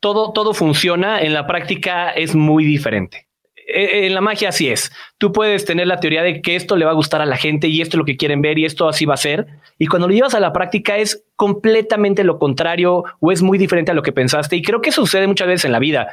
[0.00, 3.23] todo, todo funciona, en la práctica es muy diferente.
[3.66, 4.92] E, e, en la magia así es.
[5.18, 7.68] Tú puedes tener la teoría de que esto le va a gustar a la gente
[7.68, 9.46] y esto es lo que quieren ver y esto así va a ser.
[9.78, 13.92] Y cuando lo llevas a la práctica es completamente lo contrario o es muy diferente
[13.92, 14.56] a lo que pensaste.
[14.56, 16.08] Y creo que sucede muchas veces en la vida.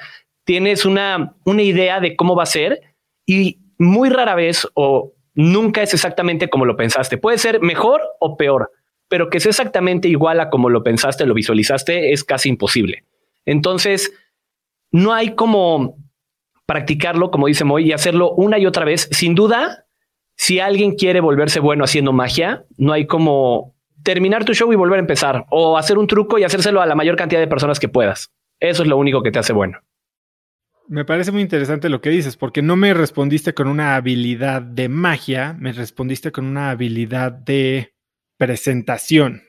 [0.46, 2.82] Tienes una, una idea de cómo va a ser
[3.26, 7.18] y muy rara vez o nunca es exactamente como lo pensaste.
[7.18, 8.72] Puede ser mejor o peor,
[9.08, 13.06] pero que sea exactamente igual a como lo pensaste, lo visualizaste, es casi imposible.
[13.46, 14.14] Entonces,
[14.92, 15.98] no hay como
[16.72, 19.10] practicarlo, como dice Moy, y hacerlo una y otra vez.
[19.12, 19.88] Sin duda,
[20.38, 24.98] si alguien quiere volverse bueno haciendo magia, no hay como terminar tu show y volver
[24.98, 27.90] a empezar, o hacer un truco y hacérselo a la mayor cantidad de personas que
[27.90, 28.32] puedas.
[28.62, 29.80] Eso es lo único que te hace bueno.
[30.88, 34.88] Me parece muy interesante lo que dices, porque no me respondiste con una habilidad de
[34.88, 37.94] magia, me respondiste con una habilidad de
[38.38, 39.44] presentación.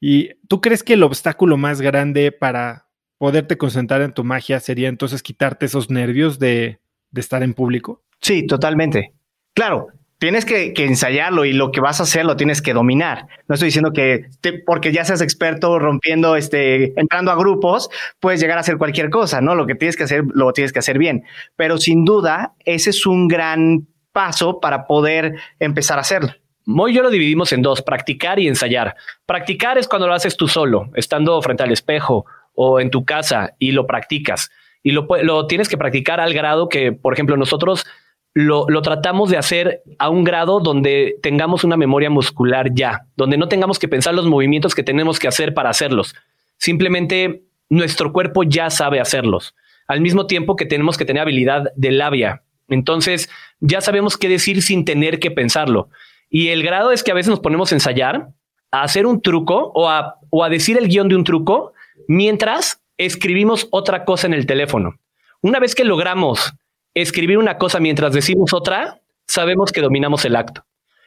[0.00, 2.87] ¿Y tú crees que el obstáculo más grande para
[3.18, 6.80] poderte concentrar en tu magia sería entonces quitarte esos nervios de,
[7.10, 8.02] de estar en público?
[8.20, 9.12] Sí, totalmente.
[9.54, 9.88] Claro,
[10.18, 13.26] tienes que, ensayarlo y lo que vas a hacer lo tienes que dominar.
[13.48, 14.26] No estoy diciendo que
[14.66, 17.88] porque ya seas experto rompiendo, este, entrando a grupos,
[18.20, 19.54] puedes llegar a hacer cualquier cosa, ¿no?
[19.54, 21.24] Lo que tienes que hacer, lo tienes que hacer bien.
[21.56, 26.32] Pero sin duda, ese es un gran paso para poder empezar a hacerlo.
[26.64, 28.94] Muy yo lo dividimos en dos, practicar y ensayar.
[29.24, 32.26] Practicar es cuando lo haces tú solo, estando frente al espejo
[32.60, 34.50] o en tu casa y lo practicas.
[34.82, 37.86] Y lo, lo tienes que practicar al grado que, por ejemplo, nosotros
[38.34, 43.38] lo, lo, tratamos de hacer a un grado donde tengamos una memoria muscular ya, donde
[43.38, 46.16] no tengamos que pensar los movimientos que tenemos que hacer para hacerlos.
[46.56, 49.54] Simplemente nuestro cuerpo ya sabe hacerlos,
[49.86, 52.42] al mismo tiempo que tenemos que tener habilidad de labia.
[52.68, 53.30] Entonces,
[53.60, 55.90] ya sabemos qué decir sin tener que pensarlo.
[56.28, 58.30] Y el grado es que a veces nos ponemos a ensayar,
[58.72, 61.72] a hacer un truco o a, o a decir el guion de un truco
[62.06, 64.98] mientras escribimos otra cosa en el teléfono.
[65.40, 66.52] Una vez que logramos
[66.94, 70.64] escribir una cosa mientras decimos otra, sabemos que dominamos el acto.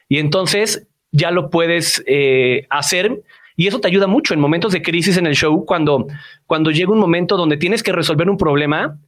[0.08, 3.22] Y entonces ya lo puedes eh, hacer
[3.56, 6.06] y eso te ayuda mucho en momentos de crisis en el show, cuando,
[6.46, 8.98] cuando llega un momento donde tienes que resolver un problema,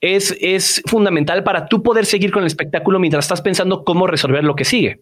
[0.00, 4.44] es, es fundamental para tú poder seguir con el espectáculo mientras estás pensando cómo resolver
[4.44, 5.00] lo que sigue.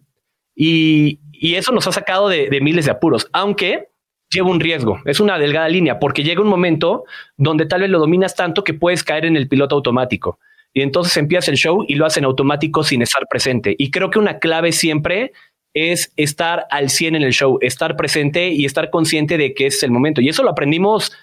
[0.55, 3.89] Y, y eso nos ha sacado de, de miles de apuros, aunque
[4.35, 7.05] lleva un riesgo, es una delgada línea, porque llega un momento
[7.37, 10.39] donde tal vez lo dominas tanto que puedes caer en el piloto automático.
[10.73, 13.75] Y entonces empiezas el show y lo hacen automático sin estar presente.
[13.77, 15.31] Y creo que una clave siempre
[15.73, 19.81] es estar al 100 en el show, estar presente y estar consciente de que es
[19.83, 20.21] el momento.
[20.21, 21.13] Y eso lo aprendimos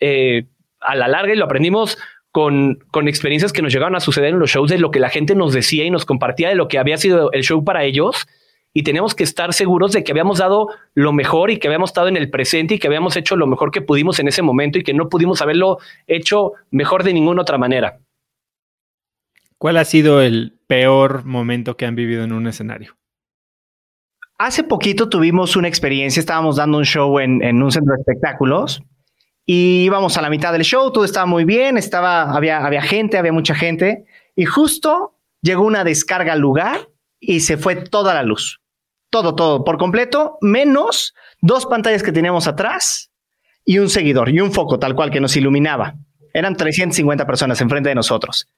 [0.00, 0.44] eh,
[0.80, 1.98] a la larga y lo aprendimos
[2.32, 5.08] con, con experiencias que nos llegaron a suceder en los shows, de lo que la
[5.08, 8.26] gente nos decía y nos compartía de lo que había sido el show para ellos.
[8.74, 12.08] Y teníamos que estar seguros de que habíamos dado lo mejor y que habíamos estado
[12.08, 14.82] en el presente y que habíamos hecho lo mejor que pudimos en ese momento y
[14.82, 17.98] que no pudimos haberlo hecho mejor de ninguna otra manera.
[19.58, 22.96] ¿Cuál ha sido el peor momento que han vivido en un escenario?
[24.38, 28.80] Hace poquito tuvimos una experiencia, estábamos dando un show en, un centro de espectáculos
[29.44, 33.18] y íbamos a la mitad del show, todo estaba muy bien, estaba, había, había gente,
[33.18, 34.04] había mucha gente
[34.36, 36.88] y justo llegó una descarga al lugar
[37.20, 38.60] y se fue toda la luz.
[39.10, 43.10] Todo, todo, por completo, menos dos pantallas que teníamos atrás
[43.64, 45.94] y un seguidor y un foco tal cual que nos iluminaba.
[46.34, 48.48] Eran 350 personas enfrente de nosotros.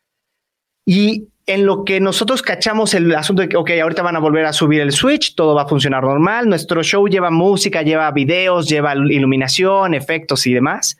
[0.84, 4.44] Y en lo que nosotros cachamos el asunto de que, ok, ahorita van a volver
[4.46, 8.68] a subir el switch, todo va a funcionar normal, nuestro show lleva música, lleva videos,
[8.68, 10.96] lleva iluminación, efectos y demás.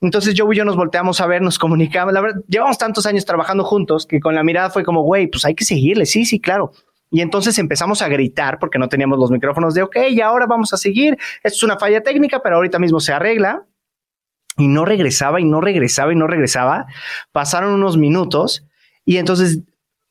[0.00, 3.24] Entonces yo y yo nos volteamos a ver, nos comunicamos, la verdad, llevamos tantos años
[3.24, 6.40] trabajando juntos que con la mirada fue como, güey, pues hay que seguirle, sí, sí,
[6.40, 6.72] claro.
[7.10, 10.72] Y entonces empezamos a gritar porque no teníamos los micrófonos de, ok, y ahora vamos
[10.72, 13.64] a seguir, es una falla técnica, pero ahorita mismo se arregla.
[14.58, 16.86] Y no regresaba y no regresaba y no regresaba.
[17.30, 18.64] Pasaron unos minutos
[19.04, 19.60] y entonces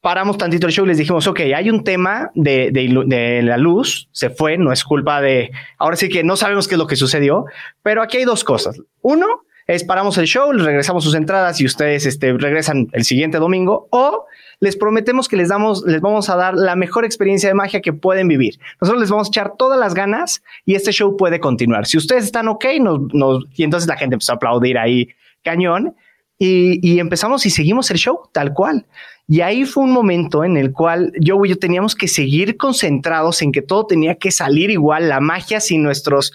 [0.06, 4.08] paramos tantito el show y les dijimos, ok, hay un tema de, de, la luz,
[4.12, 5.50] se fue, no es culpa de,
[5.80, 7.46] ahora sí que no sabemos qué es lo que sucedió,
[7.82, 8.80] pero aquí hay dos cosas.
[9.02, 9.26] Uno
[9.68, 13.88] es paramos el show, les regresamos sus entradas y ustedes este, regresan el siguiente domingo,
[13.92, 14.26] o
[14.60, 17.94] les prometemos que les damos, les vamos a dar la mejor experiencia de magia que
[17.94, 18.60] pueden vivir.
[18.80, 21.88] Nosotros les vamos a echar todas las ganas y este show puede continuar.
[21.88, 25.10] Si ustedes están ok, nos, nos, y entonces la gente empezó a aplaudir ahí
[25.46, 25.96] cañón.
[26.38, 28.86] Y, empezamos y seguimos el show tal cual.
[29.26, 33.42] Y ahí fue un momento en el cual yo y yo teníamos que seguir concentrados
[33.42, 36.34] en que todo tenía que salir igual, la magia sin nuestros,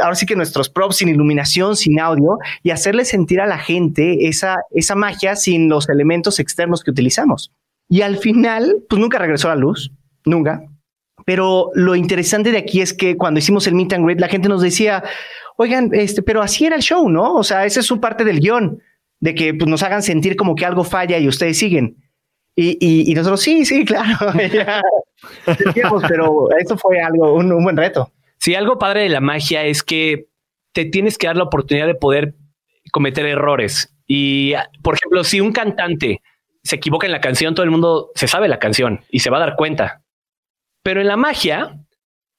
[0.00, 4.28] ahora sí que nuestros props, sin iluminación, sin audio, y hacerle sentir a la gente
[4.28, 7.52] esa, esa magia sin los elementos externos que utilizamos.
[7.88, 9.92] Y al final, pues nunca regresó la luz,
[10.24, 10.62] nunca.
[11.26, 14.48] Pero lo interesante de aquí es que cuando hicimos el meet and greet, la gente
[14.48, 15.02] nos decía,
[15.56, 17.34] oigan, este, pero así era el show, ¿no?
[17.34, 18.80] O sea, esa es su parte del guion
[19.20, 21.96] de que pues, nos hagan sentir como que algo falla y ustedes siguen.
[22.56, 24.18] Y, nosotros, sí, sí, claro.
[26.08, 28.12] pero eso fue algo, un, un buen reto.
[28.40, 30.26] Sí, algo padre de la magia es que
[30.72, 32.34] te tienes que dar la oportunidad de poder
[32.90, 33.94] cometer errores.
[34.06, 36.22] Y, por ejemplo, si un cantante
[36.62, 39.36] se equivoca en la canción, todo el mundo se sabe la canción y se va
[39.36, 40.02] a dar cuenta.
[40.82, 41.78] Pero en la magia,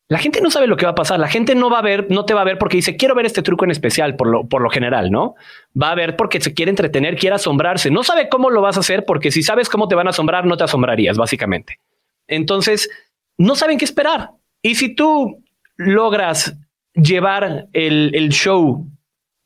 [0.08, 1.20] la gente no sabe lo que va a pasar.
[1.20, 3.28] La gente no va a ver, no te va a ver porque dice, quiero ver
[3.28, 5.36] este truco en especial, por lo, por lo general, ¿no?
[5.80, 7.92] Va a ver porque se quiere entretener, quiere asombrarse.
[7.92, 10.46] No sabe cómo lo vas a hacer porque si sabes cómo te van a asombrar,
[10.46, 11.80] no te asombrarías, básicamente.
[12.28, 12.90] Entonces,
[13.38, 14.32] no saben qué esperar.
[14.64, 15.44] Y si tú
[15.86, 16.58] logras
[16.94, 18.88] llevar el, show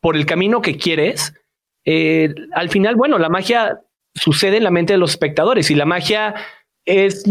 [0.01, 1.33] por el camino que quieres,
[1.85, 3.79] eh, al final, bueno, la magia
[4.13, 6.35] sucede en la mente de los espectadores y la magia
[6.85, 7.23] es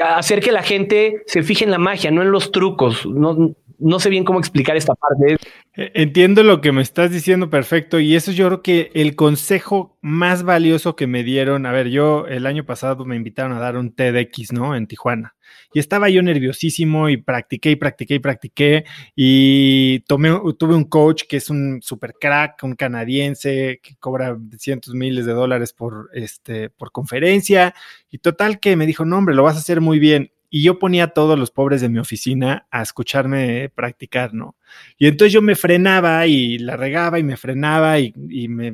[0.00, 3.06] hacer que la gente se fije en la magia, no en los trucos.
[3.06, 5.36] No, no sé bien cómo explicar esta parte.
[5.74, 9.98] E, entiendo lo que me estás diciendo perfecto y eso yo creo que el consejo
[10.00, 13.76] más valioso que me dieron, a ver, yo el año pasado me invitaron a dar
[13.76, 14.74] un TEDx, ¿no?
[14.74, 15.35] En Tijuana.
[15.76, 18.84] Y estaba yo nerviosísimo y practiqué y practiqué y practiqué
[19.14, 24.94] y tomé, tuve un coach que es un super crack, un canadiense que cobra cientos
[24.94, 27.74] miles de dólares por, este, por conferencia
[28.10, 30.78] y total que me dijo, no hombre, lo vas a hacer muy bien y yo
[30.78, 34.56] ponía a todos los pobres de mi oficina a escucharme practicar, ¿no?
[34.96, 38.14] Y entonces yo me frenaba y la regaba y me frenaba y,
[38.48, 38.72] me,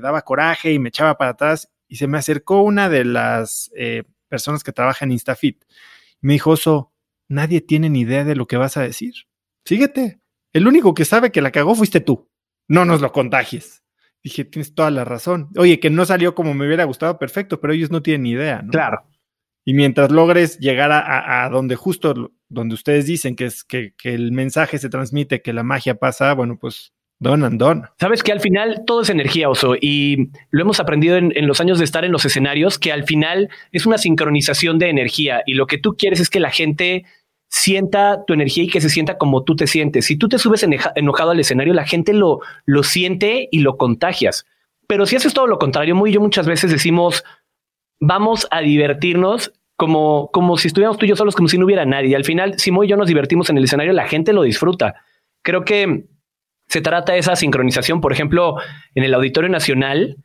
[0.00, 4.04] daba coraje y me echaba para atrás y se me acercó una de las eh,
[4.26, 5.64] personas que trabajan en Instafit.
[6.20, 6.92] Me dijo, Oso,
[7.28, 9.14] nadie tiene ni idea de lo que vas a decir.
[9.64, 10.20] Fíjate,
[10.52, 12.28] el único que sabe que la cagó fuiste tú.
[12.68, 13.82] No nos lo contagies.
[14.22, 15.48] Dije, tienes toda la razón.
[15.56, 18.62] Oye, que no salió como me hubiera gustado, perfecto, pero ellos no tienen ni idea,
[18.62, 18.70] ¿no?
[18.70, 19.06] Claro.
[19.64, 24.78] Y mientras logres llegar a, donde justo, donde ustedes dicen que es que, el mensaje
[24.78, 27.84] se transmite, que la magia pasa, bueno, pues don and don.
[28.00, 31.60] Sabes que al final todo es energía, Oso, y lo hemos aprendido en, en, los
[31.60, 35.54] años de estar en los escenarios, que al final es una sincronización de energía y
[35.54, 37.04] lo que tú quieres es que la gente
[37.50, 40.06] sienta tu energía y que se sienta como tú te sientes.
[40.06, 40.64] Si tú te subes
[40.94, 44.46] enojado al escenario, la gente lo, lo siente y lo contagias.
[44.86, 47.24] Pero si haces todo lo contrario, muy yo muchas veces decimos,
[48.00, 51.84] vamos a divertirnos como, como si estuviéramos tú y yo solos, como si no hubiera
[51.84, 52.14] nadie.
[52.14, 54.94] Al final, si muy y yo nos divertimos en el escenario, la gente lo disfruta.
[55.42, 56.06] Creo que
[56.70, 58.00] se trata de esa sincronización.
[58.00, 58.54] Por ejemplo,
[58.94, 60.16] en el Auditorio Nacional,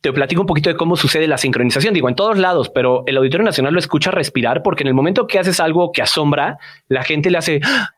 [0.00, 1.92] te platico un poquito de cómo sucede la sincronización.
[1.92, 5.26] Digo, en todos lados, pero el Auditorio Nacional lo escucha respirar porque en el momento
[5.26, 6.58] que haces algo que asombra,
[6.88, 7.90] la gente le hace ¡Ah!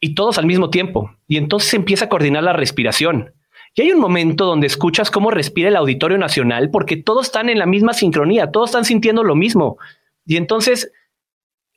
[0.00, 1.10] y todos al mismo tiempo.
[1.26, 3.34] Y entonces empieza a coordinar la respiración.
[3.74, 7.58] Y hay un momento donde escuchas cómo respira el Auditorio Nacional porque todos están en
[7.58, 9.78] la misma sincronía, todos están sintiendo lo mismo.
[10.24, 10.92] Y entonces,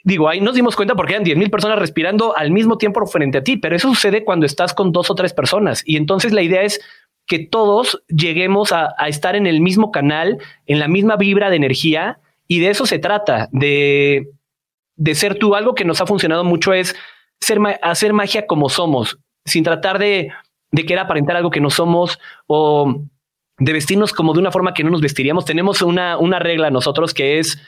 [0.03, 3.39] digo, ahí nos dimos cuenta porque eran 10 mil personas respirando al mismo tiempo frente
[3.39, 5.83] a ti, pero eso sucede cuando estás con dos o tres personas.
[5.85, 6.81] Y entonces la idea es
[7.27, 12.19] que todos lleguemos a, estar en el mismo canal, en la misma vibra de energía,
[12.47, 14.29] y de eso se trata, de,
[14.95, 15.55] de ser tú.
[15.55, 16.95] Algo que nos ha funcionado mucho es
[17.39, 20.31] ser, hacer magia como somos, sin tratar de,
[20.71, 23.01] de querer aparentar algo que no somos o
[23.57, 25.45] de vestirnos como de una forma que no nos vestiríamos.
[25.45, 27.61] Tenemos una, una regla nosotros que es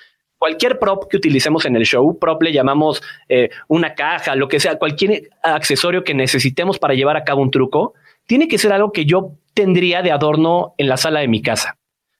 [0.43, 4.59] cualquier prop que utilicemos en el show, prop le llamamos eh, una caja, lo que
[4.59, 7.93] sea, cualquier accesorio que necesitemos para llevar a cabo un truco,
[8.25, 11.77] tiene que ser algo que yo tendría de adorno en la sala de mi casa.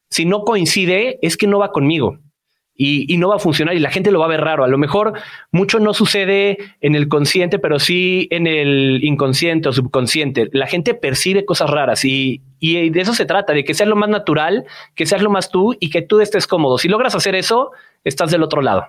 [0.10, 2.18] Si no coincide, es que no va conmigo.
[2.76, 4.64] Y, no va a funcionar y la gente lo va a ver raro.
[4.64, 5.14] A lo mejor
[5.52, 10.50] mucho no sucede en el consciente, pero sí en el inconsciente o subconsciente.
[10.54, 13.98] La gente percibe cosas raras y, y de eso se trata, de que seas lo
[13.98, 14.64] más natural,
[14.96, 16.78] que seas lo más tú y que tú estés cómodo.
[16.78, 17.72] Si logras hacer eso,
[18.04, 18.88] estás del otro lado.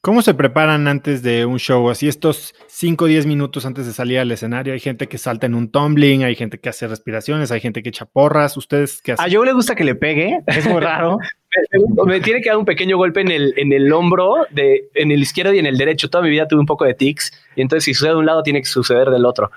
[0.00, 1.90] ¿Cómo se preparan antes de un show?
[1.90, 4.72] Así estos 5 o 10 minutos antes de salir al escenario.
[4.72, 7.88] Hay gente que salta en un tumbling, hay gente que hace respiraciones, hay gente que
[7.88, 8.56] echa porras.
[8.56, 9.24] ¿Ustedes qué hacen?
[9.24, 11.18] A yo le gusta que le pegue, es muy raro.
[12.06, 15.20] me, tiene que dar un pequeño golpe en el, en el hombro, de, en el
[15.20, 16.08] izquierdo y en el derecho.
[16.08, 18.44] Toda mi vida tuve un poco de tics y entonces si sucede de un lado
[18.44, 19.50] tiene que suceder del otro.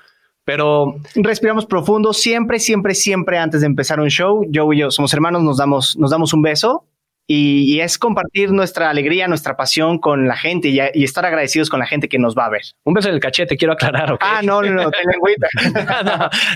[0.44, 4.44] Pero respiramos profundo siempre, siempre, siempre antes de empezar un show.
[4.48, 6.84] Yo y yo somos hermanos, nos damos, nos damos un beso
[7.26, 11.86] y, es compartir nuestra alegría, nuestra pasión con la gente y, estar agradecidos con la
[11.86, 12.62] gente que nos va a ver.
[12.84, 14.18] Un beso en el cachete, quiero aclarar.
[14.20, 14.90] Ah, no, no, no,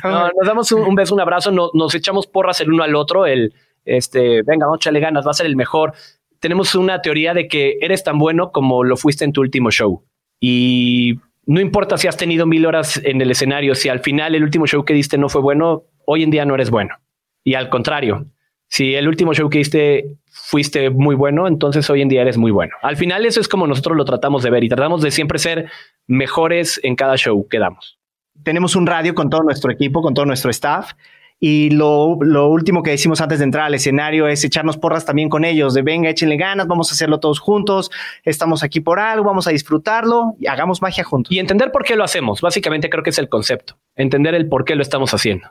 [0.05, 3.55] no, nos damos un, beso, un abrazo, nos echamos porras el uno al otro, el,
[3.85, 5.95] este, venga, vamos, chale ganas, va a ser el mejor.
[6.41, 10.05] Tenemos una teoría de que eres tan bueno como lo fuiste en tu último show.
[10.41, 14.43] Y no importa si has tenido mil horas en el escenario, si al final el
[14.43, 16.97] último show que diste no fue bueno, hoy en día no eres bueno.
[17.45, 18.27] Y al contrario,
[18.69, 22.51] si el último show que diste fuiste muy bueno, entonces hoy en día eres muy
[22.51, 22.75] bueno.
[22.83, 25.71] Al final eso es como nosotros lo tratamos de ver y tratamos de siempre ser
[26.07, 27.99] mejores en cada show que damos.
[28.43, 30.93] Tenemos un radio con todo nuestro equipo, con todo nuestro staff.
[31.39, 35.29] Y lo, lo, último que decimos antes de entrar al escenario es echarnos porras también
[35.29, 37.91] con ellos, de venga, échenle ganas, vamos a hacerlo todos juntos,
[38.25, 41.33] estamos aquí por algo, vamos a disfrutarlo y hagamos magia juntos.
[41.33, 44.65] Y entender por qué lo hacemos, básicamente creo que es el concepto, entender el por
[44.65, 45.51] qué lo estamos haciendo.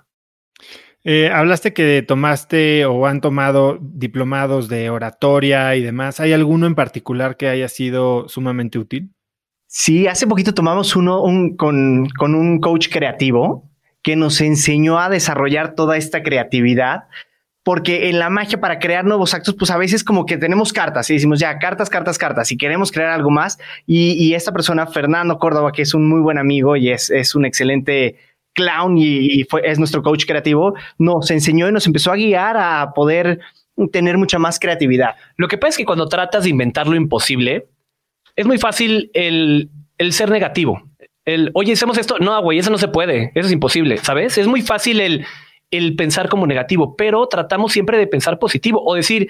[1.07, 6.19] Eh, hablaste que tomaste o han tomado diplomados de oratoria y demás.
[6.19, 9.11] ¿Hay alguno en particular que haya sido sumamente útil?
[9.67, 11.21] Sí, hace poquito tomamos uno
[11.57, 13.69] con, con un coach creativo
[14.01, 17.03] que nos enseñó a desarrollar toda esta creatividad
[17.65, 21.09] porque en la magia para crear nuevos actos, pues a veces como que tenemos cartas
[21.09, 23.57] y decimos ya cartas, cartas, cartas y queremos crear algo más.
[23.87, 27.43] Y, esta persona, Fernando Córdoba, que es un muy buen amigo y es, es un
[27.43, 28.17] excelente
[28.55, 32.93] clown y, fue, es nuestro coach creativo, nos enseñó y nos empezó a guiar a
[32.93, 33.39] poder
[33.91, 35.15] tener mucha más creatividad.
[35.37, 37.67] Lo que pasa es que cuando tratas de inventar lo imposible,
[38.35, 40.81] es muy fácil el, el ser negativo.
[41.25, 42.17] El, oye, hacemos esto.
[42.19, 43.31] No, güey, eso no se puede.
[43.35, 43.97] Eso es imposible.
[43.97, 44.37] Sabes?
[44.37, 45.25] Es muy fácil el,
[45.71, 49.27] el pensar como negativo, pero tratamos siempre de pensar positivo o decir,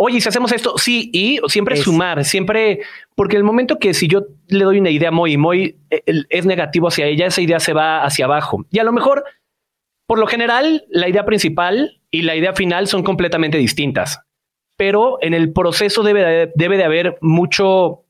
[0.00, 2.80] oye, si hacemos esto, sí, y siempre sumar, siempre,
[3.16, 6.02] porque el momento que si yo le doy una idea a Moy y Moy eh,
[6.30, 8.64] es negativo hacia ella, esa idea se va hacia abajo.
[8.70, 9.24] Y a lo mejor,
[10.06, 14.20] por lo general, la idea principal y la idea final son completamente distintas,
[14.76, 18.04] pero en el proceso debe de, debe de haber mucho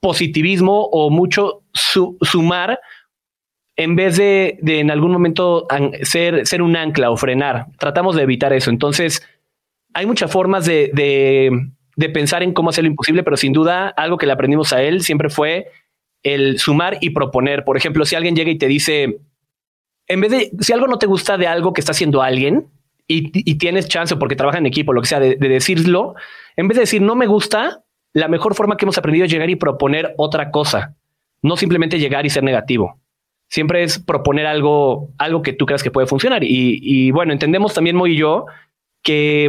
[0.00, 2.80] positivismo o mucho sumar
[3.76, 5.68] en vez de, de, en algún momento
[6.02, 7.66] ser, ser un ancla o frenar.
[7.78, 8.70] Tratamos de evitar eso.
[8.70, 9.22] Entonces,
[9.94, 10.90] hay muchas formas de,
[11.96, 14.82] de, pensar en cómo hacer lo imposible, pero sin duda algo que le aprendimos a
[14.82, 15.68] él siempre fue
[16.22, 17.64] el sumar y proponer.
[17.64, 19.20] Por ejemplo, si alguien llega y te dice,
[20.06, 22.68] en vez de, si algo no te gusta de algo que está haciendo alguien
[23.06, 26.14] y, tienes chance porque trabaja en equipo, lo que sea, de, de, decirlo,
[26.56, 27.82] en vez de decir no me gusta,
[28.12, 30.94] la mejor forma que hemos aprendido es llegar y proponer otra cosa,
[31.42, 32.98] no simplemente llegar y ser negativo.
[33.48, 36.42] Siempre es proponer algo, algo que tú creas que puede funcionar.
[36.42, 38.46] Y, y bueno, entendemos también Mo y yo
[39.02, 39.48] que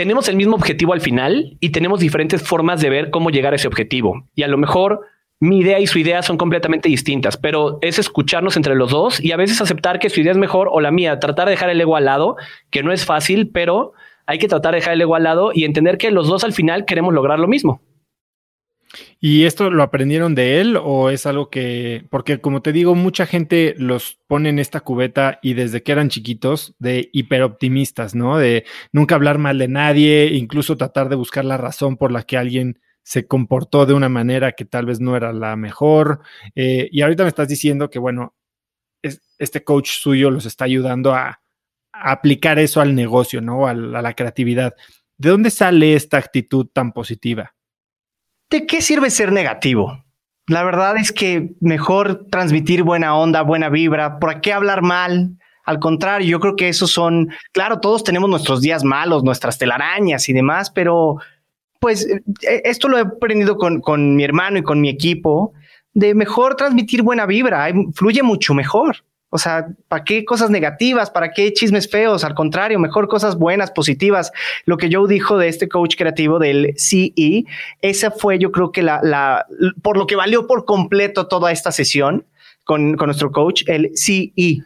[0.00, 3.56] tenemos el mismo objetivo al final y tenemos diferentes formas de ver cómo llegar a
[3.56, 4.24] ese objetivo.
[4.34, 5.02] Y a lo mejor
[5.40, 9.32] mi idea y su idea son completamente distintas, pero es escucharnos entre los dos y
[9.32, 11.78] a veces aceptar que su idea es mejor o la mía, tratar de dejar el
[11.78, 12.36] ego al lado,
[12.70, 13.92] que no es fácil, pero
[14.24, 16.54] hay que tratar de dejar el ego al lado y entender que los dos al
[16.54, 17.82] final queremos lograr lo mismo.
[19.20, 23.26] ¿Y esto lo aprendieron de él o es algo que, porque como te digo, mucha
[23.26, 28.38] gente los pone en esta cubeta y desde que eran chiquitos de hiperoptimistas, ¿no?
[28.38, 32.36] De nunca hablar mal de nadie, incluso tratar de buscar la razón por la que
[32.36, 36.20] alguien se comportó de una manera que tal vez no era la mejor.
[36.54, 38.34] Eh, y ahorita me estás diciendo que, bueno,
[39.38, 41.40] este coach suyo los está ayudando a,
[41.92, 43.66] aplicar eso al negocio, ¿no?
[43.66, 44.74] A, a la creatividad.
[45.18, 47.54] ¿De dónde sale esta actitud tan positiva?
[48.50, 50.04] ¿De qué sirve ser negativo?
[50.48, 54.18] La verdad es que mejor transmitir buena onda, buena vibra.
[54.18, 55.38] ¿Por qué hablar mal?
[55.64, 60.28] Al contrario, yo creo que esos son, claro, todos tenemos nuestros días malos, nuestras telarañas
[60.28, 61.18] y demás, pero
[61.78, 62.22] pues eh,
[62.64, 65.52] esto lo he aprendido con, con mi hermano y con mi equipo,
[65.94, 69.04] de mejor transmitir buena vibra, fluye mucho mejor.
[69.30, 71.10] O sea, ¿para qué cosas negativas?
[71.10, 72.24] ¿Para qué chismes feos?
[72.24, 74.32] Al contrario, mejor cosas buenas, positivas.
[74.64, 77.44] Lo que Joe dijo de este coach creativo del CE,
[77.80, 79.46] esa fue yo creo que la, la
[79.82, 82.26] por lo que valió por completo toda esta sesión
[82.64, 84.62] con, con nuestro coach, el CE.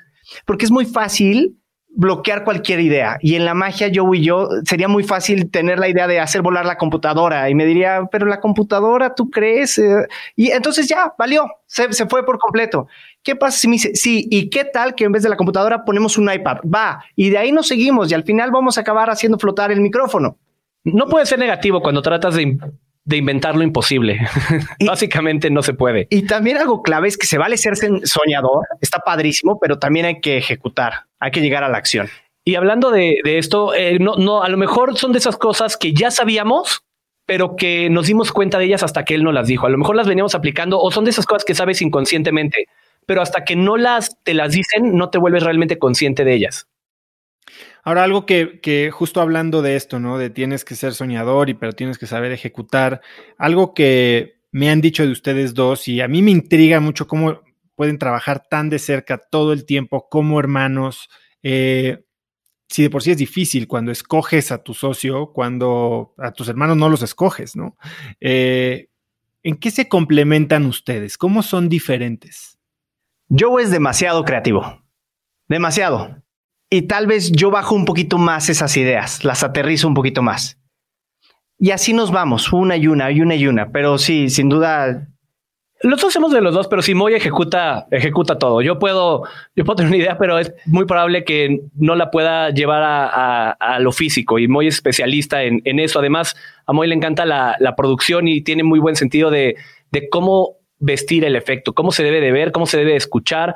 [0.47, 1.59] Porque es muy fácil
[1.97, 3.19] bloquear cualquier idea.
[3.21, 6.43] Y en la magia, yo y yo, sería muy fácil tener la idea de hacer
[6.43, 7.49] volar la computadora.
[7.49, 9.79] Y me diría, pero la computadora, ¿tú crees?
[9.79, 10.07] Eh,
[10.37, 12.89] y entonces ya, valió, se, se, fue por completo.
[13.23, 15.85] ¿Qué pasa si me dice, sí, y qué tal que en vez de la computadora
[15.85, 16.59] ponemos un iPad?
[16.63, 19.81] Va, y de ahí nos seguimos y al final vamos a acabar haciendo flotar el
[19.81, 20.37] micrófono.
[20.85, 22.59] No puede ser negativo cuando tratas de
[23.05, 24.21] de inventar lo imposible.
[24.87, 26.07] Básicamente no se puede.
[26.11, 30.21] Y también algo clave es que se vale ser soñador, está padrísimo, pero también hay
[30.21, 32.09] que ejecutar, hay que llegar a la acción.
[32.45, 35.95] Y hablando de, esto, eh, no, no, a lo mejor son de esas cosas que
[35.95, 36.83] ya sabíamos,
[37.27, 39.67] pero que nos dimos cuenta de ellas hasta que él no las dijo.
[39.67, 42.67] A lo mejor las veníamos aplicando o son de esas cosas que sabes inconscientemente,
[43.07, 46.67] pero hasta que no las te las dicen, no te vuelves realmente consciente de ellas.
[47.85, 50.17] Ahora, algo que, justo hablando de esto, ¿no?
[50.17, 53.03] De tienes que ser soñador y pero tienes que saber ejecutar,
[53.37, 57.43] algo que me han dicho de ustedes dos y a mí me intriga mucho cómo
[57.75, 61.11] pueden trabajar tan de cerca todo el tiempo como hermanos.
[61.43, 62.03] Eh,
[62.69, 66.79] si de por sí es difícil cuando escoges a tu socio, cuando a tus hermanos
[66.79, 67.77] no los escoges, ¿no?
[68.19, 68.89] Eh,
[69.43, 71.19] ¿En qué se complementan ustedes?
[71.19, 72.59] ¿Cómo son diferentes?
[73.29, 74.83] Joe es demasiado creativo.
[75.49, 76.24] Demasiado
[76.75, 80.59] y tal vez yo bajo un poquito más esas ideas, las aterrizo un poquito más.
[81.57, 83.71] Y así nos vamos, una y una, y una y una.
[83.71, 85.07] Pero sí, sin duda.
[85.83, 88.61] Los hacemos de los dos, pero si Moy ejecuta, ejecuta todo.
[88.61, 89.23] Yo puedo,
[89.55, 93.79] yo puedo tener una idea, pero es muy probable que no la pueda llevar a,
[93.79, 94.41] lo físico.
[94.41, 96.01] Y Moy es especialista en, eso.
[96.01, 96.35] Además,
[96.67, 99.55] a Moy le encanta la, producción y tiene muy buen sentido de,
[99.93, 103.55] de cómo vestir el efecto, cómo se debe de ver, cómo se debe escuchar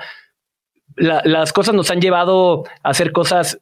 [0.99, 3.59] las cosas nos han llevado a hacer cosas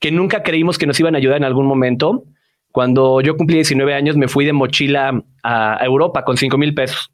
[0.00, 2.24] que nunca creímos que nos iban a ayudar en algún momento.
[2.72, 7.10] Cuando yo cumplí 19 años, me fui de mochila a Europa con 5 mil pesos,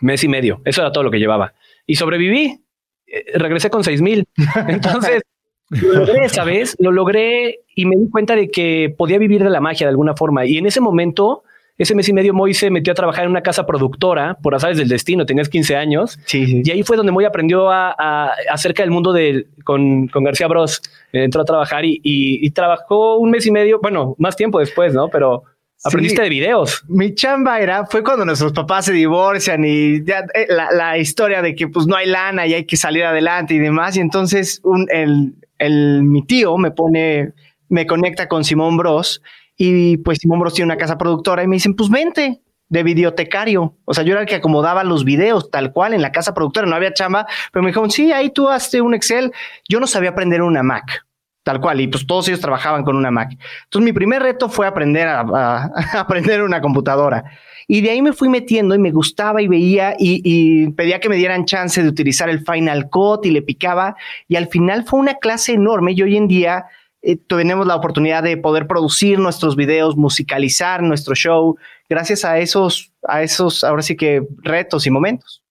[0.00, 0.60] mes y medio.
[0.64, 1.54] Eso era todo lo que llevaba.
[1.86, 2.60] Y sobreviví.
[3.06, 4.26] Eh, regresé con 6 mil.
[4.68, 5.22] Entonces,
[5.70, 6.76] lo logré, ¿sabes?
[6.78, 10.14] Lo logré y me di cuenta de que podía vivir de la magia de alguna
[10.14, 10.46] forma.
[10.46, 11.42] Y en ese momento
[11.76, 14.78] ese mes y medio Moy se metió a trabajar en una casa productora por azares
[14.78, 16.18] del destino, tenías 15 años.
[16.32, 20.80] Y ahí fue donde Moy aprendió a, acerca del mundo de, con, García Bros.
[21.12, 25.08] Entró a trabajar y, trabajó un mes y medio, bueno, más tiempo después, ¿no?
[25.08, 25.42] Pero
[25.82, 26.84] aprendiste de videos.
[26.86, 31.66] Mi chamba era, fue cuando nuestros papás se divorcian y eh, la, historia de que
[31.66, 33.96] pues no hay lana y hay que salir adelante y demás.
[33.96, 37.32] Y entonces un, el, el, mi tío me pone,
[37.68, 39.20] me conecta con Simón Bros
[39.56, 43.76] y pues Simón Bros tiene una casa productora y me dicen, pues vente de videotecario.
[43.84, 46.66] O sea, yo era el que acomodaba los videos tal cual en la casa productora,
[46.66, 49.32] no había chamba, pero me dijeron, sí, ahí tú haces un Excel.
[49.68, 51.06] Yo no sabía aprender una Mac,
[51.42, 53.30] tal cual, y pues todos ellos trabajaban con una Mac.
[53.64, 57.24] Entonces mi primer reto fue aprender a, aprender una computadora.
[57.66, 61.16] Y de ahí me fui metiendo y me gustaba y veía y, pedía que me
[61.16, 63.96] dieran chance de utilizar el Final Cut y le picaba.
[64.28, 66.66] Y al final fue una clase enorme y hoy en día
[67.06, 71.58] eh, tenemos la oportunidad de poder producir nuestros videos, musicalizar nuestro show,
[71.88, 75.42] gracias a esos, a esos, ahora sí que retos y momentos.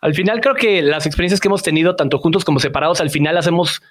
[0.00, 3.34] Al final creo que las experiencias que hemos tenido, tanto juntos como separados, al final
[3.34, 3.82] las hemos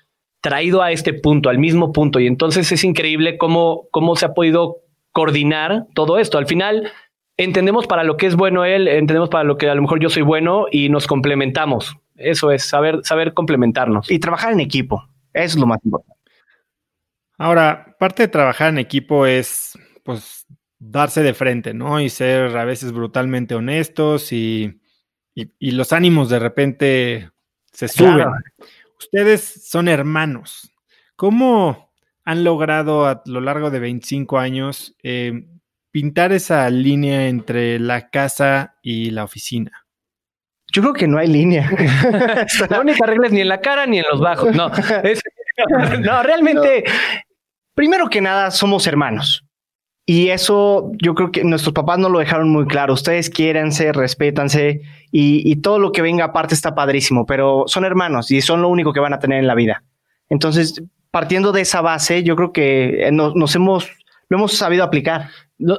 [0.41, 2.21] traído a este punto, al mismo punto.
[2.21, 4.77] Y entonces es increíble cómo, cómo se ha podido
[5.11, 6.37] coordinar todo esto.
[6.37, 6.89] Al final
[7.35, 10.09] entendemos para lo que es bueno él, entendemos para lo que a lo mejor yo
[10.09, 11.97] soy bueno y nos complementamos.
[12.15, 14.09] Eso es, saber, saber complementarnos.
[14.09, 15.03] Y trabajar en equipo.
[15.33, 16.18] Eso es lo más importante.
[17.40, 20.45] Ahora, parte de trabajar en equipo es, pues,
[20.78, 22.02] darse de frente, ¿no?
[22.02, 24.82] Y ser a veces brutalmente honestos y,
[25.34, 27.32] y, los ánimos de repente
[27.72, 28.28] se suben.
[28.99, 30.74] Ustedes son hermanos.
[31.16, 31.94] ¿Cómo
[32.26, 35.48] han logrado a lo largo de 25 años eh,
[35.91, 39.86] pintar esa línea entre la casa y la oficina?
[40.74, 41.70] Yo creo que no hay línea.
[42.70, 44.53] la única regla es ni en la cara ni en los bajos.
[44.53, 44.70] No,
[45.99, 46.84] no realmente,
[47.80, 49.45] primero que nada, somos hermanos.
[50.06, 52.93] Y eso yo creo que nuestros papás no lo dejaron muy claro.
[52.93, 54.81] Ustedes quiéranse, respétanse
[55.14, 58.91] y, todo lo que venga aparte está padrísimo, pero son hermanos y son lo único
[58.91, 59.85] que van a tener en la vida.
[60.27, 63.89] Entonces, partiendo de esa base, yo creo que eh, nos, hemos,
[64.27, 65.30] lo hemos sabido aplicar.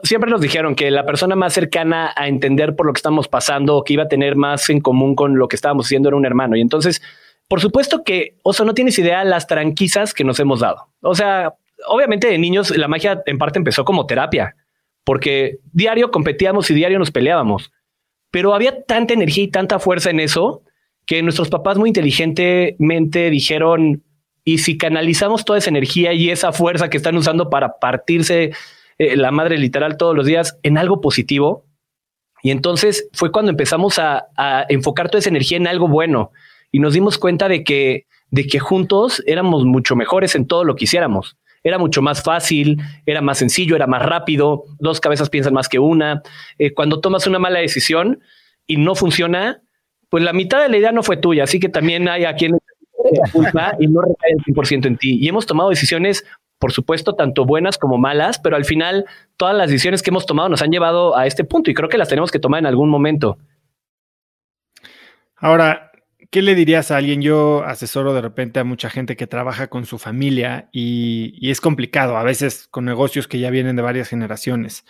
[0.02, 3.76] siempre nos dijeron que la persona más cercana a entender por lo que estamos pasando
[3.76, 6.24] o que iba a tener más en común con lo que estábamos haciendo era un
[6.24, 6.56] hermano.
[6.56, 7.02] Y entonces,
[7.46, 10.88] por supuesto que, Oso, no tienes idea las tranquisas que nos hemos dado.
[11.02, 11.52] O sea,
[11.86, 14.56] obviamente de niños la magia en parte empezó como terapia,
[15.04, 17.72] porque diario competíamos y diario nos peleábamos,
[18.30, 20.62] pero había tanta energía y tanta fuerza en eso
[21.06, 24.04] que nuestros papás muy inteligentemente dijeron,
[24.44, 28.52] y si canalizamos toda esa energía y esa fuerza que están usando para partirse
[28.98, 31.66] eh, la madre literal todos los días en algo positivo,
[32.42, 36.30] y entonces fue cuando empezamos a, a enfocar toda esa energía en algo bueno
[36.72, 40.76] y nos dimos cuenta de que, de que juntos éramos mucho mejores en todo lo
[40.76, 41.36] que hiciéramos.
[41.62, 45.78] Era mucho más fácil, era más sencillo, era más rápido, dos cabezas piensan más que
[45.78, 46.22] una.
[46.58, 48.20] Eh, cuando tomas una mala decisión
[48.66, 49.62] y no funciona,
[50.08, 52.52] pues la mitad de la idea no fue tuya, así que también hay a quien
[52.52, 55.18] la culpa y no recae el 100% en ti.
[55.20, 56.24] Y hemos tomado decisiones,
[56.58, 59.06] por supuesto, tanto buenas como malas, pero al final
[59.36, 61.98] todas las decisiones que hemos tomado nos han llevado a este punto y creo que
[61.98, 63.38] las tenemos que tomar en algún momento.
[65.36, 65.89] Ahora,
[66.30, 67.22] ¿qué le dirías a alguien?
[67.22, 72.16] Yo asesoro de repente a mucha gente que trabaja con su familia y, es complicado,
[72.16, 74.84] a veces con negocios que ya vienen de varias generaciones.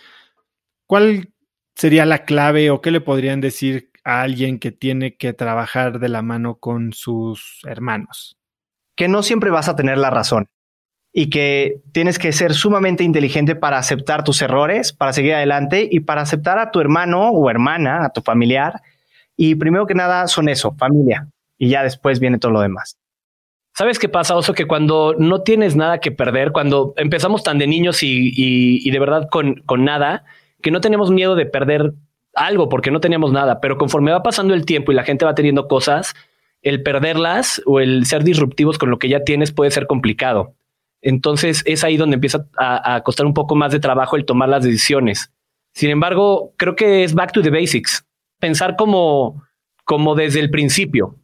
[0.87, 1.33] ¿Cuál
[1.75, 6.09] sería la clave o qué le podrían decir a alguien que tiene que trabajar de
[6.09, 8.37] la mano con sus hermanos?
[8.95, 10.47] Que no siempre vas a tener la razón
[11.13, 16.01] y que tienes que ser sumamente inteligente para aceptar tus errores, para seguir adelante y
[16.01, 18.81] para aceptar a tu hermano o hermana, a tu familiar
[19.35, 21.27] y primero que nada son eso, familia.
[21.57, 22.97] Y ya después viene todo lo demás.
[23.73, 24.53] ¿Sabes qué pasa, Oso?
[24.53, 29.29] Que cuando no tienes nada que perder, cuando empezamos tan de niños y, de verdad
[29.31, 30.25] con, con nada,
[30.61, 31.93] que no tenemos miedo de perder
[32.33, 35.35] algo porque no teníamos nada, pero conforme va pasando el tiempo y la gente va
[35.35, 36.13] teniendo cosas,
[36.61, 40.55] el perderlas o el ser disruptivos con lo que ya tienes puede ser complicado.
[41.01, 44.63] Entonces es ahí donde empieza a, costar un poco más de trabajo el tomar las
[44.63, 45.31] decisiones.
[45.73, 48.05] Sin embargo, creo que es back to the basics
[48.41, 49.41] pensar como,
[49.85, 51.15] como desde el principio.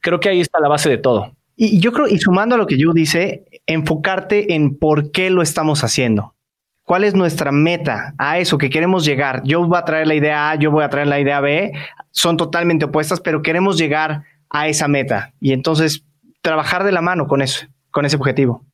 [0.00, 1.36] Creo que ahí está la base de todo.
[1.54, 5.42] Y yo creo, y sumando a lo que yo dice, enfocarte en por qué lo
[5.42, 6.34] estamos haciendo.
[6.82, 9.42] ¿Cuál es nuestra meta a eso que queremos llegar?
[9.44, 11.72] Yo voy a traer la idea A, yo voy a traer la idea B.
[12.10, 15.32] Son totalmente opuestas, pero queremos llegar a esa meta.
[15.40, 16.04] Y entonces
[16.42, 18.64] trabajar de la mano con eso, con ese objetivo.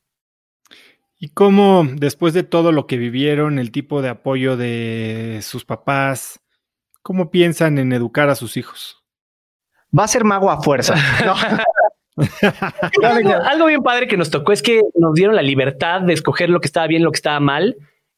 [1.17, 6.42] ¿Y cómo, después de todo lo que vivieron, el tipo de apoyo de sus papás,
[7.03, 9.03] ¿Cómo piensan en educar a sus hijos?
[9.97, 10.95] Va a ser mago a fuerza.
[13.43, 16.61] algo, bien padre que nos tocó es que nos dieron la libertad de escoger lo
[16.61, 17.75] que estaba bien, lo que estaba mal.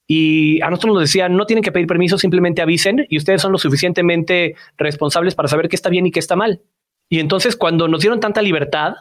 [0.07, 3.51] Y a nosotros nos decían, no tienen que pedir permiso, simplemente avisen y ustedes son
[3.51, 6.61] lo suficientemente responsables para saber qué está bien y qué está mal.
[7.09, 8.93] Y entonces cuando nos dieron tanta libertad,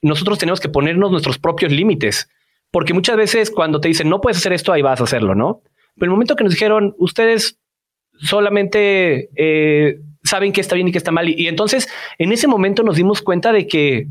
[0.00, 2.30] nosotros tenemos que ponernos nuestros propios límites,
[2.70, 5.60] porque muchas veces cuando te dicen, no puedes hacer esto, ahí vas a hacerlo, ¿no?
[5.96, 7.59] Pero el momento que nos dijeron, ustedes
[8.20, 11.28] solamente eh, saben qué está bien y qué está mal.
[11.28, 11.88] Y, entonces
[12.18, 14.06] en ese momento nos dimos cuenta de que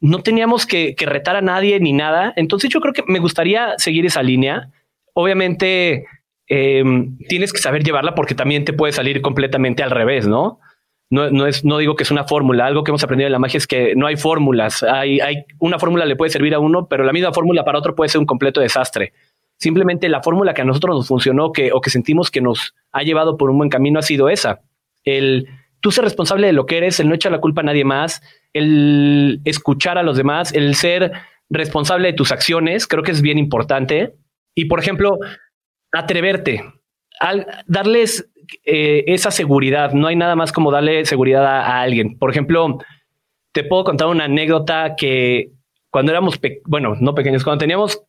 [0.00, 2.32] no teníamos que, retar a nadie ni nada.
[2.36, 4.70] Entonces yo creo que me gustaría seguir esa línea.
[5.12, 6.06] Obviamente
[6.46, 10.60] em, tienes que saber llevarla porque también te puede salir completamente al revés, ¿no?
[11.12, 12.66] No, no, es, no digo que es una fórmula.
[12.66, 14.84] Algo que hemos aprendido en la magia es que no hay fórmulas.
[14.84, 17.96] Hay, hay una fórmula le puede servir a uno, pero la misma fórmula para otro
[17.96, 19.12] puede ser un completo desastre.
[19.60, 23.02] Simplemente la fórmula que a nosotros nos funcionó que, o que sentimos que nos ha
[23.02, 24.62] llevado por un buen camino ha sido esa.
[25.04, 25.48] El
[25.80, 28.22] tú ser responsable de lo que eres, el no echar la culpa a nadie más,
[28.54, 31.12] el escuchar a los demás, el ser
[31.50, 34.14] responsable de tus acciones, creo que es bien importante.
[34.54, 35.18] Y por ejemplo,
[35.92, 36.64] atreverte,
[37.20, 38.30] al darles
[38.64, 39.92] eh, esa seguridad.
[39.92, 42.18] No hay nada más como darle seguridad a, alguien.
[42.18, 42.78] Por ejemplo,
[43.52, 45.52] te puedo contar una anécdota que
[45.90, 48.02] cuando éramos, bueno, no pequeños, cuando teníamos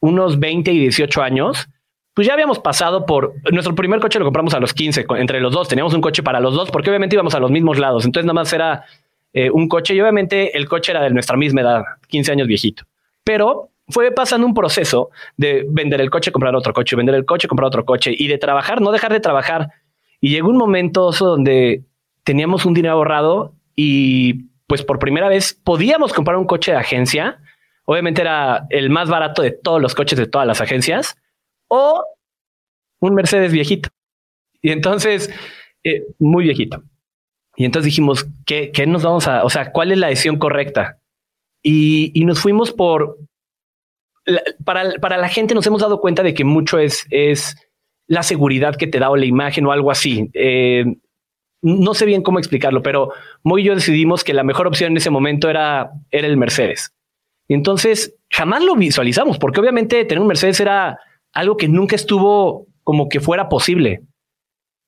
[0.00, 1.68] unos 20 y 18 años,
[2.14, 5.52] pues ya habíamos pasado por nuestro primer coche lo compramos a los 15 entre los
[5.52, 5.68] dos.
[5.68, 8.04] Teníamos un coche para los dos porque obviamente íbamos a los mismos lados.
[8.04, 8.84] Entonces nada más era
[9.32, 12.84] eh, un coche y obviamente el coche era de nuestra misma edad, 15 años viejito.
[13.24, 17.48] Pero fue pasando un proceso de vender el coche, comprar otro coche, vender el coche,
[17.48, 19.70] comprar otro coche y de trabajar, no dejar de trabajar.
[20.20, 21.82] Y llegó un momento donde
[22.22, 27.38] teníamos un dinero ahorrado y pues por primera vez podíamos comprar un coche de agencia.
[27.84, 31.16] Obviamente era el más barato de todos los coches de todas las agencias
[31.68, 32.04] o
[33.00, 33.90] un Mercedes viejito.
[34.62, 35.30] Y entonces,
[35.82, 36.82] eh, muy viejito.
[37.56, 40.98] Y entonces dijimos, ¿qué, ¿qué, nos vamos a, o sea, cuál es la decisión correcta?
[41.62, 43.18] Y, y nos fuimos por,
[44.64, 47.56] para, para, la gente nos hemos dado cuenta de que mucho es, es
[48.06, 50.30] la seguridad que te da o la imagen o algo así.
[50.34, 50.84] Eh,
[51.62, 53.12] no sé bien cómo explicarlo, pero
[53.42, 56.92] muy y yo decidimos que la mejor opción en ese momento era, era el Mercedes.
[57.48, 60.98] Entonces jamás lo visualizamos, porque obviamente tener un Mercedes era
[61.32, 64.02] algo que nunca estuvo como que fuera posible.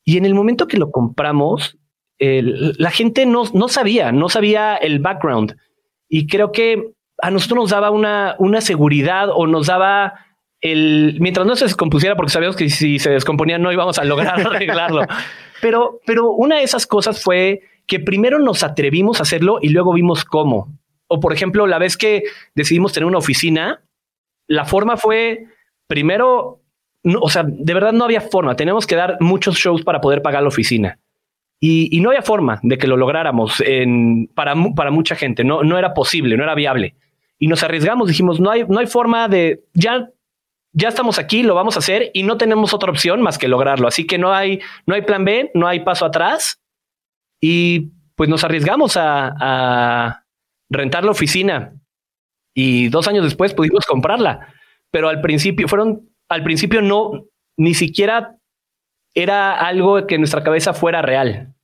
[0.04, 1.78] Y en el momento que lo compramos,
[2.18, 5.56] la gente no, no sabía, no sabía el background.
[6.08, 10.14] Y creo que a nosotros nos daba una, una seguridad o nos daba
[10.60, 14.40] el, mientras no se descompusiera, porque sabíamos que si se descomponía no íbamos a lograr
[14.46, 15.02] arreglarlo.
[15.60, 19.92] Pero, pero una de esas cosas fue que primero nos atrevimos a hacerlo y luego
[19.92, 20.68] vimos cómo.
[21.08, 22.24] O por ejemplo, la vez que
[22.54, 23.82] decidimos tener una oficina,
[24.46, 25.46] la forma fue
[25.86, 26.60] primero,
[27.20, 28.56] o sea, de verdad no había forma.
[28.56, 30.98] Tenemos que dar muchos shows para poder pagar la oficina.
[31.58, 35.42] Y, no había forma de que lo lográramos en, para, para mucha gente.
[35.42, 36.94] No, no era posible, no era viable
[37.38, 38.08] y nos arriesgamos.
[38.08, 40.10] Dijimos, no hay, no hay forma de, ya,
[40.72, 43.88] ya estamos aquí, lo vamos a hacer y no tenemos otra opción más que lograrlo.
[43.88, 46.60] Así que no hay, no hay plan B, no hay paso atrás.
[47.40, 50.24] Y pues nos arriesgamos a, a
[50.68, 51.74] rentar la oficina
[52.54, 54.54] y dos años después pudimos comprarla.
[54.90, 57.26] Pero al principio fueron, al principio no,
[57.56, 58.36] ni siquiera
[59.14, 61.54] era algo que en nuestra cabeza fuera real.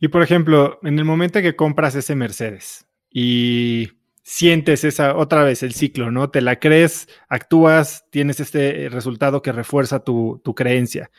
[0.00, 3.90] Y por ejemplo, en el momento que compras ese Mercedes y
[4.22, 6.30] sientes esa otra vez el ciclo, ¿no?
[6.30, 11.10] Te la crees, actúas, tienes este resultado que refuerza tu, creencia.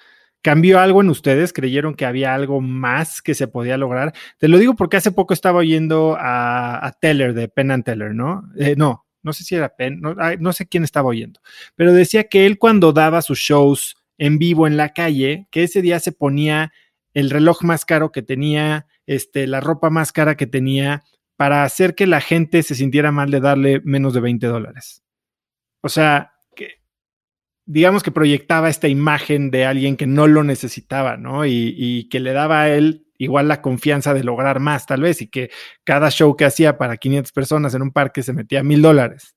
[0.44, 1.54] ¿Cambió algo en ustedes?
[1.54, 4.14] ¿Creyeron que había algo más que se podía lograr?
[4.38, 8.44] Te lo digo porque hace poco estaba oyendo a, Teller de Penn and Teller, ¿no?
[8.58, 11.40] Eh, no, no sé si era Penn, no, no sé quién estaba oyendo,
[11.76, 15.82] pero decía que él cuando daba sus shows en vivo en la calle, que ese
[15.82, 16.74] día se ponía
[17.14, 21.04] el reloj más caro que tenía, este, la ropa más cara que tenía,
[21.38, 25.04] para hacer que la gente se sintiera mal de darle menos de 20 dólares.
[25.82, 26.33] O sea,
[27.66, 31.46] digamos que proyectaba esta imagen de alguien que no lo necesitaba, ¿no?
[31.46, 35.28] Y, que le daba a él igual la confianza de lograr más, tal vez, y
[35.28, 35.50] que
[35.84, 39.36] cada show que hacía para 500 personas en un parque se metía mil dólares.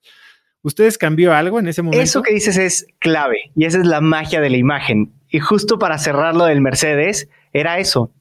[0.63, 2.03] ¿Ustedes cambió algo en ese momento?
[2.03, 5.13] Eso que dices es clave y esa es la magia de la imagen.
[5.29, 8.13] Y justo para cerrarlo del Mercedes, era eso.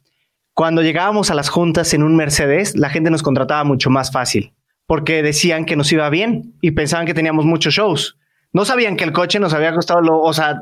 [0.53, 4.53] Cuando llegábamos a las juntas en un Mercedes, la gente nos contrataba mucho más fácil,
[4.85, 8.19] porque decían que nos iba bien y pensaban que teníamos muchos shows.
[8.55, 10.61] No sabían que el coche nos había costado lo, o sea,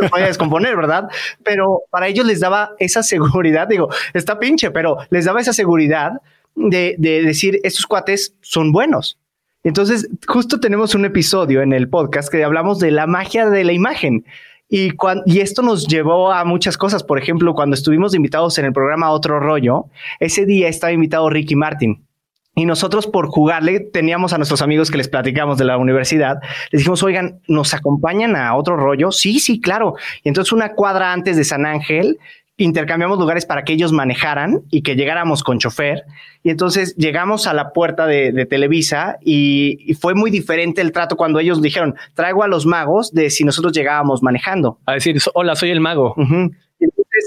[0.00, 1.08] nos podía descomponer, ¿verdad?
[1.42, 6.12] Pero para ellos les daba esa seguridad, digo, está pinche, pero les daba esa seguridad
[6.54, 9.18] de, de decir, estos cuates son buenos.
[9.64, 13.72] Entonces, justo tenemos un episodio en el podcast que hablamos de la magia de la
[13.72, 14.24] imagen.
[14.68, 14.92] Y,
[15.26, 17.02] y esto nos llevó a muchas cosas.
[17.02, 19.86] Por ejemplo, cuando estuvimos invitados en el programa Otro Rollo,
[20.20, 22.06] ese día estaba invitado Ricky Martin.
[22.54, 26.36] Y nosotros por jugarle teníamos a nuestros amigos que les platicamos de la universidad.
[26.70, 29.10] Les dijimos, oigan, ¿nos acompañan a otro rollo?
[29.10, 29.94] Sí, sí, claro.
[30.22, 32.18] Y entonces una cuadra antes de San Ángel
[32.58, 36.04] intercambiamos lugares para que ellos manejaran y que llegáramos con chofer.
[36.42, 41.38] Y entonces llegamos a la puerta de, Televisa y, fue muy diferente el trato cuando
[41.38, 44.78] ellos dijeron, traigo a los magos de si nosotros llegábamos manejando.
[44.86, 46.14] A decir, hola, soy el mago.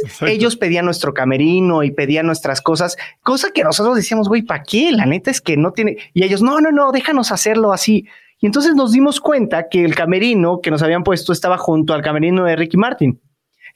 [0.04, 4.64] Entonces ellos pedían nuestro camerino y pedían nuestras cosas, cosa que nosotros decíamos, güey, ¿para
[4.64, 4.92] qué?
[4.92, 5.98] La neta es que no tiene...
[6.14, 8.08] Y ellos, no, no, no, déjanos hacerlo así.
[8.40, 12.02] Y entonces nos dimos cuenta que el camerino que nos habían puesto estaba junto al
[12.02, 13.20] camerino de Ricky Martin.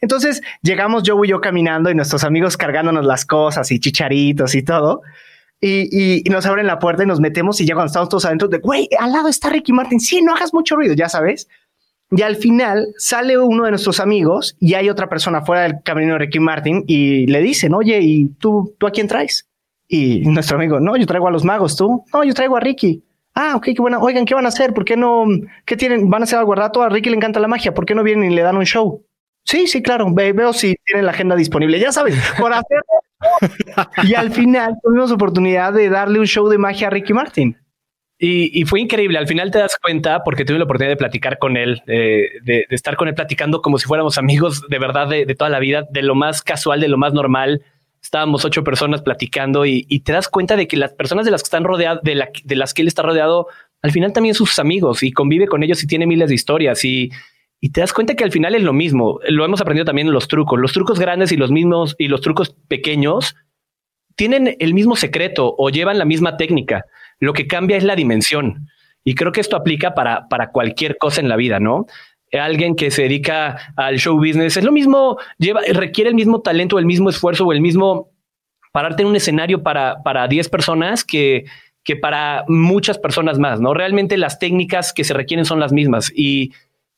[0.02, 4.64] Entonces llegamos yo y yo caminando y nuestros amigos cargándonos las cosas y chicharitos y
[4.64, 5.02] todo.
[5.62, 8.60] Y, nos abren la puerta y nos metemos y ya cuando estamos todos adentro de,
[8.60, 11.50] güey, al lado está Ricky Martin, sí, no hagas mucho ruido, ya sabes.
[12.12, 16.14] Y al final sale uno de nuestros amigos y hay otra persona fuera del camino
[16.14, 19.48] de Ricky Martin y le dicen, oye, ¿y tú, tú a quién traes?
[19.88, 23.04] Y nuestro amigo, no, yo traigo a los magos, tú, no, yo traigo a Ricky.
[23.36, 24.00] Ah, ok, qué buena.
[24.00, 24.74] Oigan, ¿qué van a hacer?
[24.74, 25.26] ¿Por qué no?
[25.66, 26.10] ¿Qué tienen?
[26.10, 26.82] ¿Van a hacer algo rato?
[26.82, 27.74] A Ricky le encanta la magia.
[27.74, 29.06] ¿Por qué no vienen y le dan un show?
[29.46, 30.14] Sí, sí, claro.
[30.14, 31.80] veo si tienen la agenda disponible.
[31.80, 32.84] Ya sabes, por hacerlo.
[34.04, 37.56] y al final tuvimos oportunidad de darle un show de magia a Ricky Martin.
[38.22, 39.18] Y, fue increíble.
[39.18, 42.98] Al final te das cuenta, porque tuve la oportunidad de platicar con él, de, estar
[42.98, 46.16] con él platicando como si fuéramos amigos de verdad de, toda la vida, de lo
[46.16, 47.64] más casual, de lo más normal.
[48.02, 51.48] Estábamos ocho personas platicando y, te das cuenta de que las personas de las que
[51.48, 53.48] están rodeadas, de, de las que él está rodeado,
[53.82, 57.12] al final también sus amigos y convive con ellos y tiene miles de historias y,
[57.62, 59.20] y te das cuenta que al final es lo mismo.
[59.28, 60.60] Lo hemos aprendido también en los trucos.
[60.60, 63.36] Los trucos grandes y los mismos y los trucos pequeños
[64.16, 66.86] tienen el mismo secreto o llevan la misma técnica.
[67.20, 68.68] Lo que cambia es la dimensión.
[69.04, 71.86] Y creo que esto aplica para, para cualquier cosa en la vida, ¿no?
[72.32, 76.78] Alguien que se dedica al show business es lo mismo, lleva, requiere el mismo talento,
[76.78, 78.12] el mismo esfuerzo o el mismo
[78.72, 81.46] pararte en un escenario para, para 10 personas que,
[81.84, 83.74] que para muchas personas más, ¿no?
[83.74, 86.52] Realmente las técnicas que se requieren son las mismas y,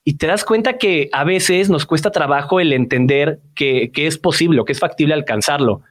[0.03, 4.17] y te das cuenta que a veces nos cuesta trabajo el entender que, que es
[4.17, 5.81] posible que es factible alcanzarlo.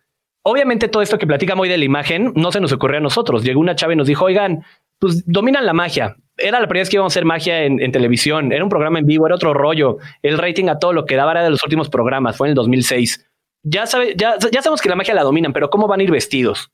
[0.42, 3.44] Obviamente todo esto que platicamos hoy de la imagen no se nos ocurrió a nosotros.
[3.44, 4.64] Llegó una chava y nos dijo, oigan,
[4.98, 6.16] pues dominan la magia.
[6.36, 8.52] Era la primera vez que íbamos a hacer magia en, televisión.
[8.52, 9.98] Era un programa en vivo, era otro rollo.
[10.22, 12.36] El rating a todo lo que daba era de los últimos programas.
[12.36, 13.26] Fue en el 2006.
[13.62, 16.10] Ya, sabe, ya, ya sabemos que la magia la dominan, pero ¿cómo van a ir
[16.10, 16.70] vestidos?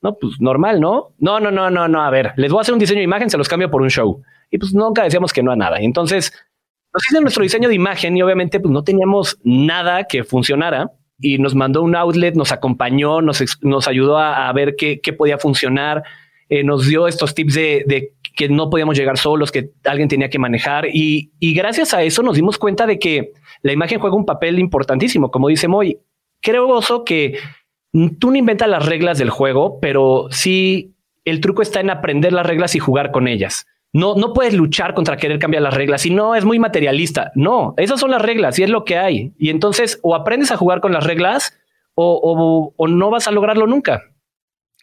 [0.00, 1.14] No, pues normal, ¿no?
[1.18, 2.02] No, no, no, no, no.
[2.02, 3.90] A ver, les voy a hacer un diseño de imagen, se los cambio por un
[3.90, 4.22] show.
[4.50, 5.78] Y pues nunca decíamos que no a nada.
[5.80, 6.32] Entonces
[6.92, 11.38] nos hizo nuestro diseño de imagen y obviamente pues no teníamos nada que funcionara y
[11.38, 16.04] nos mandó un outlet, nos acompañó, nos, nos ayudó a, ver qué, qué, podía funcionar,
[16.48, 20.30] eh, nos dio estos tips de, de, que no podíamos llegar solos, que alguien tenía
[20.30, 23.32] que manejar y, y, gracias a eso nos dimos cuenta de que
[23.62, 25.98] la imagen juega un papel importantísimo, como dice Moy.
[26.40, 27.38] Creo, Oso, que
[28.20, 32.46] tú no inventas las reglas del juego, pero sí el truco está en aprender las
[32.46, 33.66] reglas y jugar con ellas.
[33.92, 36.02] No, no puedes luchar contra querer cambiar las reglas.
[36.02, 37.32] Si no, es muy materialista.
[37.34, 39.32] No, esas son las reglas y es lo que hay.
[39.38, 41.58] Y entonces o aprendes a jugar con las reglas
[41.94, 44.02] o, o, no vas a lograrlo nunca.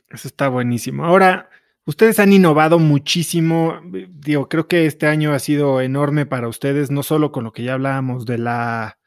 [0.09, 1.05] Eso está buenísimo.
[1.05, 1.49] Ahora,
[1.85, 3.79] ustedes han innovado muchísimo.
[4.09, 7.63] Digo, creo que este año ha sido enorme para ustedes, no solo con lo que
[7.63, 8.97] ya hablábamos de la,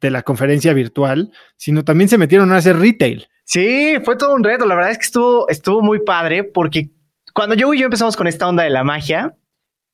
[0.00, 3.28] de la conferencia virtual, sino también se metieron a hacer retail.
[3.44, 4.66] Sí, fue todo un reto.
[4.66, 6.90] La verdad es que estuvo, estuvo muy padre porque
[7.32, 9.36] cuando yo y yo empezamos con esta onda de la magia,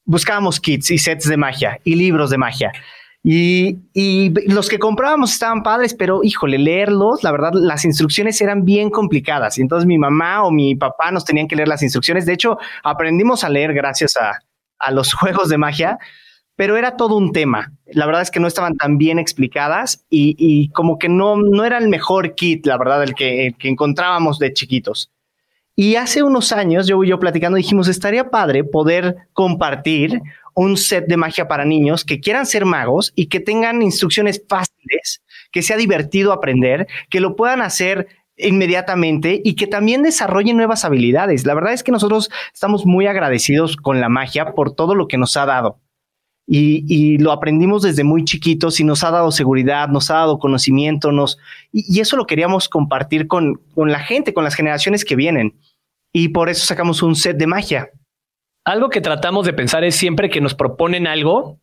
[0.05, 2.73] buscábamos kits y sets de magia y libros de magia.
[3.23, 8.91] Y, los que comprábamos estaban padres, pero híjole, leerlos, la verdad, las instrucciones eran bien
[8.91, 9.59] complicadas.
[9.59, 12.25] Y entonces mi mamá o mi papá nos tenían que leer las instrucciones.
[12.25, 14.39] De hecho, aprendimos a leer gracias a,
[14.93, 15.99] los juegos de magia,
[16.57, 17.73] pero era todo un tema.
[17.87, 21.77] La verdad es que no estaban tan bien explicadas y, como que no, no era
[21.79, 25.11] el mejor kit, la verdad, el que, el que encontrábamos de chiquitos.
[25.83, 30.21] Y hace unos años, yo y yo platicando, dijimos, estaría padre poder compartir
[30.55, 35.23] un set de magia para niños que quieran ser magos y que tengan instrucciones fáciles,
[35.51, 41.47] que sea divertido aprender, que lo puedan hacer inmediatamente y que también desarrollen nuevas habilidades.
[41.47, 45.17] La verdad es que nosotros estamos muy agradecidos con la magia por todo lo que
[45.17, 45.81] nos ha dado.
[46.53, 51.11] Y, lo aprendimos desde muy chiquitos y nos ha dado seguridad, nos ha dado conocimiento,
[51.11, 51.39] nos,
[51.73, 55.55] y, eso lo queríamos compartir con, con la gente, con las generaciones que vienen
[56.13, 57.91] y por eso sacamos un set de magia.
[58.65, 61.59] Algo que tratamos de pensar es siempre que nos proponen algo,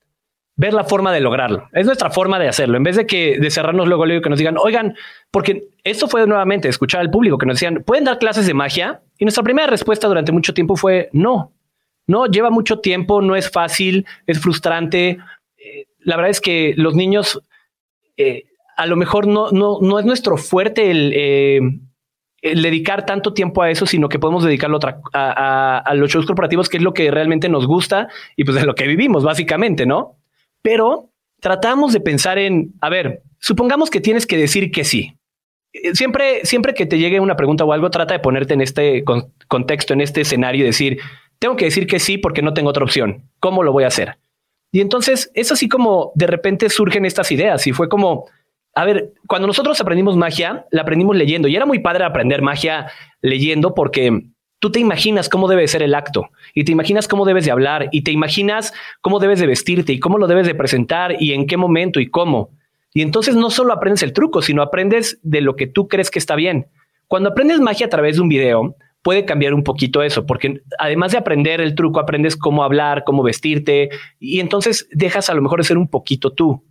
[0.56, 1.70] ver la forma de lograrlo.
[1.72, 2.78] Es nuestra forma de hacerlo.
[2.78, 4.96] En vez de que de cerrarnos luego, luego que nos digan, oigan,
[5.32, 9.02] porque esto fue nuevamente escuchar al público que nos decían, ¿pueden dar clases de magia?
[9.20, 11.54] Y nuestra primera respuesta durante mucho tiempo fue no.
[12.08, 15.20] No, lleva mucho tiempo, no es fácil, es frustrante.
[15.58, 17.42] Eh, la verdad es que los niños,
[18.16, 18.46] eh,
[18.76, 21.60] a lo mejor no, no, no es nuestro fuerte el, eh,
[22.42, 24.80] dedicar tanto tiempo a eso, sino que podemos dedicarlo
[25.14, 28.76] a, los shows corporativos, que es lo que realmente nos gusta y pues de lo
[28.76, 30.16] que vivimos, básicamente, ¿no?
[30.62, 31.10] Pero
[31.40, 35.18] tratamos de pensar en, a ver, supongamos que tienes que decir que sí.
[35.74, 39.04] Eh, siempre, siempre que te llegue una pregunta o algo, trata de ponerte en este
[39.48, 41.00] contexto, en este escenario y decir,
[41.40, 43.24] tengo que decir que sí porque no tengo otra opción.
[43.40, 44.18] ¿Cómo lo voy a hacer?
[44.72, 48.28] Y entonces es así como de repente surgen estas ideas y fue como,
[48.78, 52.92] a ver, cuando nosotros aprendimos magia, la aprendimos leyendo y era muy padre aprender magia
[53.24, 54.28] leyendo porque
[54.60, 57.90] tú te imaginas cómo debe ser el acto y te imaginas cómo debes de hablar
[57.92, 61.48] y te imaginas cómo debes de vestirte y cómo lo debes de presentar y en
[61.48, 62.52] qué momento y cómo.
[62.94, 66.20] Y entonces no solo aprendes el truco, sino aprendes de lo que tú crees que
[66.20, 66.68] está bien.
[67.08, 71.14] Cuando aprendes magia a través de un video, puede cambiar un poquito eso, porque además
[71.14, 73.90] de aprender el truco, aprendes cómo hablar, cómo vestirte
[74.20, 76.64] y entonces dejas a lo mejor de ser un poquito tú.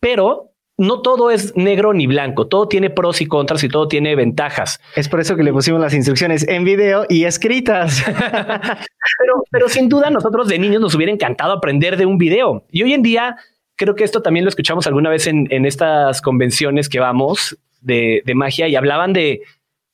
[0.00, 0.51] Pero
[0.82, 4.80] no todo es negro ni blanco, todo tiene pros y contras y todo tiene ventajas.
[4.96, 8.02] Es por eso que le pusimos las instrucciones en video y escritas.
[8.06, 12.64] pero, pero sin duda nosotros de niños nos hubiera encantado aprender de un video.
[12.70, 13.36] Y hoy en día
[13.76, 18.34] creo que esto también lo escuchamos alguna vez en, estas convenciones que vamos de, de
[18.34, 19.42] magia y hablaban de,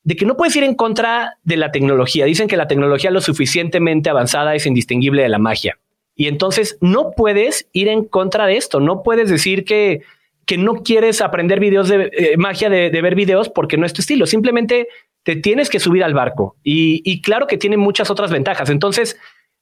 [0.04, 2.24] de que no puedes ir en contra de la tecnología.
[2.24, 5.78] Dicen que la tecnología lo suficientemente avanzada es indistinguible de la magia.
[6.14, 8.80] Y entonces no puedes ir en contra de esto.
[8.80, 10.02] No puedes decir que
[10.48, 14.00] que no quieres aprender videos de eh, magia de, ver videos porque no es tu
[14.00, 14.24] estilo.
[14.24, 14.88] Simplemente
[15.22, 16.56] te tienes que subir al barco.
[16.64, 18.70] Y, claro que tiene muchas otras ventajas.
[18.70, 19.18] Entonces,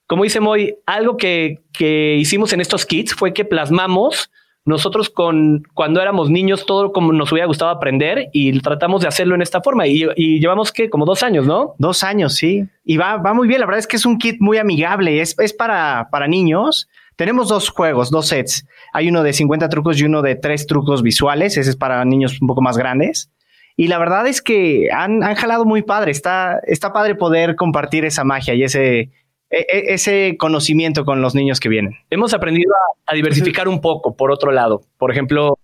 [0.06, 4.30] como dice Moy, algo que, hicimos en estos kits fue que plasmamos
[4.64, 9.34] nosotros con cuando éramos niños todo como nos hubiera gustado aprender y tratamos de hacerlo
[9.34, 10.06] en esta forma y,
[10.38, 11.74] llevamos que como dos años, ¿no?
[11.78, 12.64] Dos años, sí.
[12.84, 13.58] Y va, va muy bien.
[13.58, 15.20] La verdad es que es un kit muy amigable.
[15.20, 18.66] Es, es para, para niños tenemos dos juegos, dos sets.
[18.92, 21.56] Hay uno de 50 trucos y uno de tres trucos visuales.
[21.56, 23.30] Ese es para niños un poco más grandes.
[23.74, 26.10] Y la verdad es que han, jalado muy padre.
[26.10, 29.10] Está, está padre poder compartir esa magia y ese, e,
[29.50, 31.94] e, ese conocimiento con los niños que vienen.
[32.10, 32.72] Hemos aprendido
[33.06, 34.82] a, diversificar un poco, por otro lado.
[34.98, 35.58] Por ejemplo...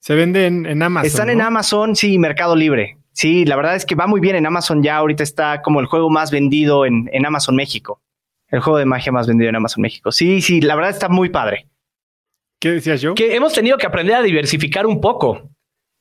[0.00, 1.06] Se venden en Amazon.
[1.06, 2.98] Están en Amazon, sí, Mercado Libre.
[3.12, 4.96] Sí, la verdad es que va muy bien en Amazon ya.
[4.96, 8.00] Ahorita está como el juego más vendido en, en Amazon México
[8.54, 10.12] el juego de magia más vendido en Amazon México.
[10.12, 11.66] Sí, sí, la verdad está muy padre.
[12.60, 13.14] ¿Qué decías yo?
[13.14, 15.50] Que hemos tenido que aprender a diversificar un poco.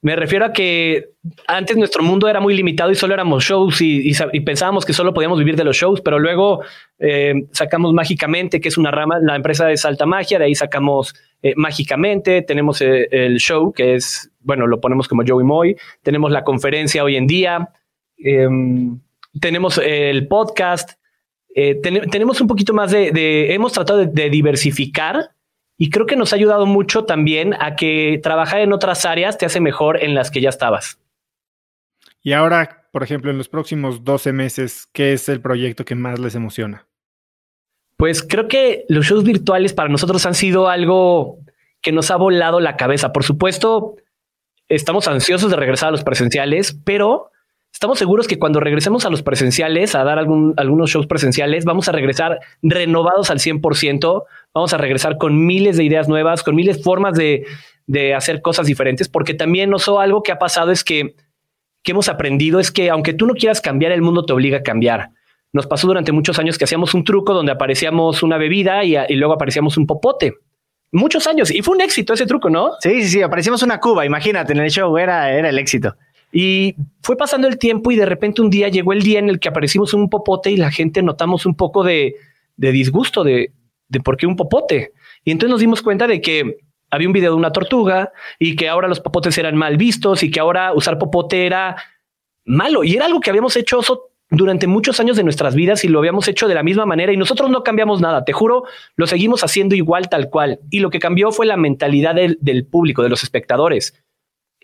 [0.04, 1.14] Me refiero a que
[1.48, 5.40] antes nuestro mundo era muy limitado y solo éramos shows y, pensábamos que solo podíamos
[5.40, 6.62] vivir de los shows, pero luego
[7.00, 11.16] eh, sacamos Mágicamente, que es una rama, la empresa de Salta Magia, de ahí sacamos
[11.42, 16.32] eh, Mágicamente, tenemos eh, el show, que es, bueno, lo ponemos como Joey Moy, tenemos
[16.32, 17.70] la conferencia hoy en día,
[18.18, 19.00] em,
[19.40, 21.00] tenemos el podcast,
[21.56, 25.32] eh, tenemos un poquito más de, hemos tratado de, diversificar
[25.78, 29.46] y creo que nos ha ayudado mucho también a que trabajar en otras áreas te
[29.46, 31.00] hace mejor en las que ya estabas.
[32.22, 36.20] Y ahora, por ejemplo, en los próximos 12 meses, ¿qué es el proyecto que más
[36.20, 36.88] les emociona?
[37.98, 41.40] Pues creo que los shows virtuales para nosotros han sido algo
[41.82, 43.12] que nos ha volado la cabeza.
[43.12, 43.98] Por supuesto,
[44.70, 47.30] estamos ansiosos de regresar a los presenciales, pero
[47.74, 51.90] estamos seguros que cuando regresemos a los presenciales, a dar algún, algunos shows presenciales, vamos
[51.90, 54.24] a regresar renovados al 100%,
[54.54, 57.46] vamos a regresar con miles de ideas nuevas, con miles de formas de,
[58.16, 61.16] hacer cosas diferentes, porque también no solo algo que ha pasado es que,
[61.82, 64.64] que hemos aprendido es que aunque tú no quieras cambiar, el mundo te obliga a
[64.64, 65.10] cambiar.
[65.52, 69.34] Nos pasó durante muchos años que hacíamos un truco donde aparecíamos una bebida y, luego
[69.34, 70.36] aparecíamos un popote
[70.92, 72.74] muchos años y fue un éxito ese truco, ¿no?
[72.80, 75.96] Sí, sí, sí, aparecíamos una cuba, imagínate, en el show era, era el éxito.
[76.36, 79.40] Y fue pasando el tiempo y de repente un día llegó el día en el
[79.40, 82.16] que aparecimos un popote y la gente notamos un poco de,
[82.58, 83.54] disgusto de,
[83.88, 84.94] de por qué un popote.
[85.24, 86.58] Y entonces nos dimos cuenta de que
[86.90, 90.32] había un video de una tortuga y que ahora los popotes eran mal vistos y
[90.32, 91.76] que ahora usar popote era
[92.46, 92.84] malo.
[92.84, 93.80] Y era algo que habíamos hecho
[94.32, 97.18] durante muchos años de nuestras vidas y lo habíamos hecho de la misma manera y
[97.18, 98.26] nosotros no cambiamos nada.
[98.26, 98.64] Te juro,
[98.96, 100.62] lo seguimos haciendo igual, tal cual.
[100.72, 104.04] Y lo que cambió fue la mentalidad del, del público, de los espectadores.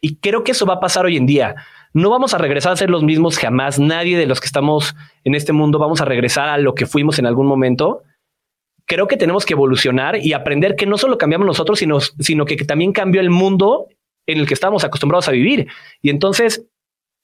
[0.02, 1.56] Y creo que eso va a pasar hoy en día.
[1.94, 3.80] No vamos a regresar a ser los mismos jamás.
[3.80, 7.20] Nadie de los que estamos en este mundo vamos a regresar a lo que fuimos
[7.20, 8.04] en algún momento.
[8.86, 12.66] Creo que tenemos que evolucionar y aprender que no solo cambiamos nosotros, sino, que, que
[12.66, 13.88] también cambió el mundo
[14.26, 15.68] en el que estamos acostumbrados a vivir.
[16.02, 16.66] Y entonces,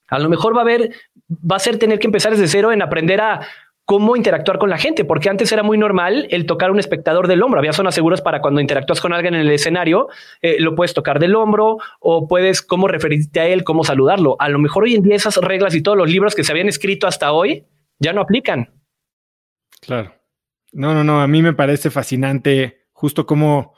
[0.07, 0.91] a lo mejor va a haber,
[1.29, 3.47] va a ser tener que empezar desde cero en aprender a
[3.85, 7.43] cómo interactuar con la gente, porque antes era muy normal el tocar un espectador del
[7.43, 7.59] hombro.
[7.59, 10.09] Había zonas seguras para cuando interactúas con alguien en el escenario,
[10.41, 14.35] eh, lo puedes tocar del hombro o puedes cómo referirte a él, cómo saludarlo.
[14.39, 16.67] A lo mejor hoy en día esas reglas y todos los libros que se habían
[16.67, 17.65] escrito hasta hoy
[17.99, 18.73] ya no aplican.
[19.81, 20.13] Claro.
[20.71, 23.75] No, no, no, a mí me parece fascinante justo cómo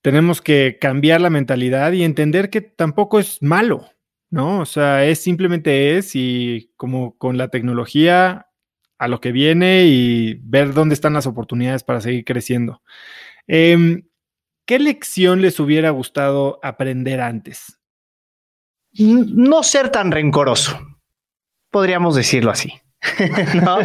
[0.00, 3.84] tenemos que cambiar la mentalidad y entender que tampoco es malo,
[4.30, 4.60] ¿no?
[4.60, 8.49] O sea, es simplemente es y como con la tecnología
[9.00, 12.82] a lo que viene y ver dónde están las oportunidades para seguir creciendo.
[13.46, 14.06] Em,
[14.66, 17.80] ¿Qué lección les hubiera gustado aprender antes?
[18.92, 20.78] No ser tan rencoroso.
[21.70, 22.74] Podríamos decirlo así.
[23.54, 23.78] ¿No?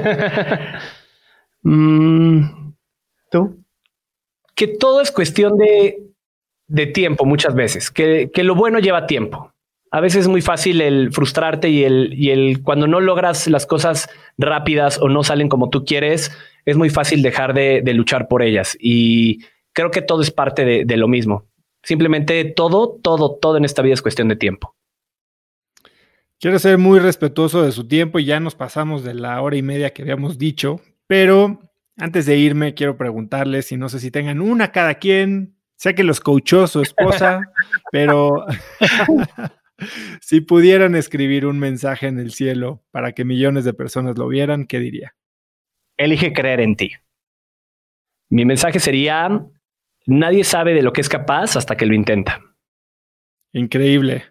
[1.64, 2.74] Mm,
[3.32, 3.64] ¿Tú?
[4.54, 9.55] Que todo es cuestión de, tiempo muchas veces, que, que, lo bueno lleva tiempo
[9.96, 13.66] a veces es muy fácil el frustrarte y el, y el cuando no logras las
[13.66, 18.44] cosas rápidas o no salen como tú quieres, es muy fácil dejar de, luchar por
[18.44, 18.76] ellas.
[18.78, 21.46] Y creo que todo es parte de, de, lo mismo.
[21.82, 24.76] Simplemente todo, todo, todo en esta vida es cuestión de tiempo.
[26.42, 29.62] Quiero ser muy respetuoso de su tiempo y ya nos pasamos de la hora y
[29.62, 31.62] media que habíamos dicho, pero
[31.96, 36.04] antes de irme quiero preguntarles si no sé si tengan una cada quien Sé que
[36.04, 37.42] los coachó su esposa,
[37.92, 38.46] pero
[40.22, 44.66] si pudieran escribir un mensaje en el cielo para que millones de personas lo vieran,
[44.66, 45.16] ¿qué diría?
[45.98, 46.92] Elige creer en ti.
[48.30, 49.46] Mi mensaje sería,
[50.06, 52.42] nadie sabe de lo que es capaz hasta que lo intenta.
[53.54, 54.26] Increíble.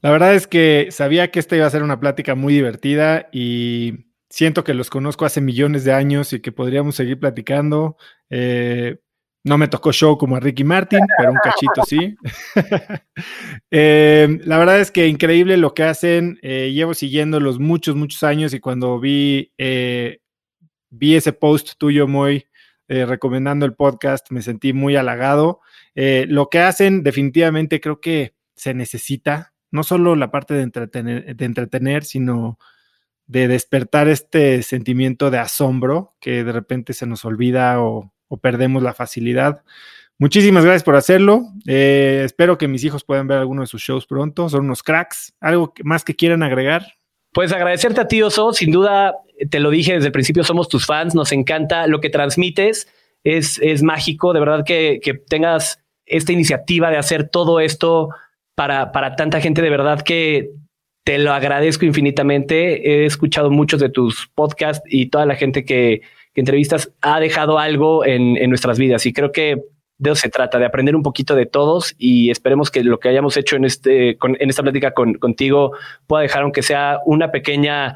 [0.00, 4.06] La verdad es que sabía que esta iba a ser una plática muy divertida y
[4.30, 7.96] siento que los conozco hace millones de años y que podríamos seguir platicando.
[8.30, 8.98] Eh,
[9.44, 12.16] no me tocó show como a Ricky Martin, pero un cachito sí.
[13.74, 16.38] Eh, la verdad es que increíble lo que hacen.
[16.42, 20.20] Eh, llevo siguiéndolos muchos, muchos años y cuando vi, eh,
[20.90, 22.46] vi ese post tuyo, muy
[22.88, 25.60] recomendando el podcast, me sentí muy halagado.
[25.94, 31.44] lo que hacen definitivamente creo que se necesita, no solo la parte de entretener, de
[31.46, 32.58] entretener sino
[33.26, 38.82] de despertar este sentimiento de asombro que de repente se nos olvida o o perdemos
[38.82, 39.62] la facilidad.
[40.18, 41.42] Muchísimas gracias por hacerlo.
[41.66, 44.48] Eh, espero que mis hijos puedan ver alguno de sus shows pronto.
[44.48, 45.34] Son unos cracks.
[45.38, 46.94] ¿Algo más que quieran agregar?
[47.34, 48.54] Pues agradecerte a ti, Oso.
[48.54, 49.16] Sin duda,
[49.50, 51.14] te lo dije desde el principio, somos tus fans.
[51.14, 52.88] Nos encanta lo que transmites.
[53.22, 58.08] Es, es mágico, de verdad, que, que tengas esta iniciativa de hacer todo esto
[58.54, 59.60] para, para tanta gente.
[59.60, 60.52] De verdad que
[61.04, 63.02] te lo agradezco infinitamente.
[63.02, 66.00] He escuchado muchos de tus podcasts y toda la gente que,
[66.34, 69.62] que entrevistas ha dejado algo en, nuestras vidas y creo que
[69.98, 73.08] de eso se trata, de aprender un poquito de todos y esperemos que lo que
[73.08, 75.76] hayamos hecho en, este, en esta plática contigo
[76.06, 77.94] pueda dejar, aunque sea una pequeña,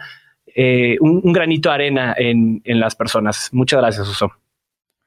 [0.54, 3.48] eh, un, granito de arena en, las personas.
[3.52, 4.30] Muchas gracias, Oso.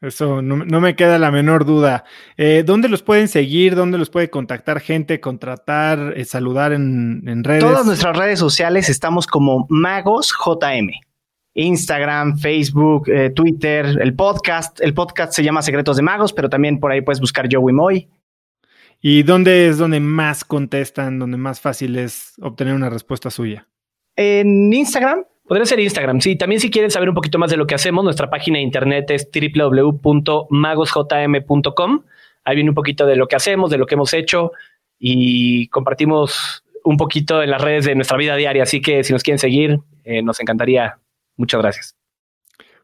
[0.02, 2.04] Eso no, me queda la menor duda.
[2.38, 3.76] Eh, ¿Dónde los pueden seguir?
[3.76, 7.64] ¿Dónde los puede contactar gente, contratar, eh, saludar en, en, redes?
[7.64, 10.90] Todas nuestras redes sociales estamos como Magos JM.
[11.60, 14.80] Instagram, Facebook, eh, Twitter, el podcast.
[14.81, 18.07] El podcast se llama Secretos de Magos, pero también por ahí puedes buscar Joey Moy.
[19.02, 23.68] ¿Y dónde es donde más contestan, donde más fácil es obtener una respuesta suya?
[24.15, 25.26] En Instagram.
[25.48, 26.38] Podría ser Instagram, sí.
[26.38, 29.10] También si quieren saber un poquito más de lo que hacemos, nuestra página de internet
[29.10, 32.03] es www.magosjm.com.
[32.45, 34.52] Ahí viene un poquito de lo que hacemos, de lo que hemos hecho
[34.99, 38.64] y compartimos un poquito en las redes de nuestra vida diaria.
[38.64, 40.99] Así que si nos quieren seguir, eh, nos encantaría
[41.40, 41.95] Muchas gracias.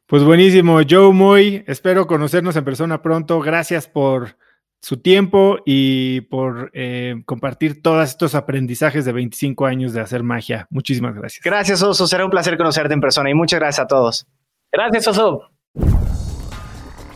[0.08, 3.42] Pues buenísimo, Joe Muy, espero conocernos en persona pronto.
[3.42, 4.38] Gracias por
[4.82, 10.68] su tiempo y por eh, compartir todos estos aprendizajes de 25 años de hacer magia.
[10.70, 11.44] Muchísimas gracias.
[11.44, 12.08] Gracias, Oso.
[12.08, 14.26] Será un placer conocerte en persona y muchas gracias a todos.
[14.72, 15.55] Gracias, Oso.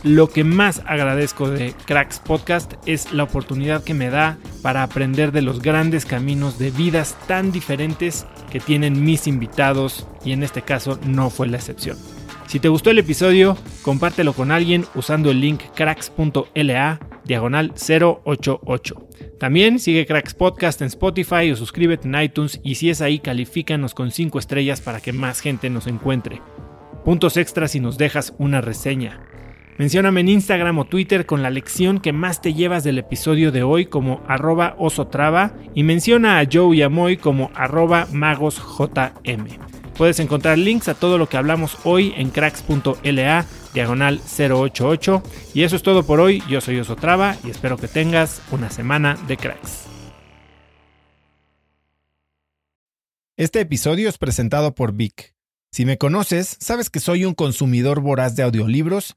[0.02, 5.30] Lo que más agradezco de Cracks Podcast es la oportunidad que me da para aprender
[5.30, 10.62] de los grandes caminos de vidas tan diferentes que tienen mis invitados y en este
[10.62, 11.98] caso no fue la excepción.
[12.46, 19.08] Si te gustó el episodio, compártelo con alguien usando el link cracks.la diagonal 088.
[19.38, 23.94] También sigue Cracks Podcast en Spotify o suscríbete en iTunes y si es ahí califícanos
[23.94, 26.40] con 5 estrellas para que más gente nos encuentre.
[27.04, 29.20] Puntos extras si nos dejas una reseña.
[29.80, 33.62] Mencióname en Instagram o Twitter con la lección que más te llevas del episodio de
[33.62, 39.46] hoy como arroba osotrava y menciona a Joe y a Moy como arroba magosjm.
[39.96, 45.22] Puedes encontrar links a todo lo que hablamos hoy en cracks.la diagonal 088
[45.54, 49.16] y eso es todo por hoy, yo soy Osotrava y espero que tengas una semana
[49.28, 49.86] de cracks.
[53.38, 55.32] Este episodio es presentado por Vic.
[55.72, 59.16] Si me conoces, sabes que soy un consumidor voraz de audiolibros